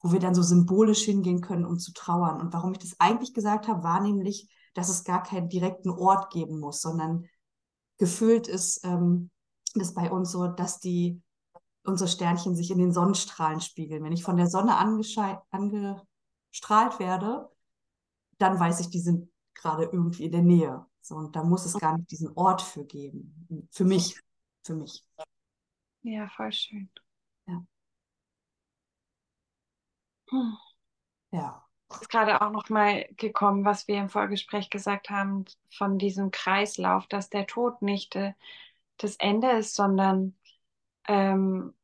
wo 0.00 0.12
wir 0.12 0.20
dann 0.20 0.34
so 0.34 0.42
symbolisch 0.42 1.02
hingehen 1.02 1.40
können, 1.40 1.64
um 1.66 1.78
zu 1.78 1.92
trauern. 1.92 2.40
Und 2.40 2.52
warum 2.52 2.72
ich 2.72 2.78
das 2.78 3.00
eigentlich 3.00 3.34
gesagt 3.34 3.66
habe, 3.66 3.82
war 3.82 4.00
nämlich, 4.00 4.48
dass 4.74 4.88
es 4.88 5.02
gar 5.02 5.24
keinen 5.24 5.48
direkten 5.48 5.90
Ort 5.90 6.30
geben 6.32 6.60
muss, 6.60 6.80
sondern 6.80 7.26
gefühlt 7.98 8.46
ist 8.46 8.84
ähm, 8.84 9.30
das 9.74 9.92
bei 9.92 10.10
uns 10.10 10.30
so, 10.30 10.46
dass 10.46 10.78
die 10.78 11.20
unsere 11.84 12.08
Sternchen 12.08 12.54
sich 12.54 12.70
in 12.70 12.78
den 12.78 12.92
Sonnenstrahlen 12.92 13.60
spiegeln. 13.60 14.04
Wenn 14.04 14.12
ich 14.12 14.22
von 14.22 14.36
der 14.36 14.46
Sonne 14.46 14.76
angestrahlt 14.76 15.40
werde, 17.00 17.48
dann 18.38 18.58
weiß 18.58 18.80
ich, 18.80 18.90
die 18.90 19.00
sind 19.00 19.30
gerade 19.54 19.84
irgendwie 19.84 20.24
in 20.24 20.32
der 20.32 20.42
Nähe. 20.42 20.86
So, 21.00 21.16
und 21.16 21.34
da 21.34 21.42
muss 21.42 21.64
es 21.64 21.78
gar 21.78 21.96
nicht 21.96 22.10
diesen 22.10 22.32
Ort 22.36 22.62
für 22.62 22.84
geben. 22.84 23.68
Für 23.70 23.84
mich. 23.84 24.20
Für 24.64 24.74
mich. 24.74 25.04
Ja, 26.02 26.28
voll 26.28 26.52
schön. 26.52 26.90
Ja. 27.46 27.64
Hm. 30.30 30.56
Ja. 31.30 31.64
Ist 31.90 32.10
gerade 32.10 32.42
auch 32.42 32.50
noch 32.50 32.68
mal 32.68 33.06
gekommen, 33.16 33.64
was 33.64 33.88
wir 33.88 33.98
im 33.98 34.10
Vorgespräch 34.10 34.68
gesagt 34.68 35.08
haben, 35.08 35.46
von 35.70 35.98
diesem 35.98 36.30
Kreislauf, 36.30 37.06
dass 37.06 37.30
der 37.30 37.46
Tod 37.46 37.80
nicht 37.80 38.14
äh, 38.14 38.34
das 38.98 39.16
Ende 39.16 39.50
ist, 39.52 39.74
sondern 39.74 40.36
ähm, 41.06 41.74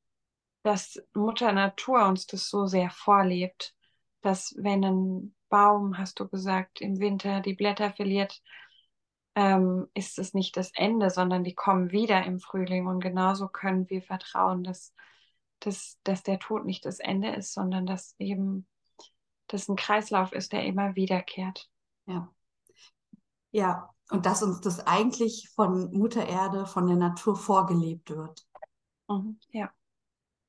dass 0.63 1.03
Mutter 1.15 1.53
Natur 1.53 2.07
uns 2.07 2.27
das 2.27 2.49
so 2.49 2.67
sehr 2.67 2.91
vorlebt, 2.91 3.75
dass 4.21 4.55
wenn 4.59 4.85
ein 4.85 5.35
Baum, 5.55 5.97
hast 5.97 6.19
du 6.19 6.27
gesagt, 6.27 6.81
im 6.81 6.99
Winter 6.99 7.41
die 7.41 7.55
Blätter 7.55 7.93
verliert, 7.93 8.43
ähm, 9.37 9.87
ist 9.95 10.19
es 10.19 10.35
nicht 10.35 10.57
das 10.57 10.73
Ende, 10.75 11.11
sondern 11.11 11.45
die 11.45 11.55
kommen 11.55 11.93
wieder 11.93 12.25
im 12.25 12.41
Frühling. 12.41 12.89
Und 12.89 12.99
genauso 12.99 13.47
können 13.47 13.89
wir 13.89 14.03
vertrauen, 14.03 14.65
dass, 14.65 14.93
dass, 15.61 15.97
dass 16.03 16.25
der 16.25 16.41
Tod 16.41 16.65
nicht 16.65 16.85
das 16.85 16.99
Ende 16.99 17.33
ist, 17.37 17.55
sondern 17.55 17.87
dass 17.87 18.17
eben 18.19 18.67
das 19.47 19.69
ein 19.69 19.77
Kreislauf 19.77 20.33
ist, 20.33 20.53
der 20.53 20.65
immer 20.67 20.97
wiederkehrt. 20.97 21.71
Ja. 22.07 22.29
Ja, 23.53 23.95
und 24.11 24.27
dass 24.27 24.43
uns 24.43 24.61
das 24.61 24.85
eigentlich 24.85 25.51
von 25.55 25.97
Mutter 25.97 26.27
Erde, 26.27 26.67
von 26.67 26.89
der 26.89 26.97
Natur 26.97 27.37
vorgelebt 27.37 28.11
wird. 28.11 28.45
Mhm, 29.09 29.39
ja. 29.51 29.71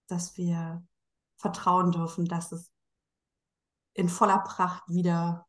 Dass 0.07 0.35
wir 0.35 0.83
vertrauen 1.37 1.91
dürfen, 1.91 2.25
dass 2.25 2.51
es 2.51 2.71
in 3.95 4.09
voller 4.09 4.39
Pracht 4.39 4.83
wieder 4.87 5.47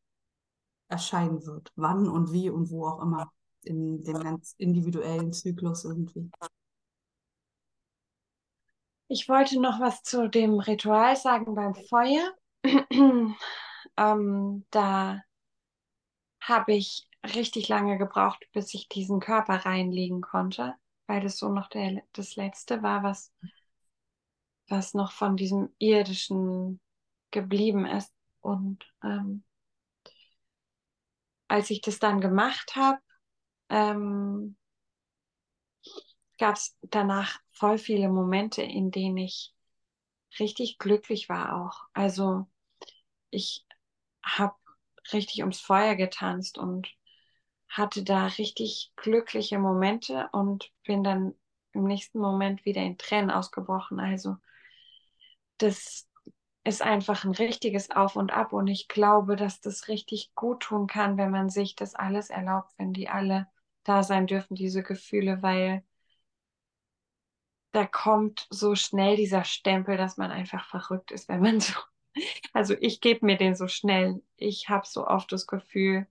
erscheinen 0.88 1.44
wird. 1.44 1.72
Wann 1.76 2.09
und 2.09 2.32
wie 2.32 2.49
und 2.49 2.70
wo 2.70 2.86
auch 2.86 3.03
immer. 3.03 3.30
In 3.62 4.05
dem 4.05 4.20
ganz 4.20 4.55
individuellen 4.59 5.32
Zyklus 5.32 5.84
irgendwie. 5.84 6.30
Ich 9.09 9.28
wollte 9.28 9.61
noch 9.61 9.80
was 9.80 10.03
zu 10.03 10.28
dem 10.28 10.61
Ritual 10.61 11.16
sagen 11.16 11.55
beim 11.57 11.74
Feuer. 11.74 12.32
ähm, 13.97 14.66
da 14.70 15.22
habe 16.40 16.74
ich 16.74 17.09
richtig 17.24 17.68
lange 17.68 17.99
gebraucht, 17.99 18.47
bis 18.53 18.72
ich 18.74 18.88
diesen 18.88 19.18
Körper 19.18 19.66
reinlegen 19.66 20.20
konnte, 20.20 20.74
weil 21.09 21.20
das 21.20 21.38
so 21.38 21.49
noch 21.49 21.68
der, 21.68 22.03
das 22.12 22.36
Letzte 22.36 22.84
war, 22.84 23.03
was, 23.03 23.32
was 24.68 24.94
noch 24.94 25.11
von 25.11 25.36
diesem 25.36 25.74
irdischen 25.78 26.80
geblieben 27.32 27.84
ist. 27.84 28.16
Und 28.47 28.86
ähm, 29.05 29.44
als 31.49 31.70
ich 31.70 31.80
das 31.80 31.99
dann 31.99 32.20
gemacht 32.20 32.76
habe, 32.76 33.01
ähm, 33.70 34.57
gab 36.38 36.57
es 36.57 36.76
danach 36.82 37.38
voll 37.53 37.78
viele 37.78 38.09
Momente, 38.09 38.62
in 38.62 38.90
denen 38.90 39.16
ich 39.18 39.55
richtig 40.38 40.78
glücklich 40.78 41.28
war 41.28 41.57
auch. 41.57 41.88
Also 41.94 42.47
ich 43.30 43.66
habe 44.24 44.55
richtig 45.12 45.40
ums 45.40 45.61
Feuer 45.61 45.94
getanzt 45.97 46.59
und 46.59 46.88
hatte 47.68 48.05
da 48.05 48.26
richtig 48.26 48.92
glückliche 48.97 49.59
Momente 49.59 50.28
und 50.32 50.72
bin 50.84 51.05
dann 51.05 51.34
im 51.72 51.84
nächsten 51.84 52.18
Moment 52.20 52.64
wieder 52.64 52.82
in 52.82 52.99
Tränen 52.99 53.30
ausgebrochen. 53.30 54.01
Also 54.01 54.36
das 55.59 56.07
ist 56.67 56.83
einfach 56.83 57.25
ein 57.25 57.33
richtiges 57.33 57.91
Auf 57.91 58.17
und 58.17 58.33
Ab 58.33 58.53
und 58.53 58.67
ich 58.67 58.89
glaube, 58.89 59.37
dass 59.37 59.61
das 59.61 59.89
richtig 59.89 60.35
gut 60.35 60.64
tun 60.64 60.87
kann, 60.87 61.17
wenn 61.17 61.31
man 61.31 61.49
sich 61.49 61.77
das 61.77 61.95
alles 61.95 62.29
erlaubt, 62.31 62.73
wenn 62.77 62.93
die 62.93 63.09
alle 63.09 63.47
da 63.85 64.03
sein 64.03 64.27
dürfen, 64.27 64.57
diese 64.57 64.83
Gefühle, 64.83 65.43
weil 65.43 65.85
da 67.73 67.87
kommt 67.87 68.47
so 68.51 68.75
schnell 68.75 69.17
dieser 69.17 69.45
Stempel, 69.45 69.97
dass 69.97 70.17
man 70.17 70.31
einfach 70.31 70.67
verrückt 70.69 71.12
ist, 71.12 71.29
wenn 71.29 71.41
man 71.41 71.61
so, 71.61 71.75
also 72.53 72.75
ich 72.81 73.01
gebe 73.01 73.27
mir 73.27 73.37
den 73.37 73.55
so 73.55 73.69
schnell. 73.69 74.23
Ich 74.37 74.69
habe 74.69 74.87
so 74.87 75.07
oft 75.07 75.31
das 75.31 75.47
Gefühl, 75.47 76.07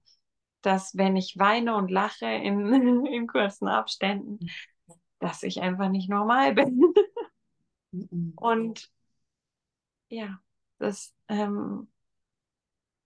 dass 0.61 0.95
wenn 0.97 1.15
ich 1.15 1.37
weine 1.37 1.75
und 1.75 1.91
lache 1.91 2.27
in, 2.27 3.05
in 3.05 3.27
kurzen 3.27 3.67
Abständen, 3.67 4.39
dass 5.19 5.43
ich 5.43 5.61
einfach 5.61 5.89
nicht 5.89 6.09
normal 6.09 6.53
bin. 6.53 6.81
Mhm. 7.91 8.33
Und 8.35 8.91
ja, 10.09 10.39
das 10.77 11.13
ähm, 11.27 11.87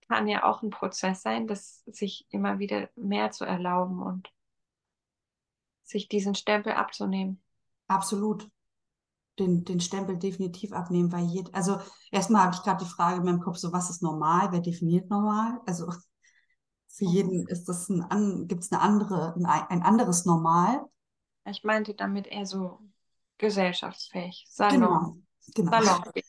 kann 0.10 0.28
ja 0.28 0.44
auch 0.44 0.64
ein 0.64 0.72
Prozess 0.72 1.22
sein, 1.22 1.48
das 1.48 1.84
sich 1.86 2.26
immer 2.30 2.60
wieder 2.60 2.90
mehr 2.96 3.32
zu 3.32 3.46
erlauben 3.46 4.02
und 4.02 4.30
sich 5.84 6.08
diesen 6.08 6.36
Stempel 6.36 6.74
abzunehmen. 6.74 7.42
Absolut. 7.88 8.50
Den, 9.38 9.64
den 9.64 9.80
Stempel 9.80 10.18
definitiv 10.18 10.74
abnehmen, 10.74 11.12
weil 11.12 11.26
jed, 11.26 11.54
also 11.54 11.80
erstmal 12.12 12.44
habe 12.44 12.56
ich 12.56 12.62
gerade 12.62 12.84
die 12.84 12.90
Frage 12.90 13.18
in 13.20 13.26
meinem 13.26 13.40
Kopf, 13.40 13.58
so 13.58 13.72
was 13.72 13.90
ist 13.90 14.04
normal, 14.04 14.52
wer 14.52 14.60
definiert 14.60 15.10
normal? 15.10 15.62
Also 15.66 15.88
für 16.88 17.06
mhm. 17.06 17.12
jeden 17.12 17.48
ist 17.48 17.70
das 17.70 17.90
ein, 17.90 18.48
gibt 18.48 18.64
es 18.64 18.72
eine 18.72 18.82
andere, 18.82 19.36
ein, 19.36 19.46
ein 19.46 19.82
anderes 19.84 20.26
Normal. 20.26 20.86
Ich 21.46 21.64
meinte 21.64 21.94
damit 21.94 22.28
eher 22.28 22.46
so 22.46 22.80
gesellschaftsfähig, 23.38 24.46
Salon, 24.50 24.74
genau, 24.74 25.16
genau. 25.56 25.84
Salonfähig. 25.84 26.29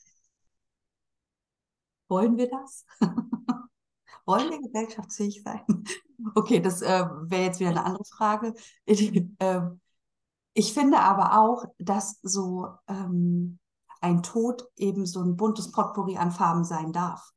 Wollen 2.11 2.35
wir 2.35 2.49
das? 2.49 2.85
Wollen 4.25 4.49
wir 4.49 4.61
gesellschaftsfähig 4.61 5.41
sein? 5.43 5.61
Okay, 6.35 6.59
das 6.59 6.83
äh, 6.83 7.03
wäre 7.23 7.45
jetzt 7.45 7.59
wieder 7.59 7.71
eine 7.71 7.83
andere 7.83 8.05
Frage. 8.05 8.53
Ich, 8.85 9.11
äh, 9.39 9.61
ich 10.53 10.71
finde 10.71 10.99
aber 10.99 11.39
auch, 11.39 11.65
dass 11.79 12.19
so 12.21 12.67
ähm, 12.87 13.57
ein 14.01 14.21
Tod 14.21 14.67
eben 14.75 15.07
so 15.07 15.21
ein 15.21 15.35
buntes 15.35 15.71
Potpourri 15.71 16.17
an 16.17 16.31
Farben 16.31 16.63
sein 16.63 16.93
darf. 16.93 17.31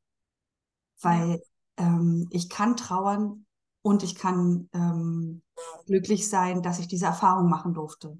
Weil 1.01 1.41
ähm, 1.77 2.27
ich 2.29 2.47
kann 2.47 2.77
trauern 2.77 3.47
und 3.81 4.03
ich 4.03 4.13
kann 4.13 4.69
ähm, 4.73 5.41
glücklich 5.87 6.29
sein, 6.29 6.61
dass 6.61 6.77
ich 6.77 6.87
diese 6.87 7.07
Erfahrung 7.07 7.49
machen 7.49 7.73
durfte. 7.73 8.19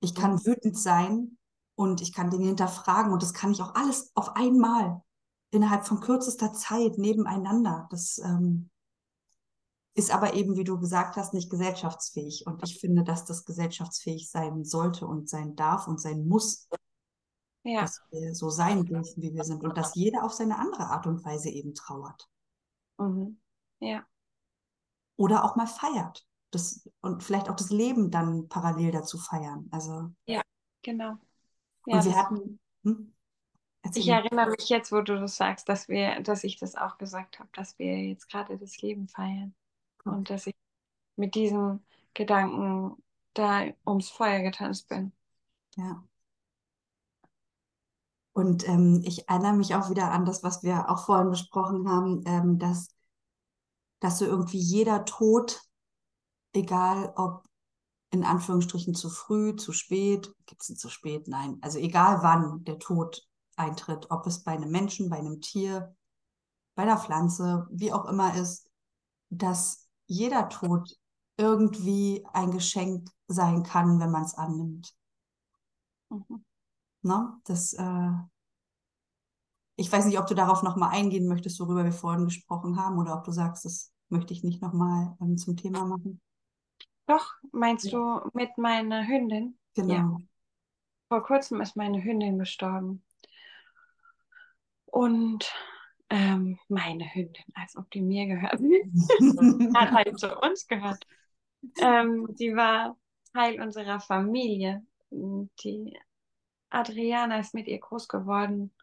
Ich 0.00 0.14
kann 0.14 0.44
wütend 0.44 0.76
sein 0.78 1.38
und 1.74 2.02
ich 2.02 2.12
kann 2.12 2.28
Dinge 2.28 2.48
hinterfragen 2.48 3.12
und 3.12 3.22
das 3.22 3.32
kann 3.32 3.50
ich 3.52 3.62
auch 3.62 3.74
alles 3.74 4.10
auf 4.14 4.36
einmal 4.36 5.00
innerhalb 5.52 5.86
von 5.86 6.00
kürzester 6.00 6.52
Zeit 6.52 6.98
nebeneinander. 6.98 7.86
Das 7.90 8.18
ähm, 8.18 8.70
ist 9.94 10.12
aber 10.12 10.34
eben, 10.34 10.56
wie 10.56 10.64
du 10.64 10.80
gesagt 10.80 11.16
hast, 11.16 11.34
nicht 11.34 11.50
gesellschaftsfähig. 11.50 12.46
Und 12.46 12.62
ich 12.64 12.80
finde, 12.80 13.04
dass 13.04 13.26
das 13.26 13.44
gesellschaftsfähig 13.44 14.30
sein 14.30 14.64
sollte 14.64 15.06
und 15.06 15.28
sein 15.28 15.54
darf 15.54 15.86
und 15.86 16.00
sein 16.00 16.26
muss. 16.26 16.68
Ja. 17.64 17.82
Dass 17.82 18.00
wir 18.10 18.34
so 18.34 18.48
sein 18.48 18.86
dürfen, 18.86 19.22
wie 19.22 19.34
wir 19.34 19.44
sind. 19.44 19.62
Und 19.62 19.76
dass 19.76 19.94
jeder 19.94 20.24
auf 20.24 20.32
seine 20.32 20.58
andere 20.58 20.86
Art 20.86 21.06
und 21.06 21.24
Weise 21.24 21.50
eben 21.50 21.74
trauert. 21.74 22.28
Mhm. 22.98 23.38
Ja. 23.80 24.04
Oder 25.16 25.44
auch 25.44 25.54
mal 25.56 25.66
feiert. 25.66 26.26
Das, 26.50 26.88
und 27.02 27.22
vielleicht 27.22 27.50
auch 27.50 27.56
das 27.56 27.70
Leben 27.70 28.10
dann 28.10 28.48
parallel 28.48 28.90
dazu 28.90 29.18
feiern. 29.18 29.68
Also. 29.70 30.10
Ja, 30.26 30.40
genau. 30.80 31.16
Ja, 31.86 31.98
und 31.98 32.04
wir 32.04 32.16
hatten. 32.16 32.60
Hm? 32.84 33.11
Ich 33.94 34.08
erinnere 34.08 34.50
mich 34.50 34.68
jetzt, 34.68 34.92
wo 34.92 35.00
du 35.00 35.18
das 35.18 35.36
sagst, 35.36 35.68
dass 35.68 35.88
wir, 35.88 36.20
dass 36.20 36.44
ich 36.44 36.58
das 36.58 36.76
auch 36.76 36.98
gesagt 36.98 37.38
habe, 37.38 37.48
dass 37.52 37.78
wir 37.78 37.98
jetzt 38.08 38.28
gerade 38.30 38.56
das 38.56 38.80
Leben 38.80 39.08
feiern. 39.08 39.54
Okay. 39.98 40.14
Und 40.14 40.30
dass 40.30 40.46
ich 40.46 40.54
mit 41.16 41.34
diesem 41.34 41.80
Gedanken 42.14 43.02
da 43.34 43.64
ums 43.86 44.10
Feuer 44.10 44.40
getanzt 44.40 44.88
bin. 44.88 45.12
Ja. 45.76 46.02
Und 48.34 48.66
ähm, 48.68 49.02
ich 49.04 49.28
erinnere 49.28 49.54
mich 49.54 49.74
auch 49.74 49.90
wieder 49.90 50.10
an 50.10 50.24
das, 50.24 50.42
was 50.42 50.62
wir 50.62 50.88
auch 50.88 51.04
vorhin 51.04 51.30
besprochen 51.30 51.88
haben, 51.88 52.22
ähm, 52.26 52.58
dass, 52.58 52.88
dass 54.00 54.18
so 54.18 54.24
irgendwie 54.24 54.58
jeder 54.58 55.04
Tod, 55.04 55.60
egal 56.54 57.12
ob 57.16 57.44
in 58.10 58.24
Anführungsstrichen 58.24 58.94
zu 58.94 59.10
früh, 59.10 59.56
zu 59.56 59.72
spät, 59.72 60.34
gibt 60.46 60.62
es 60.62 60.78
zu 60.78 60.88
spät? 60.88 61.28
Nein. 61.28 61.58
Also 61.62 61.78
egal 61.78 62.22
wann 62.22 62.64
der 62.64 62.78
Tod 62.78 63.26
eintritt, 63.56 64.10
ob 64.10 64.26
es 64.26 64.42
bei 64.42 64.52
einem 64.52 64.70
Menschen, 64.70 65.10
bei 65.10 65.18
einem 65.18 65.40
Tier, 65.40 65.94
bei 66.74 66.82
einer 66.82 66.98
Pflanze, 66.98 67.66
wie 67.70 67.92
auch 67.92 68.06
immer 68.06 68.34
ist, 68.36 68.70
dass 69.30 69.88
jeder 70.06 70.48
Tod 70.48 70.96
irgendwie 71.36 72.24
ein 72.32 72.50
Geschenk 72.50 73.08
sein 73.26 73.62
kann, 73.62 73.98
wenn 74.00 74.10
man 74.10 74.24
es 74.24 74.34
annimmt. 74.34 74.94
Mhm. 76.10 76.44
Ne? 77.02 77.40
Das, 77.44 77.72
äh, 77.72 78.12
ich 79.76 79.90
weiß 79.90 80.04
nicht, 80.06 80.18
ob 80.18 80.26
du 80.26 80.34
darauf 80.34 80.62
nochmal 80.62 80.90
eingehen 80.90 81.26
möchtest, 81.26 81.58
worüber 81.60 81.84
wir 81.84 81.92
vorhin 81.92 82.24
gesprochen 82.24 82.78
haben, 82.78 82.98
oder 82.98 83.16
ob 83.16 83.24
du 83.24 83.32
sagst, 83.32 83.64
das 83.64 83.92
möchte 84.08 84.32
ich 84.32 84.44
nicht 84.44 84.62
nochmal 84.62 85.16
ähm, 85.20 85.36
zum 85.36 85.56
Thema 85.56 85.84
machen. 85.84 86.20
Doch, 87.06 87.34
meinst 87.50 87.86
ja. 87.86 87.98
du 88.22 88.30
mit 88.34 88.56
meiner 88.58 89.06
Hündin? 89.06 89.58
Genau. 89.74 89.94
Ja. 89.94 90.16
Vor 91.08 91.22
kurzem 91.24 91.60
ist 91.60 91.76
meine 91.76 92.02
Hündin 92.02 92.38
gestorben. 92.38 93.02
Und 94.92 95.50
ähm, 96.10 96.58
meine 96.68 97.06
Hündin, 97.14 97.44
als 97.54 97.76
ob 97.76 97.90
die 97.90 98.02
mir 98.02 98.26
gehört. 98.26 98.60
Hat 99.74 99.90
halt 99.90 100.20
zu 100.20 100.38
uns 100.38 100.68
gehört. 100.68 101.06
Ähm, 101.80 102.28
die 102.38 102.54
war 102.54 102.98
Teil 103.32 103.62
unserer 103.62 104.00
Familie. 104.00 104.84
Die 105.10 105.98
Adriana 106.68 107.38
ist 107.38 107.54
mit 107.54 107.68
ihr 107.68 107.78
groß 107.78 108.06
geworden 108.06 108.74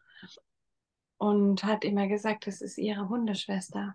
und 1.18 1.62
hat 1.62 1.84
immer 1.84 2.08
gesagt, 2.08 2.48
das 2.48 2.60
ist 2.60 2.76
ihre 2.76 3.08
Hundeschwester. 3.08 3.94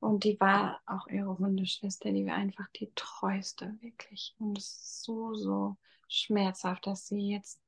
Und 0.00 0.24
die 0.24 0.40
war 0.40 0.80
auch 0.84 1.06
ihre 1.06 1.38
Hundeschwester, 1.38 2.10
die 2.10 2.26
war 2.26 2.34
einfach 2.34 2.66
die 2.74 2.90
treueste, 2.96 3.76
wirklich. 3.80 4.34
Und 4.40 4.58
es 4.58 4.64
ist 4.64 5.04
so, 5.04 5.34
so 5.34 5.76
schmerzhaft, 6.08 6.88
dass 6.88 7.06
sie 7.06 7.30
jetzt 7.30 7.60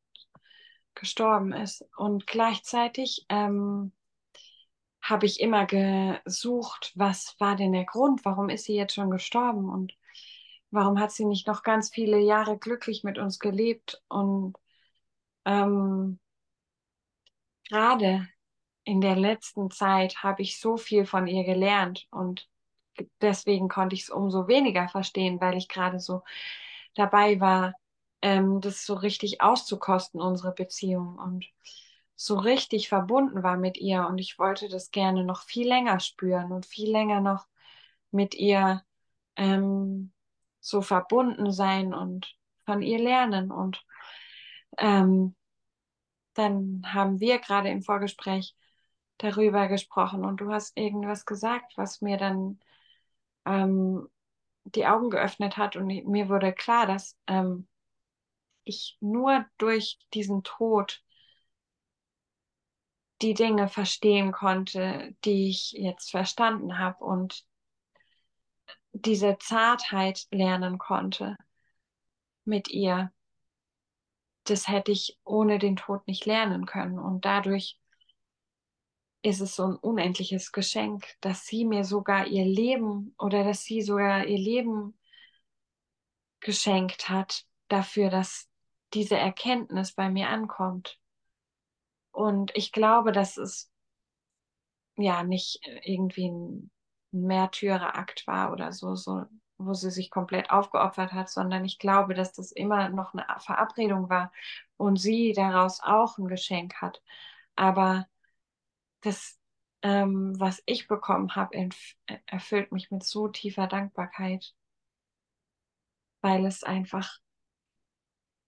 gestorben 0.94 1.52
ist. 1.52 1.84
Und 1.96 2.26
gleichzeitig 2.26 3.26
ähm, 3.28 3.92
habe 5.02 5.26
ich 5.26 5.40
immer 5.40 5.66
gesucht, 5.66 6.92
was 6.94 7.36
war 7.38 7.56
denn 7.56 7.72
der 7.72 7.84
Grund, 7.84 8.24
warum 8.24 8.48
ist 8.48 8.64
sie 8.64 8.74
jetzt 8.74 8.94
schon 8.94 9.10
gestorben? 9.10 9.68
Und 9.68 9.94
warum 10.70 10.98
hat 10.98 11.12
sie 11.12 11.24
nicht 11.26 11.46
noch 11.46 11.62
ganz 11.62 11.90
viele 11.90 12.18
Jahre 12.18 12.58
glücklich 12.58 13.04
mit 13.04 13.18
uns 13.18 13.38
gelebt? 13.38 14.02
Und 14.08 14.54
ähm, 15.44 16.18
gerade 17.68 18.28
in 18.84 19.00
der 19.00 19.16
letzten 19.16 19.70
Zeit 19.70 20.22
habe 20.22 20.42
ich 20.42 20.58
so 20.60 20.76
viel 20.76 21.06
von 21.06 21.26
ihr 21.26 21.44
gelernt 21.44 22.06
und 22.10 22.48
deswegen 23.20 23.68
konnte 23.68 23.94
ich 23.94 24.02
es 24.02 24.10
umso 24.10 24.48
weniger 24.48 24.88
verstehen, 24.88 25.40
weil 25.40 25.56
ich 25.56 25.68
gerade 25.68 25.98
so 26.00 26.22
dabei 26.94 27.40
war, 27.40 27.74
ähm, 28.24 28.62
das 28.62 28.86
so 28.86 28.94
richtig 28.94 29.42
auszukosten, 29.42 30.18
unsere 30.18 30.52
Beziehung 30.52 31.18
und 31.18 31.44
so 32.16 32.36
richtig 32.36 32.88
verbunden 32.88 33.42
war 33.42 33.58
mit 33.58 33.76
ihr. 33.76 34.06
Und 34.08 34.16
ich 34.18 34.38
wollte 34.38 34.68
das 34.70 34.90
gerne 34.90 35.24
noch 35.24 35.42
viel 35.42 35.68
länger 35.68 36.00
spüren 36.00 36.50
und 36.50 36.64
viel 36.64 36.90
länger 36.90 37.20
noch 37.20 37.46
mit 38.12 38.34
ihr 38.34 38.82
ähm, 39.36 40.10
so 40.60 40.80
verbunden 40.80 41.52
sein 41.52 41.92
und 41.92 42.34
von 42.64 42.80
ihr 42.80 42.98
lernen. 42.98 43.50
Und 43.50 43.84
ähm, 44.78 45.36
dann 46.32 46.82
haben 46.86 47.20
wir 47.20 47.38
gerade 47.40 47.68
im 47.68 47.82
Vorgespräch 47.82 48.56
darüber 49.18 49.68
gesprochen 49.68 50.24
und 50.24 50.40
du 50.40 50.50
hast 50.50 50.78
irgendwas 50.78 51.26
gesagt, 51.26 51.74
was 51.76 52.00
mir 52.00 52.16
dann 52.16 52.58
ähm, 53.44 54.08
die 54.64 54.86
Augen 54.86 55.10
geöffnet 55.10 55.58
hat 55.58 55.76
und 55.76 55.86
mir 55.86 56.28
wurde 56.30 56.54
klar, 56.54 56.86
dass 56.86 57.18
ähm, 57.26 57.68
ich 58.64 58.96
nur 59.00 59.44
durch 59.58 59.98
diesen 60.12 60.42
Tod 60.42 61.02
die 63.22 63.34
Dinge 63.34 63.68
verstehen 63.68 64.32
konnte, 64.32 65.14
die 65.24 65.48
ich 65.48 65.72
jetzt 65.72 66.10
verstanden 66.10 66.78
habe 66.78 67.04
und 67.04 67.46
diese 68.92 69.38
Zartheit 69.38 70.26
lernen 70.30 70.78
konnte 70.78 71.36
mit 72.44 72.68
ihr. 72.68 73.12
Das 74.44 74.68
hätte 74.68 74.92
ich 74.92 75.18
ohne 75.24 75.58
den 75.58 75.76
Tod 75.76 76.06
nicht 76.06 76.26
lernen 76.26 76.66
können. 76.66 76.98
Und 76.98 77.24
dadurch 77.24 77.78
ist 79.22 79.40
es 79.40 79.56
so 79.56 79.64
ein 79.64 79.76
unendliches 79.76 80.52
Geschenk, 80.52 81.06
dass 81.20 81.46
sie 81.46 81.64
mir 81.64 81.84
sogar 81.84 82.26
ihr 82.26 82.44
Leben 82.44 83.14
oder 83.18 83.42
dass 83.42 83.64
sie 83.64 83.80
sogar 83.80 84.26
ihr 84.26 84.38
Leben 84.38 84.98
geschenkt 86.40 87.08
hat 87.08 87.46
dafür, 87.68 88.10
dass 88.10 88.50
diese 88.94 89.16
Erkenntnis 89.16 89.92
bei 89.92 90.08
mir 90.10 90.28
ankommt. 90.28 90.98
Und 92.12 92.52
ich 92.54 92.72
glaube, 92.72 93.12
dass 93.12 93.36
es 93.36 93.70
ja 94.96 95.22
nicht 95.22 95.60
irgendwie 95.84 96.28
ein 96.28 96.70
Märtyrerakt 97.10 98.26
war 98.26 98.52
oder 98.52 98.72
so, 98.72 98.94
so, 98.94 99.24
wo 99.58 99.74
sie 99.74 99.90
sich 99.90 100.10
komplett 100.10 100.50
aufgeopfert 100.50 101.12
hat, 101.12 101.28
sondern 101.30 101.64
ich 101.64 101.78
glaube, 101.78 102.14
dass 102.14 102.32
das 102.32 102.52
immer 102.52 102.88
noch 102.88 103.14
eine 103.14 103.26
Verabredung 103.40 104.08
war 104.08 104.32
und 104.76 104.96
sie 104.96 105.32
daraus 105.32 105.80
auch 105.82 106.18
ein 106.18 106.28
Geschenk 106.28 106.74
hat. 106.80 107.02
Aber 107.56 108.06
das, 109.02 109.38
ähm, 109.82 110.38
was 110.38 110.62
ich 110.66 110.88
bekommen 110.88 111.34
habe, 111.36 111.68
erfüllt 112.26 112.72
mich 112.72 112.90
mit 112.90 113.04
so 113.04 113.28
tiefer 113.28 113.66
Dankbarkeit, 113.66 114.54
weil 116.22 116.46
es 116.46 116.64
einfach 116.64 117.18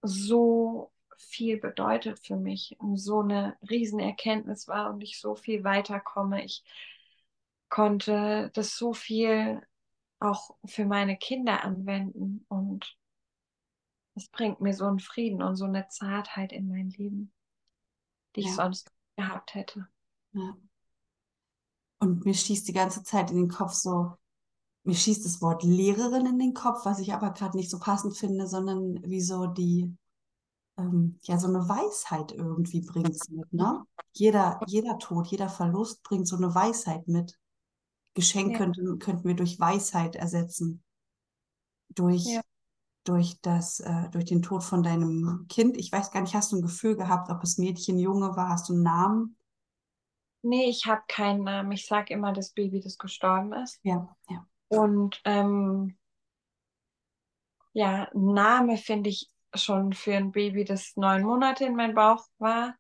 so 0.07 0.93
viel 1.19 1.59
bedeutet 1.59 2.25
für 2.25 2.37
mich 2.37 2.77
und 2.79 2.97
so 2.99 3.21
eine 3.21 3.57
Riesenerkenntnis 3.69 4.69
war 4.69 4.93
und 4.93 5.01
ich 5.01 5.21
so 5.21 5.35
viel 5.35 5.65
weiterkomme. 5.65 6.45
Ich 6.45 6.65
konnte 7.69 8.51
das 8.55 8.77
so 8.77 8.93
viel 8.93 9.63
auch 10.19 10.57
für 10.65 10.87
meine 10.87 11.17
Kinder 11.17 11.65
anwenden 11.65 12.45
und 12.49 12.97
es 14.15 14.29
bringt 14.29 14.61
mir 14.61 14.73
so 14.73 14.87
einen 14.87 14.99
Frieden 14.99 15.43
und 15.43 15.57
so 15.57 15.67
eine 15.67 15.89
Zartheit 15.89 16.53
in 16.53 16.69
mein 16.69 16.91
Leben, 16.91 17.33
die 18.35 18.43
ja. 18.43 18.49
ich 18.49 18.55
sonst 18.55 18.91
gehabt 19.17 19.55
hätte. 19.55 19.89
Ja. 20.33 20.57
Und 21.99 22.25
mir 22.25 22.35
schießt 22.35 22.67
die 22.69 22.73
ganze 22.73 23.03
Zeit 23.03 23.31
in 23.31 23.37
den 23.37 23.49
Kopf 23.49 23.73
so, 23.73 24.17
mir 24.87 24.95
schießt 24.95 25.25
das 25.25 25.43
Wort 25.43 25.65
Lehrerin 25.65 26.27
in 26.27 26.39
den 26.39 26.55
Kopf, 26.55 26.85
was 26.85 27.01
ich 27.01 27.13
aber 27.13 27.33
gerade 27.33 27.57
nicht 27.57 27.71
so 27.71 27.81
passend 27.81 28.17
finde, 28.17 28.47
sondern 28.47 29.03
wie 29.03 29.21
so 29.21 29.47
die, 29.47 29.93
ähm, 30.79 31.19
ja, 31.23 31.39
so 31.39 31.49
eine 31.49 31.69
Weisheit 31.69 32.31
irgendwie 32.31 32.83
bringt 32.83 33.11
es 33.11 33.29
mit, 33.29 33.53
ne? 33.53 33.83
Jeder, 34.13 34.61
jeder 34.67 34.99
Tod, 34.99 35.27
jeder 35.27 35.49
Verlust 35.49 36.05
bringt 36.05 36.29
so 36.29 36.37
eine 36.37 36.55
Weisheit 36.55 37.09
mit. 37.09 37.37
Geschenk 38.15 38.53
ja. 38.53 38.59
könnten, 38.59 38.99
könnten 39.01 39.27
wir 39.27 39.35
durch 39.35 39.59
Weisheit 39.59 40.15
ersetzen. 40.15 40.85
Durch, 41.89 42.25
ja. 42.25 42.41
durch, 43.05 43.41
das, 43.43 43.81
äh, 43.81 44.09
durch 44.11 44.27
den 44.27 44.41
Tod 44.41 44.63
von 44.63 44.85
deinem 44.85 45.47
Kind. 45.49 45.77
Ich 45.77 45.91
weiß 45.91 46.13
gar 46.13 46.21
nicht, 46.21 46.35
hast 46.35 46.53
du 46.53 46.57
ein 46.57 46.63
Gefühl 46.63 46.97
gehabt, 46.97 47.29
ob 47.31 47.43
es 47.43 47.59
Mädchen, 47.59 47.99
Junge 47.99 48.37
war? 48.37 48.51
Hast 48.51 48.69
du 48.69 48.75
einen 48.75 48.85
Namen? 48.85 49.37
Nee, 50.43 50.71
ich 50.71 50.87
habe 50.87 51.03
keinen 51.09 51.43
Namen. 51.43 51.73
Ich 51.73 51.87
sage 51.87 52.15
immer 52.15 52.33
das 52.33 52.53
Baby, 52.53 52.81
das 52.81 52.99
gestorben 52.99 53.53
ist. 53.53 53.81
Ja, 53.83 54.17
ja. 54.31 54.47
Und 54.69 55.21
ähm, 55.25 55.97
ja, 57.73 58.09
Name 58.15 58.79
finde 58.79 59.11
ich 59.11 59.31
schon 59.55 59.93
für 59.93 60.15
ein 60.15 60.33
Baby, 60.33 60.65
das 60.65 60.97
neun 60.97 61.23
Monate 61.23 61.65
in 61.65 61.77
meinem 61.77 61.95
Bauch 61.95 62.25
war, 62.39 62.75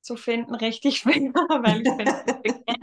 zu 0.00 0.16
finden, 0.16 0.54
richtig 0.54 0.98
schwer, 0.98 1.32
weil 1.32 1.82
ich 1.82 1.88
finde, 1.88 2.74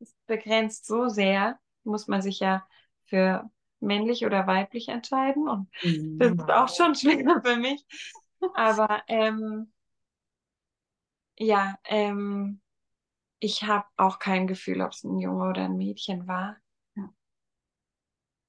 es 0.00 0.14
begrenzt 0.26 0.86
so 0.86 1.08
sehr, 1.08 1.58
muss 1.84 2.08
man 2.08 2.22
sich 2.22 2.40
ja 2.40 2.66
für 3.06 3.50
männlich 3.80 4.24
oder 4.24 4.46
weiblich 4.46 4.88
entscheiden 4.88 5.48
und 5.48 5.68
mhm. 5.82 6.18
das 6.18 6.32
ist 6.32 6.50
auch 6.50 6.68
schon 6.68 6.94
schwer 6.94 7.40
für 7.44 7.56
mich. 7.56 7.84
Aber 8.54 9.02
ähm, 9.08 9.72
ja, 11.38 11.78
ähm, 11.84 12.60
ich 13.38 13.64
habe 13.64 13.86
auch 13.96 14.18
kein 14.18 14.46
Gefühl, 14.46 14.80
ob 14.80 14.92
es 14.92 15.04
ein 15.04 15.18
Junge 15.18 15.48
oder 15.48 15.64
ein 15.64 15.76
Mädchen 15.76 16.26
war 16.26 16.56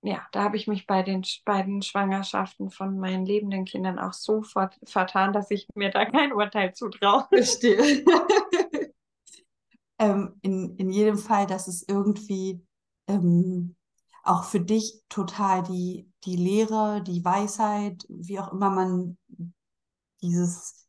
ja, 0.07 0.25
da 0.31 0.43
habe 0.43 0.55
ich 0.55 0.67
mich 0.67 0.87
bei 0.87 1.03
den 1.03 1.23
beiden 1.43 1.81
Schwangerschaften 1.81 2.69
von 2.69 2.97
meinen 2.97 3.25
lebenden 3.25 3.65
Kindern 3.65 3.99
auch 3.99 4.13
so 4.13 4.41
vertan, 4.41 5.33
dass 5.33 5.51
ich 5.51 5.67
mir 5.75 5.91
da 5.91 6.05
kein 6.05 6.31
Urteil 6.31 6.73
zutraue. 6.73 7.25
Verstehe. 7.29 8.05
ähm, 9.99 10.39
in, 10.41 10.77
in 10.77 10.89
jedem 10.89 11.17
Fall, 11.17 11.45
dass 11.45 11.67
es 11.67 11.83
irgendwie 11.87 12.65
ähm, 13.07 13.75
auch 14.23 14.45
für 14.45 14.61
dich 14.61 15.03
total 15.09 15.63
die, 15.63 16.09
die 16.23 16.37
Lehre, 16.37 17.03
die 17.03 17.25
Weisheit, 17.25 18.05
wie 18.07 18.39
auch 18.39 18.53
immer 18.53 18.69
man 18.69 19.17
dieses 20.21 20.87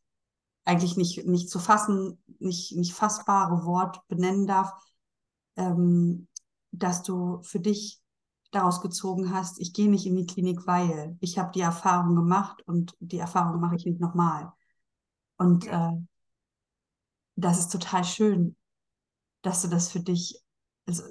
eigentlich 0.63 0.95
nicht, 0.95 1.25
nicht 1.25 1.49
zu 1.49 1.59
fassen, 1.59 2.23
nicht, 2.39 2.77
nicht 2.77 2.93
fassbare 2.93 3.65
Wort 3.65 4.07
benennen 4.07 4.47
darf, 4.47 4.71
ähm, 5.57 6.27
dass 6.71 7.03
du 7.03 7.41
für 7.41 7.59
dich 7.59 8.01
daraus 8.51 8.81
gezogen 8.81 9.33
hast, 9.33 9.59
ich 9.59 9.73
gehe 9.73 9.89
nicht 9.89 10.05
in 10.05 10.15
die 10.15 10.25
Klinik, 10.25 10.65
weil 10.65 11.17
ich 11.19 11.37
habe 11.37 11.51
die 11.51 11.61
Erfahrung 11.61 12.15
gemacht 12.15 12.61
und 12.65 12.95
die 12.99 13.19
Erfahrung 13.19 13.59
mache 13.59 13.75
ich 13.75 13.85
nicht 13.85 13.99
nochmal. 13.99 14.51
Und 15.37 15.67
äh, 15.67 15.91
das 17.35 17.59
ist 17.59 17.71
total 17.71 18.03
schön, 18.03 18.55
dass 19.41 19.61
du 19.61 19.67
das 19.67 19.89
für 19.89 19.99
dich 19.99 20.43
also, 20.85 21.03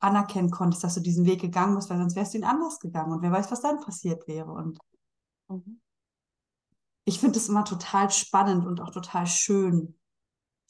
anerkennen 0.00 0.50
konntest, 0.50 0.82
dass 0.82 0.94
du 0.94 1.00
diesen 1.00 1.26
Weg 1.26 1.40
gegangen 1.40 1.76
bist, 1.76 1.90
weil 1.90 1.98
sonst 1.98 2.16
wärst 2.16 2.34
du 2.34 2.38
ihn 2.38 2.44
anders 2.44 2.78
gegangen 2.80 3.12
und 3.12 3.22
wer 3.22 3.32
weiß, 3.32 3.50
was 3.50 3.60
dann 3.60 3.80
passiert 3.80 4.26
wäre. 4.26 4.50
Und 4.50 4.78
mhm. 5.48 5.80
ich 7.04 7.20
finde 7.20 7.38
es 7.38 7.48
immer 7.48 7.64
total 7.64 8.10
spannend 8.10 8.66
und 8.66 8.80
auch 8.80 8.90
total 8.90 9.26
schön, 9.26 9.98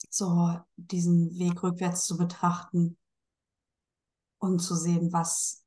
so 0.09 0.59
diesen 0.75 1.37
Weg 1.39 1.63
rückwärts 1.63 2.05
zu 2.05 2.17
betrachten 2.17 2.97
und 4.45 4.59
zu 4.59 4.75
sehen, 4.75 5.11
was, 5.11 5.63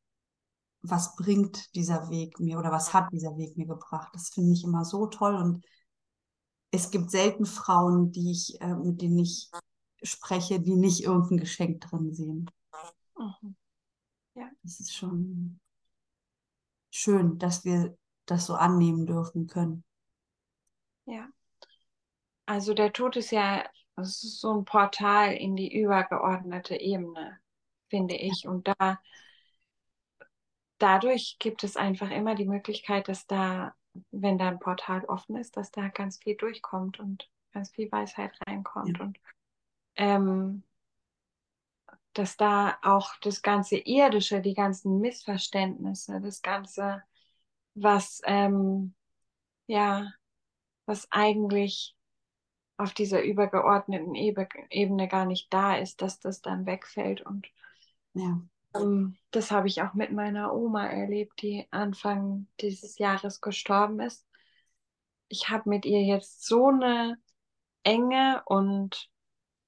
was 0.83 1.17
bringt 1.17 1.75
dieser 1.75 2.11
Weg 2.11 2.41
mir 2.41 2.59
oder 2.59 2.71
was 2.71 2.95
hat 2.95 3.13
dieser 3.13 3.37
Weg 3.37 3.57
mir 3.57 3.67
gebracht. 3.67 4.11
Das 4.13 4.31
finde 4.31 4.53
ich 4.53 4.65
immer 4.65 4.85
so 4.85 5.07
toll 5.07 5.35
und 5.35 5.65
es 6.71 6.91
gibt 6.91 7.11
selten 7.11 7.47
Frauen, 7.47 8.13
die 8.13 8.31
ich, 8.31 8.61
äh, 8.61 8.75
mit 8.75 9.01
denen 9.01 9.19
ich 9.19 9.51
spreche, 10.03 10.61
die 10.61 10.77
nicht 10.77 11.03
irgendein 11.03 11.39
Geschenk 11.39 11.81
drin 11.81 12.15
sehen. 12.15 12.51
Mhm. 13.17 13.57
Ja. 14.35 14.51
Das 14.63 14.79
ist 14.81 14.95
schon 14.95 15.59
schön, 16.91 17.39
dass 17.39 17.65
wir 17.65 17.97
das 18.27 18.47
so 18.47 18.55
annehmen 18.55 19.07
dürfen 19.07 19.47
können. 19.47 19.85
Ja. 21.07 21.29
Also 22.47 22.75
der 22.75 22.93
Tod 22.93 23.17
ist 23.17 23.31
ja 23.31 23.65
ist 24.01 24.41
so 24.41 24.55
ein 24.55 24.65
Portal 24.65 25.35
in 25.35 25.57
die 25.57 25.75
übergeordnete 25.77 26.77
Ebene, 26.77 27.39
finde 27.89 28.15
ich. 28.15 28.47
Und 28.47 28.69
da 28.69 28.99
dadurch 30.79 31.37
gibt 31.39 31.65
es 31.65 31.77
einfach 31.77 32.11
immer 32.11 32.35
die 32.35 32.47
Möglichkeit, 32.47 33.09
dass 33.09 33.27
da, 33.27 33.75
wenn 34.11 34.39
da 34.39 34.49
ein 34.49 34.61
Portal 34.61 35.05
offen 35.05 35.37
ist, 35.37 35.57
dass 35.57 35.71
da 35.71 35.89
ganz 35.89 36.19
viel 36.19 36.37
durchkommt 36.37 37.01
und 37.01 37.29
ganz 37.53 37.71
viel 37.71 37.91
Weisheit 37.91 38.33
reinkommt. 38.47 38.99
Ja. 38.99 39.05
Und 39.05 39.19
ähm, 39.97 40.63
dass 42.13 42.37
da 42.37 42.79
auch 42.83 43.15
das 43.21 43.43
ganze 43.43 43.77
Irdische, 43.77 44.41
die 44.41 44.55
ganzen 44.55 45.01
Missverständnisse, 45.01 46.21
das 46.21 46.43
Ganze, 46.43 47.03
was 47.75 48.21
ähm, 48.25 48.95
ja, 49.67 50.11
was 50.87 51.07
eigentlich 51.13 51.95
auf 52.77 52.95
dieser 52.95 53.23
übergeordneten 53.23 54.15
Ebene 54.15 55.09
gar 55.09 55.27
nicht 55.27 55.53
da 55.53 55.77
ist, 55.77 56.01
dass 56.01 56.21
das 56.21 56.41
dann 56.41 56.65
wegfällt. 56.65 57.21
Und 57.21 57.49
ja. 58.19 58.41
das 59.31 59.51
habe 59.51 59.69
ich 59.69 59.83
auch 59.83 59.95
mit 59.95 60.13
meiner 60.13 60.53
Oma 60.53 60.87
erlebt, 60.87 61.41
die 61.43 61.67
Anfang 61.71 62.47
dieses 62.61 62.99
Jahres 62.99 63.41
gestorben 63.41 64.01
ist. 64.01 64.27
Ich 65.29 65.49
habe 65.49 65.69
mit 65.69 65.85
ihr 65.85 66.03
jetzt 66.03 66.47
so 66.47 66.69
eine 66.69 67.19
enge 67.83 68.43
und 68.47 69.11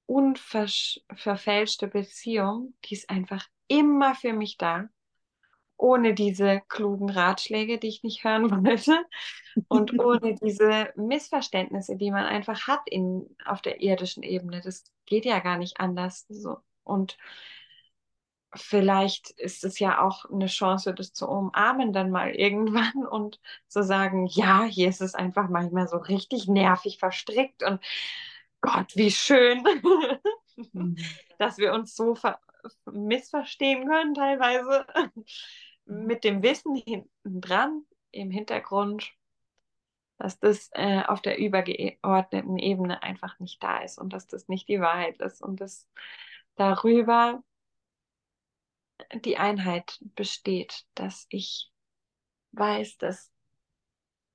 unverfälschte 0.06 1.86
Beziehung, 1.86 2.74
die 2.84 2.94
ist 2.94 3.08
einfach 3.08 3.46
immer 3.68 4.14
für 4.14 4.32
mich 4.32 4.56
da, 4.56 4.88
ohne 5.76 6.14
diese 6.14 6.60
klugen 6.68 7.08
Ratschläge, 7.10 7.78
die 7.78 7.88
ich 7.88 8.02
nicht 8.02 8.24
hören 8.24 8.50
wollte 8.66 8.98
und 9.68 9.98
ohne 9.98 10.34
diese 10.34 10.92
Missverständnisse, 10.96 11.96
die 11.96 12.10
man 12.10 12.26
einfach 12.26 12.66
hat 12.66 12.80
in, 12.86 13.34
auf 13.44 13.62
der 13.62 13.80
irdischen 13.80 14.22
Ebene. 14.22 14.60
Das 14.60 14.84
geht 15.06 15.24
ja 15.24 15.38
gar 15.38 15.56
nicht 15.56 15.80
anders. 15.80 16.26
So. 16.28 16.58
Und 16.82 17.16
vielleicht 18.54 19.30
ist 19.30 19.64
es 19.64 19.78
ja 19.78 20.00
auch 20.00 20.24
eine 20.24 20.46
Chance, 20.46 20.94
das 20.94 21.12
zu 21.12 21.28
umarmen 21.28 21.92
dann 21.92 22.10
mal 22.10 22.30
irgendwann 22.34 23.06
und 23.06 23.40
zu 23.68 23.82
sagen, 23.82 24.26
ja, 24.26 24.64
hier 24.64 24.88
ist 24.88 25.00
es 25.00 25.14
einfach 25.14 25.48
manchmal 25.48 25.88
so 25.88 25.96
richtig 25.96 26.48
nervig 26.48 26.98
verstrickt 26.98 27.62
und 27.62 27.80
Gott, 28.60 28.94
wie 28.94 29.10
schön, 29.10 29.64
mhm. 30.72 30.96
dass 31.38 31.58
wir 31.58 31.72
uns 31.72 31.94
so 31.94 32.16
missverstehen 32.90 33.88
können 33.88 34.14
teilweise 34.14 34.86
mhm. 35.86 36.06
mit 36.06 36.24
dem 36.24 36.42
Wissen 36.42 36.74
hinten 36.74 37.40
dran 37.40 37.84
im 38.10 38.30
Hintergrund, 38.30 39.12
dass 40.18 40.38
das 40.38 40.68
äh, 40.72 41.02
auf 41.06 41.22
der 41.22 41.38
übergeordneten 41.38 42.58
Ebene 42.58 43.02
einfach 43.02 43.38
nicht 43.38 43.62
da 43.62 43.78
ist 43.78 43.98
und 43.98 44.12
dass 44.12 44.26
das 44.26 44.48
nicht 44.48 44.68
die 44.68 44.80
Wahrheit 44.80 45.18
ist 45.20 45.40
und 45.40 45.60
dass 45.60 45.88
darüber 46.56 47.42
die 49.24 49.36
Einheit 49.36 49.98
besteht, 50.14 50.86
dass 50.94 51.26
ich 51.28 51.70
weiß, 52.52 52.98
dass 52.98 53.30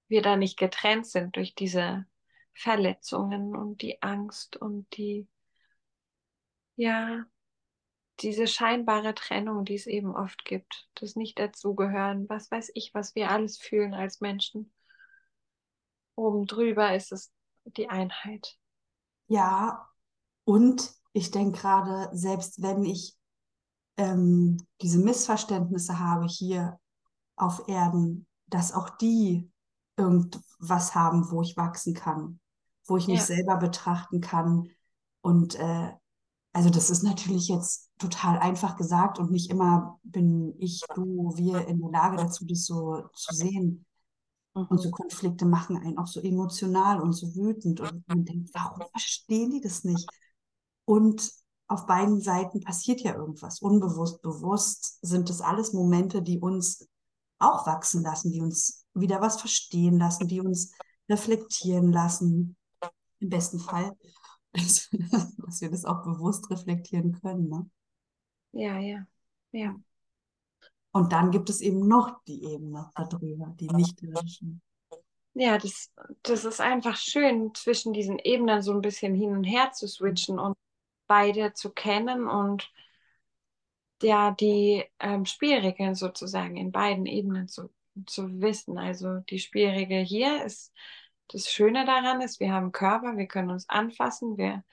wir 0.08 0.22
da 0.22 0.36
nicht 0.36 0.58
getrennt 0.58 1.08
sind 1.08 1.36
durch 1.36 1.56
diese 1.56 2.06
Verletzungen 2.54 3.56
und 3.56 3.82
die 3.82 4.02
Angst 4.02 4.56
und 4.58 4.88
die, 4.96 5.28
ja, 6.76 7.26
diese 8.22 8.48
scheinbare 8.48 9.14
Trennung, 9.14 9.66
die 9.66 9.76
es 9.76 9.88
eben 9.88 10.16
oft 10.16 10.46
gibt, 10.46 10.88
das 10.96 11.16
nicht 11.16 11.38
dazugehören, 11.38 12.30
was 12.30 12.50
weiß 12.50 12.72
ich, 12.74 12.94
was 12.94 13.14
wir 13.16 13.30
alles 13.30 13.58
fühlen 13.58 13.94
als 13.94 14.22
Menschen. 14.22 14.72
Oben 16.16 16.46
drüber 16.46 16.96
ist 16.96 17.12
es 17.12 17.34
die 17.66 17.90
Einheit. 17.90 18.58
Ja, 19.28 19.90
und 20.46 20.94
ich 21.12 21.32
denke 21.32 21.60
gerade, 21.60 22.16
selbst 22.16 22.62
wenn 22.62 22.86
ich 22.86 23.18
ähm, 23.98 24.58
diese 24.82 25.00
Missverständnisse 25.00 26.00
habe 26.00 26.26
hier 26.28 26.80
auf 27.36 27.68
Erden, 27.68 28.28
dass 28.48 28.74
auch 28.74 28.90
die 28.90 29.52
irgendwas 29.98 30.96
haben, 30.96 31.30
wo 31.32 31.42
ich 31.42 31.58
wachsen 31.58 31.94
kann 31.94 32.40
wo 32.88 32.98
ich 32.98 33.08
mich 33.08 33.20
ja. 33.20 33.26
selber 33.26 33.58
betrachten 33.58 34.22
kann. 34.22 34.70
Und 35.22 35.56
äh, 35.56 35.92
also 36.54 36.70
das 36.70 36.90
ist 36.90 37.04
natürlich 37.04 37.48
jetzt 37.48 37.92
total 37.98 38.38
einfach 38.38 38.78
gesagt 38.78 39.20
und 39.20 39.32
nicht 39.32 39.50
immer 39.50 40.00
bin 40.04 40.56
ich, 40.60 40.82
du, 40.96 41.34
wir 41.36 41.68
in 41.68 41.80
der 41.80 41.90
Lage 41.90 42.18
dazu, 42.18 42.46
das 42.46 42.66
so 42.66 43.10
zu 43.14 43.36
sehen. 43.36 43.86
Mhm. 44.54 44.66
Und 44.68 44.78
so 44.80 44.92
Konflikte 44.92 45.46
machen 45.46 45.78
einen 45.78 45.98
auch 45.98 46.08
so 46.08 46.22
emotional 46.22 47.02
und 47.02 47.14
so 47.14 47.36
wütend. 47.36 47.80
Und 47.82 48.08
man 48.08 48.24
denkt, 48.24 48.52
warum 48.54 48.84
verstehen 48.92 49.52
die 49.52 49.62
das 49.62 49.84
nicht? 49.84 50.10
Und 50.86 51.32
auf 51.68 51.86
beiden 51.88 52.22
Seiten 52.22 52.62
passiert 52.62 53.02
ja 53.02 53.16
irgendwas. 53.16 53.60
Unbewusst, 53.60 54.22
bewusst 54.22 55.00
sind 55.02 55.30
das 55.30 55.42
alles 55.42 55.74
Momente, 55.74 56.22
die 56.22 56.40
uns 56.40 56.88
auch 57.40 57.66
wachsen 57.66 58.04
lassen, 58.04 58.32
die 58.32 58.42
uns 58.42 58.86
wieder 58.94 59.22
was 59.22 59.40
verstehen 59.40 59.98
lassen, 59.98 60.28
die 60.28 60.42
uns 60.42 60.74
reflektieren 61.10 61.92
lassen 61.92 62.56
im 63.20 63.30
besten 63.30 63.60
Fall, 63.60 63.96
dass, 64.54 64.90
dass 65.38 65.62
wir 65.62 65.72
das 65.72 65.86
auch 65.86 66.04
bewusst 66.04 66.50
reflektieren 66.50 67.20
können. 67.20 67.50
Ne? 67.50 67.70
Ja, 68.54 68.80
ja, 68.80 69.06
ja. 69.52 69.76
Und 70.92 71.12
dann 71.12 71.32
gibt 71.32 71.50
es 71.50 71.60
eben 71.60 71.88
noch 71.88 72.24
die 72.26 72.46
Ebene 72.46 72.90
darüber, 72.96 73.54
die 73.60 73.68
nicht 73.68 74.02
irdischen. 74.02 74.62
Ja, 75.34 75.58
das, 75.58 75.92
das 76.24 76.46
ist 76.46 76.62
einfach 76.62 76.96
schön, 76.96 77.54
zwischen 77.54 77.92
diesen 77.92 78.18
Ebenen 78.20 78.62
so 78.62 78.72
ein 78.72 78.80
bisschen 78.80 79.14
hin 79.14 79.36
und 79.36 79.44
her 79.44 79.74
zu 79.74 79.90
switchen 79.90 80.40
und 80.40 80.55
beide 81.08 81.54
zu 81.54 81.72
kennen 81.72 82.28
und 82.28 82.72
ja, 84.02 84.32
die 84.32 84.84
ähm, 85.00 85.26
Spielregeln 85.26 85.96
sozusagen 85.96 86.58
in 86.58 86.72
beiden 86.72 87.06
Ebenen 87.06 87.48
zu, 87.48 87.70
zu 88.06 88.42
wissen. 88.42 88.78
Also 88.78 89.20
die 89.30 89.40
Spielregel 89.40 90.04
hier 90.04 90.44
ist 90.46 90.74
das 91.30 91.50
Schöne 91.50 91.86
daran 91.86 92.22
ist, 92.22 92.40
wir 92.40 92.52
haben 92.52 92.72
Körper, 92.72 93.18
wir 93.18 93.28
können 93.28 93.50
uns 93.50 93.68
anfassen, 93.70 94.38
wir 94.38 94.64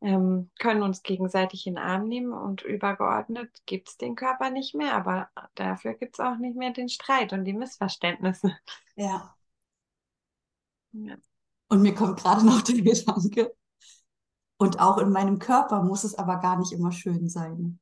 ähm, 0.00 0.50
können 0.58 0.82
uns 0.82 1.02
gegenseitig 1.02 1.66
in 1.66 1.74
den 1.74 1.84
Arm 1.84 2.08
nehmen 2.08 2.32
und 2.32 2.62
übergeordnet 2.62 3.50
gibt 3.66 3.88
es 3.88 3.96
den 3.96 4.16
Körper 4.16 4.50
nicht 4.50 4.74
mehr, 4.74 4.94
aber 4.94 5.28
dafür 5.54 5.94
gibt 5.94 6.16
es 6.16 6.20
auch 6.20 6.36
nicht 6.36 6.56
mehr 6.56 6.70
den 6.70 6.88
Streit 6.88 7.32
und 7.32 7.44
die 7.44 7.52
Missverständnisse. 7.52 8.56
Ja. 8.96 9.34
ja. 10.92 11.16
Und 11.68 11.82
mir 11.82 11.94
kommt 11.94 12.20
gerade 12.20 12.46
noch 12.46 12.62
der 12.62 12.76
Gedanke, 12.76 13.54
und 14.64 14.80
auch 14.80 14.98
in 14.98 15.10
meinem 15.10 15.38
Körper 15.38 15.82
muss 15.82 16.04
es 16.04 16.14
aber 16.14 16.38
gar 16.38 16.58
nicht 16.58 16.72
immer 16.72 16.92
schön 16.92 17.28
sein. 17.28 17.78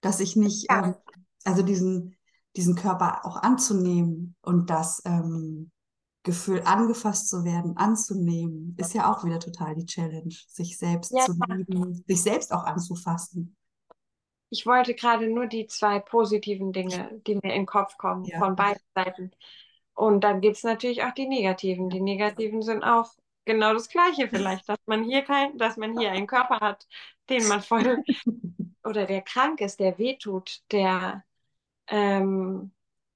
Dass 0.00 0.20
ich 0.20 0.36
nicht, 0.36 0.70
ja. 0.70 0.86
ähm, 0.86 0.94
also 1.44 1.62
diesen, 1.62 2.16
diesen 2.56 2.74
Körper 2.76 3.24
auch 3.26 3.36
anzunehmen 3.36 4.36
und 4.42 4.70
dass, 4.70 5.02
ähm, 5.04 5.70
Gefühl, 6.24 6.62
angefasst 6.64 7.28
zu 7.28 7.44
werden, 7.44 7.76
anzunehmen, 7.76 8.76
ist 8.78 8.94
ja 8.94 9.12
auch 9.12 9.24
wieder 9.24 9.40
total 9.40 9.74
die 9.74 9.86
Challenge, 9.86 10.32
sich 10.46 10.78
selbst 10.78 11.12
Ja. 11.12 11.24
zu 11.24 11.32
lieben, 11.48 12.04
sich 12.06 12.22
selbst 12.22 12.52
auch 12.52 12.62
anzufassen. 12.62 13.56
Ich 14.50 14.64
wollte 14.64 14.94
gerade 14.94 15.28
nur 15.28 15.46
die 15.46 15.66
zwei 15.66 15.98
positiven 15.98 16.72
Dinge, 16.72 17.20
die 17.26 17.34
mir 17.34 17.52
in 17.54 17.62
den 17.62 17.66
Kopf 17.66 17.96
kommen, 17.98 18.24
Ja. 18.24 18.38
von 18.38 18.54
beiden 18.54 18.82
Seiten. 18.94 19.32
Und 19.94 20.22
dann 20.22 20.40
gibt 20.40 20.58
es 20.58 20.62
natürlich 20.62 21.02
auch 21.02 21.12
die 21.12 21.26
negativen. 21.26 21.90
Die 21.90 22.00
negativen 22.00 22.62
sind 22.62 22.84
auch 22.84 23.10
genau 23.44 23.72
das 23.72 23.88
Gleiche 23.88 24.28
vielleicht, 24.28 24.68
dass 24.68 24.78
man 24.86 25.04
hier 25.04 25.22
kein, 25.22 25.56
dass 25.58 25.76
man 25.76 25.98
hier 25.98 26.12
einen 26.12 26.26
Körper 26.26 26.60
hat, 26.60 26.86
den 27.28 27.46
man 27.48 27.62
voll 27.62 28.02
oder 28.84 29.06
der 29.06 29.22
krank 29.22 29.60
ist, 29.60 29.80
der 29.80 29.98
wehtut, 29.98 30.62
der 30.70 31.24
ähm, 31.88 32.72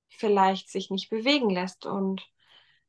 vielleicht 0.09 0.71
sich 0.71 0.91
nicht 0.91 1.11
bewegen 1.11 1.51
lässt. 1.51 1.87
Und 1.87 2.27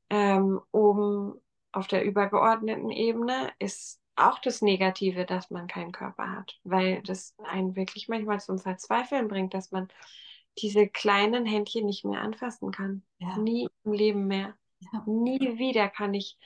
ähm, 0.10 0.62
oben 0.72 1.40
auf 1.72 1.88
der 1.88 2.04
übergeordneten 2.04 2.92
Ebene 2.92 3.52
ist 3.60 4.02
auch 4.16 4.40
das 4.40 4.62
Negative, 4.62 5.26
dass 5.26 5.52
man 5.52 5.68
keinen 5.68 5.92
Körper 5.92 6.32
hat, 6.32 6.60
weil 6.64 7.04
das 7.04 7.36
einen 7.44 7.76
wirklich 7.76 8.08
manchmal 8.08 8.40
zum 8.40 8.58
Verzweifeln 8.58 9.28
bringt, 9.28 9.54
dass 9.54 9.72
man 9.72 9.90
diese 10.58 10.88
kleinen 10.88 11.46
Händchen 11.46 11.86
nicht 11.86 12.04
mehr 12.04 12.22
anfassen 12.22 12.72
kann. 12.72 13.04
Ja. 13.20 13.38
Nie 13.38 13.70
im 13.84 13.94
Leben 13.94 14.26
mehr. 14.26 14.56
Ja. 14.80 15.04
Nie 15.06 15.60
wieder 15.60 15.88
kann 15.88 16.16
ich 16.16 16.38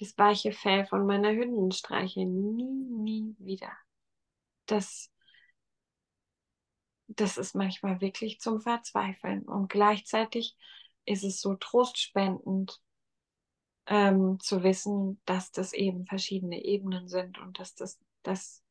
das 0.00 0.16
weiche 0.18 0.52
Fell 0.52 0.86
von 0.86 1.06
meiner 1.06 1.30
Hündin 1.30 1.72
streicheln. 1.72 2.54
Nie, 2.56 2.64
nie 2.64 3.36
wieder. 3.38 3.72
Das, 4.66 5.10
das 7.08 7.36
ist 7.36 7.54
manchmal 7.54 8.00
wirklich 8.00 8.40
zum 8.40 8.60
Verzweifeln. 8.60 9.42
Und 9.42 9.68
gleichzeitig 9.68 10.56
ist 11.04 11.24
es 11.24 11.40
so 11.40 11.54
trostspendend, 11.54 12.80
ähm, 13.86 14.40
zu 14.40 14.62
wissen, 14.62 15.20
dass 15.26 15.52
das 15.52 15.72
eben 15.74 16.06
verschiedene 16.06 16.64
Ebenen 16.64 17.08
sind 17.08 17.38
und 17.38 17.58
dass 17.58 17.74
das 17.74 17.98
dass 18.24 18.64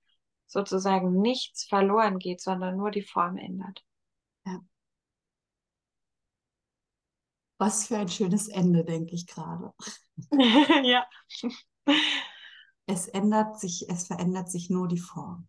sozusagen 0.47 1.21
nichts 1.21 1.63
verloren 1.63 2.19
geht, 2.19 2.41
sondern 2.41 2.77
nur 2.77 2.91
die 2.91 3.03
Form 3.03 3.37
ändert. 3.37 3.83
Was 7.63 7.87
für 7.87 7.95
ein 7.95 8.09
schönes 8.09 8.49
Ende, 8.49 8.83
denke 8.83 9.15
ich 9.15 9.25
gerade. 9.25 9.73
ja. 10.83 11.07
Es 12.85 13.07
ändert 13.07 13.57
sich, 13.57 13.89
es 13.89 14.05
verändert 14.05 14.51
sich 14.51 14.69
nur 14.69 14.89
die 14.89 14.99
Form. 14.99 15.47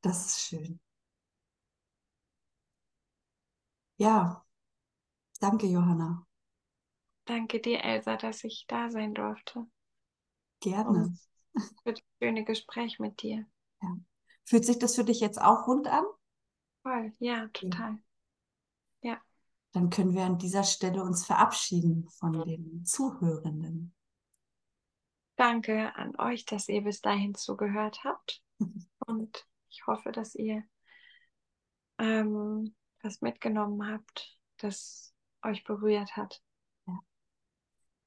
Das 0.00 0.26
ist 0.26 0.40
schön. 0.40 0.80
Ja, 3.96 4.44
danke, 5.38 5.68
Johanna. 5.68 6.26
Danke 7.24 7.60
dir, 7.60 7.84
Elsa, 7.84 8.16
dass 8.16 8.42
ich 8.42 8.64
da 8.66 8.90
sein 8.90 9.14
durfte. 9.14 9.68
Gerne. 10.58 11.16
Für 11.84 11.92
das 11.92 12.02
schöne 12.20 12.44
Gespräch 12.44 12.98
mit 12.98 13.22
dir. 13.22 13.46
Fühlt 14.44 14.64
sich 14.64 14.80
das 14.80 14.96
für 14.96 15.04
dich 15.04 15.20
jetzt 15.20 15.40
auch 15.40 15.68
rund 15.68 15.86
an? 15.86 16.04
Voll, 16.82 17.12
ja, 17.20 17.46
total. 17.52 18.00
Dann 19.78 19.90
können 19.90 20.12
wir 20.12 20.24
an 20.24 20.38
dieser 20.38 20.64
Stelle 20.64 21.04
uns 21.04 21.24
verabschieden 21.24 22.08
von 22.08 22.32
den 22.32 22.84
Zuhörenden. 22.84 23.94
Danke 25.36 25.94
an 25.94 26.18
euch, 26.18 26.44
dass 26.46 26.68
ihr 26.68 26.82
bis 26.82 27.00
dahin 27.00 27.36
zugehört 27.36 28.02
habt. 28.02 28.42
Und 29.06 29.46
ich 29.70 29.86
hoffe, 29.86 30.10
dass 30.10 30.34
ihr 30.34 30.64
ähm, 31.98 32.74
was 33.04 33.20
mitgenommen 33.20 33.88
habt, 33.88 34.36
das 34.56 35.14
euch 35.44 35.62
berührt 35.62 36.16
hat. 36.16 36.42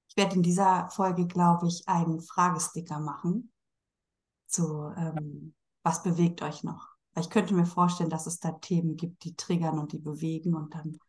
Ich 0.10 0.18
werde 0.18 0.36
in 0.36 0.44
dieser 0.44 0.90
Folge, 0.90 1.26
glaube 1.26 1.68
ich, 1.68 1.88
einen 1.88 2.20
Fragesticker 2.20 3.00
machen. 3.00 3.54
So, 4.46 4.92
ähm, 4.98 5.56
was 5.84 6.04
bewegt 6.04 6.42
euch 6.42 6.66
noch? 6.66 6.90
Ich 7.18 7.30
könnte 7.30 7.54
mir 7.54 7.66
vorstellen, 7.66 8.10
dass 8.10 8.28
es 8.28 8.42
da 8.42 8.52
Themen 8.52 8.98
gibt, 8.98 9.24
die 9.24 9.38
triggern 9.38 9.80
und 9.80 9.94
die 9.94 10.00
bewegen 10.00 10.54
und 10.54 10.76
dann 10.76 11.00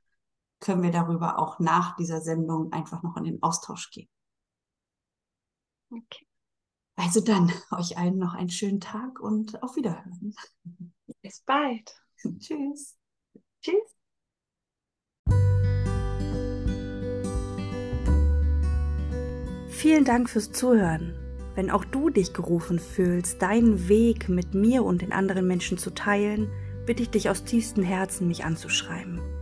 können 0.62 0.82
wir 0.82 0.92
darüber 0.92 1.38
auch 1.38 1.58
nach 1.58 1.96
dieser 1.96 2.20
Sendung 2.20 2.72
einfach 2.72 3.02
noch 3.02 3.16
in 3.16 3.24
den 3.24 3.42
Austausch 3.42 3.90
gehen. 3.90 4.08
Okay. 5.90 6.26
Also 6.96 7.20
dann 7.20 7.52
euch 7.72 7.98
allen 7.98 8.16
noch 8.16 8.34
einen 8.34 8.48
schönen 8.48 8.80
Tag 8.80 9.20
und 9.20 9.62
auf 9.62 9.76
Wiederhören. 9.76 10.34
Bis 11.20 11.40
bald. 11.40 12.00
Tschüss. 12.38 12.96
Tschüss. 13.60 13.96
Vielen 19.68 20.04
Dank 20.04 20.30
fürs 20.30 20.52
Zuhören. 20.52 21.18
Wenn 21.56 21.70
auch 21.70 21.84
du 21.84 22.08
dich 22.08 22.32
gerufen 22.32 22.78
fühlst, 22.78 23.42
deinen 23.42 23.88
Weg 23.88 24.28
mit 24.28 24.54
mir 24.54 24.84
und 24.84 25.02
den 25.02 25.12
anderen 25.12 25.46
Menschen 25.46 25.76
zu 25.76 25.90
teilen, 25.90 26.48
bitte 26.86 27.02
ich 27.02 27.10
dich 27.10 27.28
aus 27.28 27.44
tiefstem 27.44 27.82
Herzen, 27.82 28.28
mich 28.28 28.44
anzuschreiben. 28.44 29.41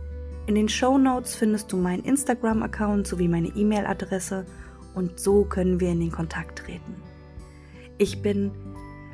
In 0.51 0.55
den 0.55 0.67
Show 0.67 0.97
Notes 0.97 1.33
findest 1.33 1.71
du 1.71 1.77
meinen 1.77 2.03
Instagram-Account 2.03 3.07
sowie 3.07 3.29
meine 3.29 3.47
E-Mail-Adresse 3.47 4.45
und 4.93 5.17
so 5.17 5.45
können 5.45 5.79
wir 5.79 5.91
in 5.91 6.01
den 6.01 6.11
Kontakt 6.11 6.59
treten. 6.59 6.97
Ich 7.97 8.21
bin 8.21 8.51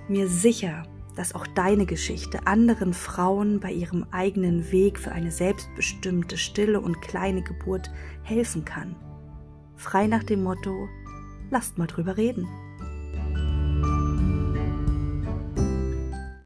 mir 0.07 0.29
sicher, 0.29 0.81
dass 1.15 1.35
auch 1.35 1.45
deine 1.45 1.85
Geschichte 1.85 2.47
anderen 2.47 2.91
Frauen 2.91 3.59
bei 3.59 3.71
ihrem 3.71 4.07
eigenen 4.09 4.71
Weg 4.71 4.97
für 4.97 5.11
eine 5.11 5.29
selbstbestimmte, 5.29 6.39
stille 6.39 6.81
und 6.81 7.03
kleine 7.03 7.43
Geburt 7.43 7.91
helfen 8.23 8.65
kann. 8.65 8.95
Frei 9.75 10.07
nach 10.07 10.23
dem 10.23 10.41
Motto, 10.41 10.89
lasst 11.51 11.77
mal 11.77 11.85
drüber 11.85 12.17
reden. 12.17 12.47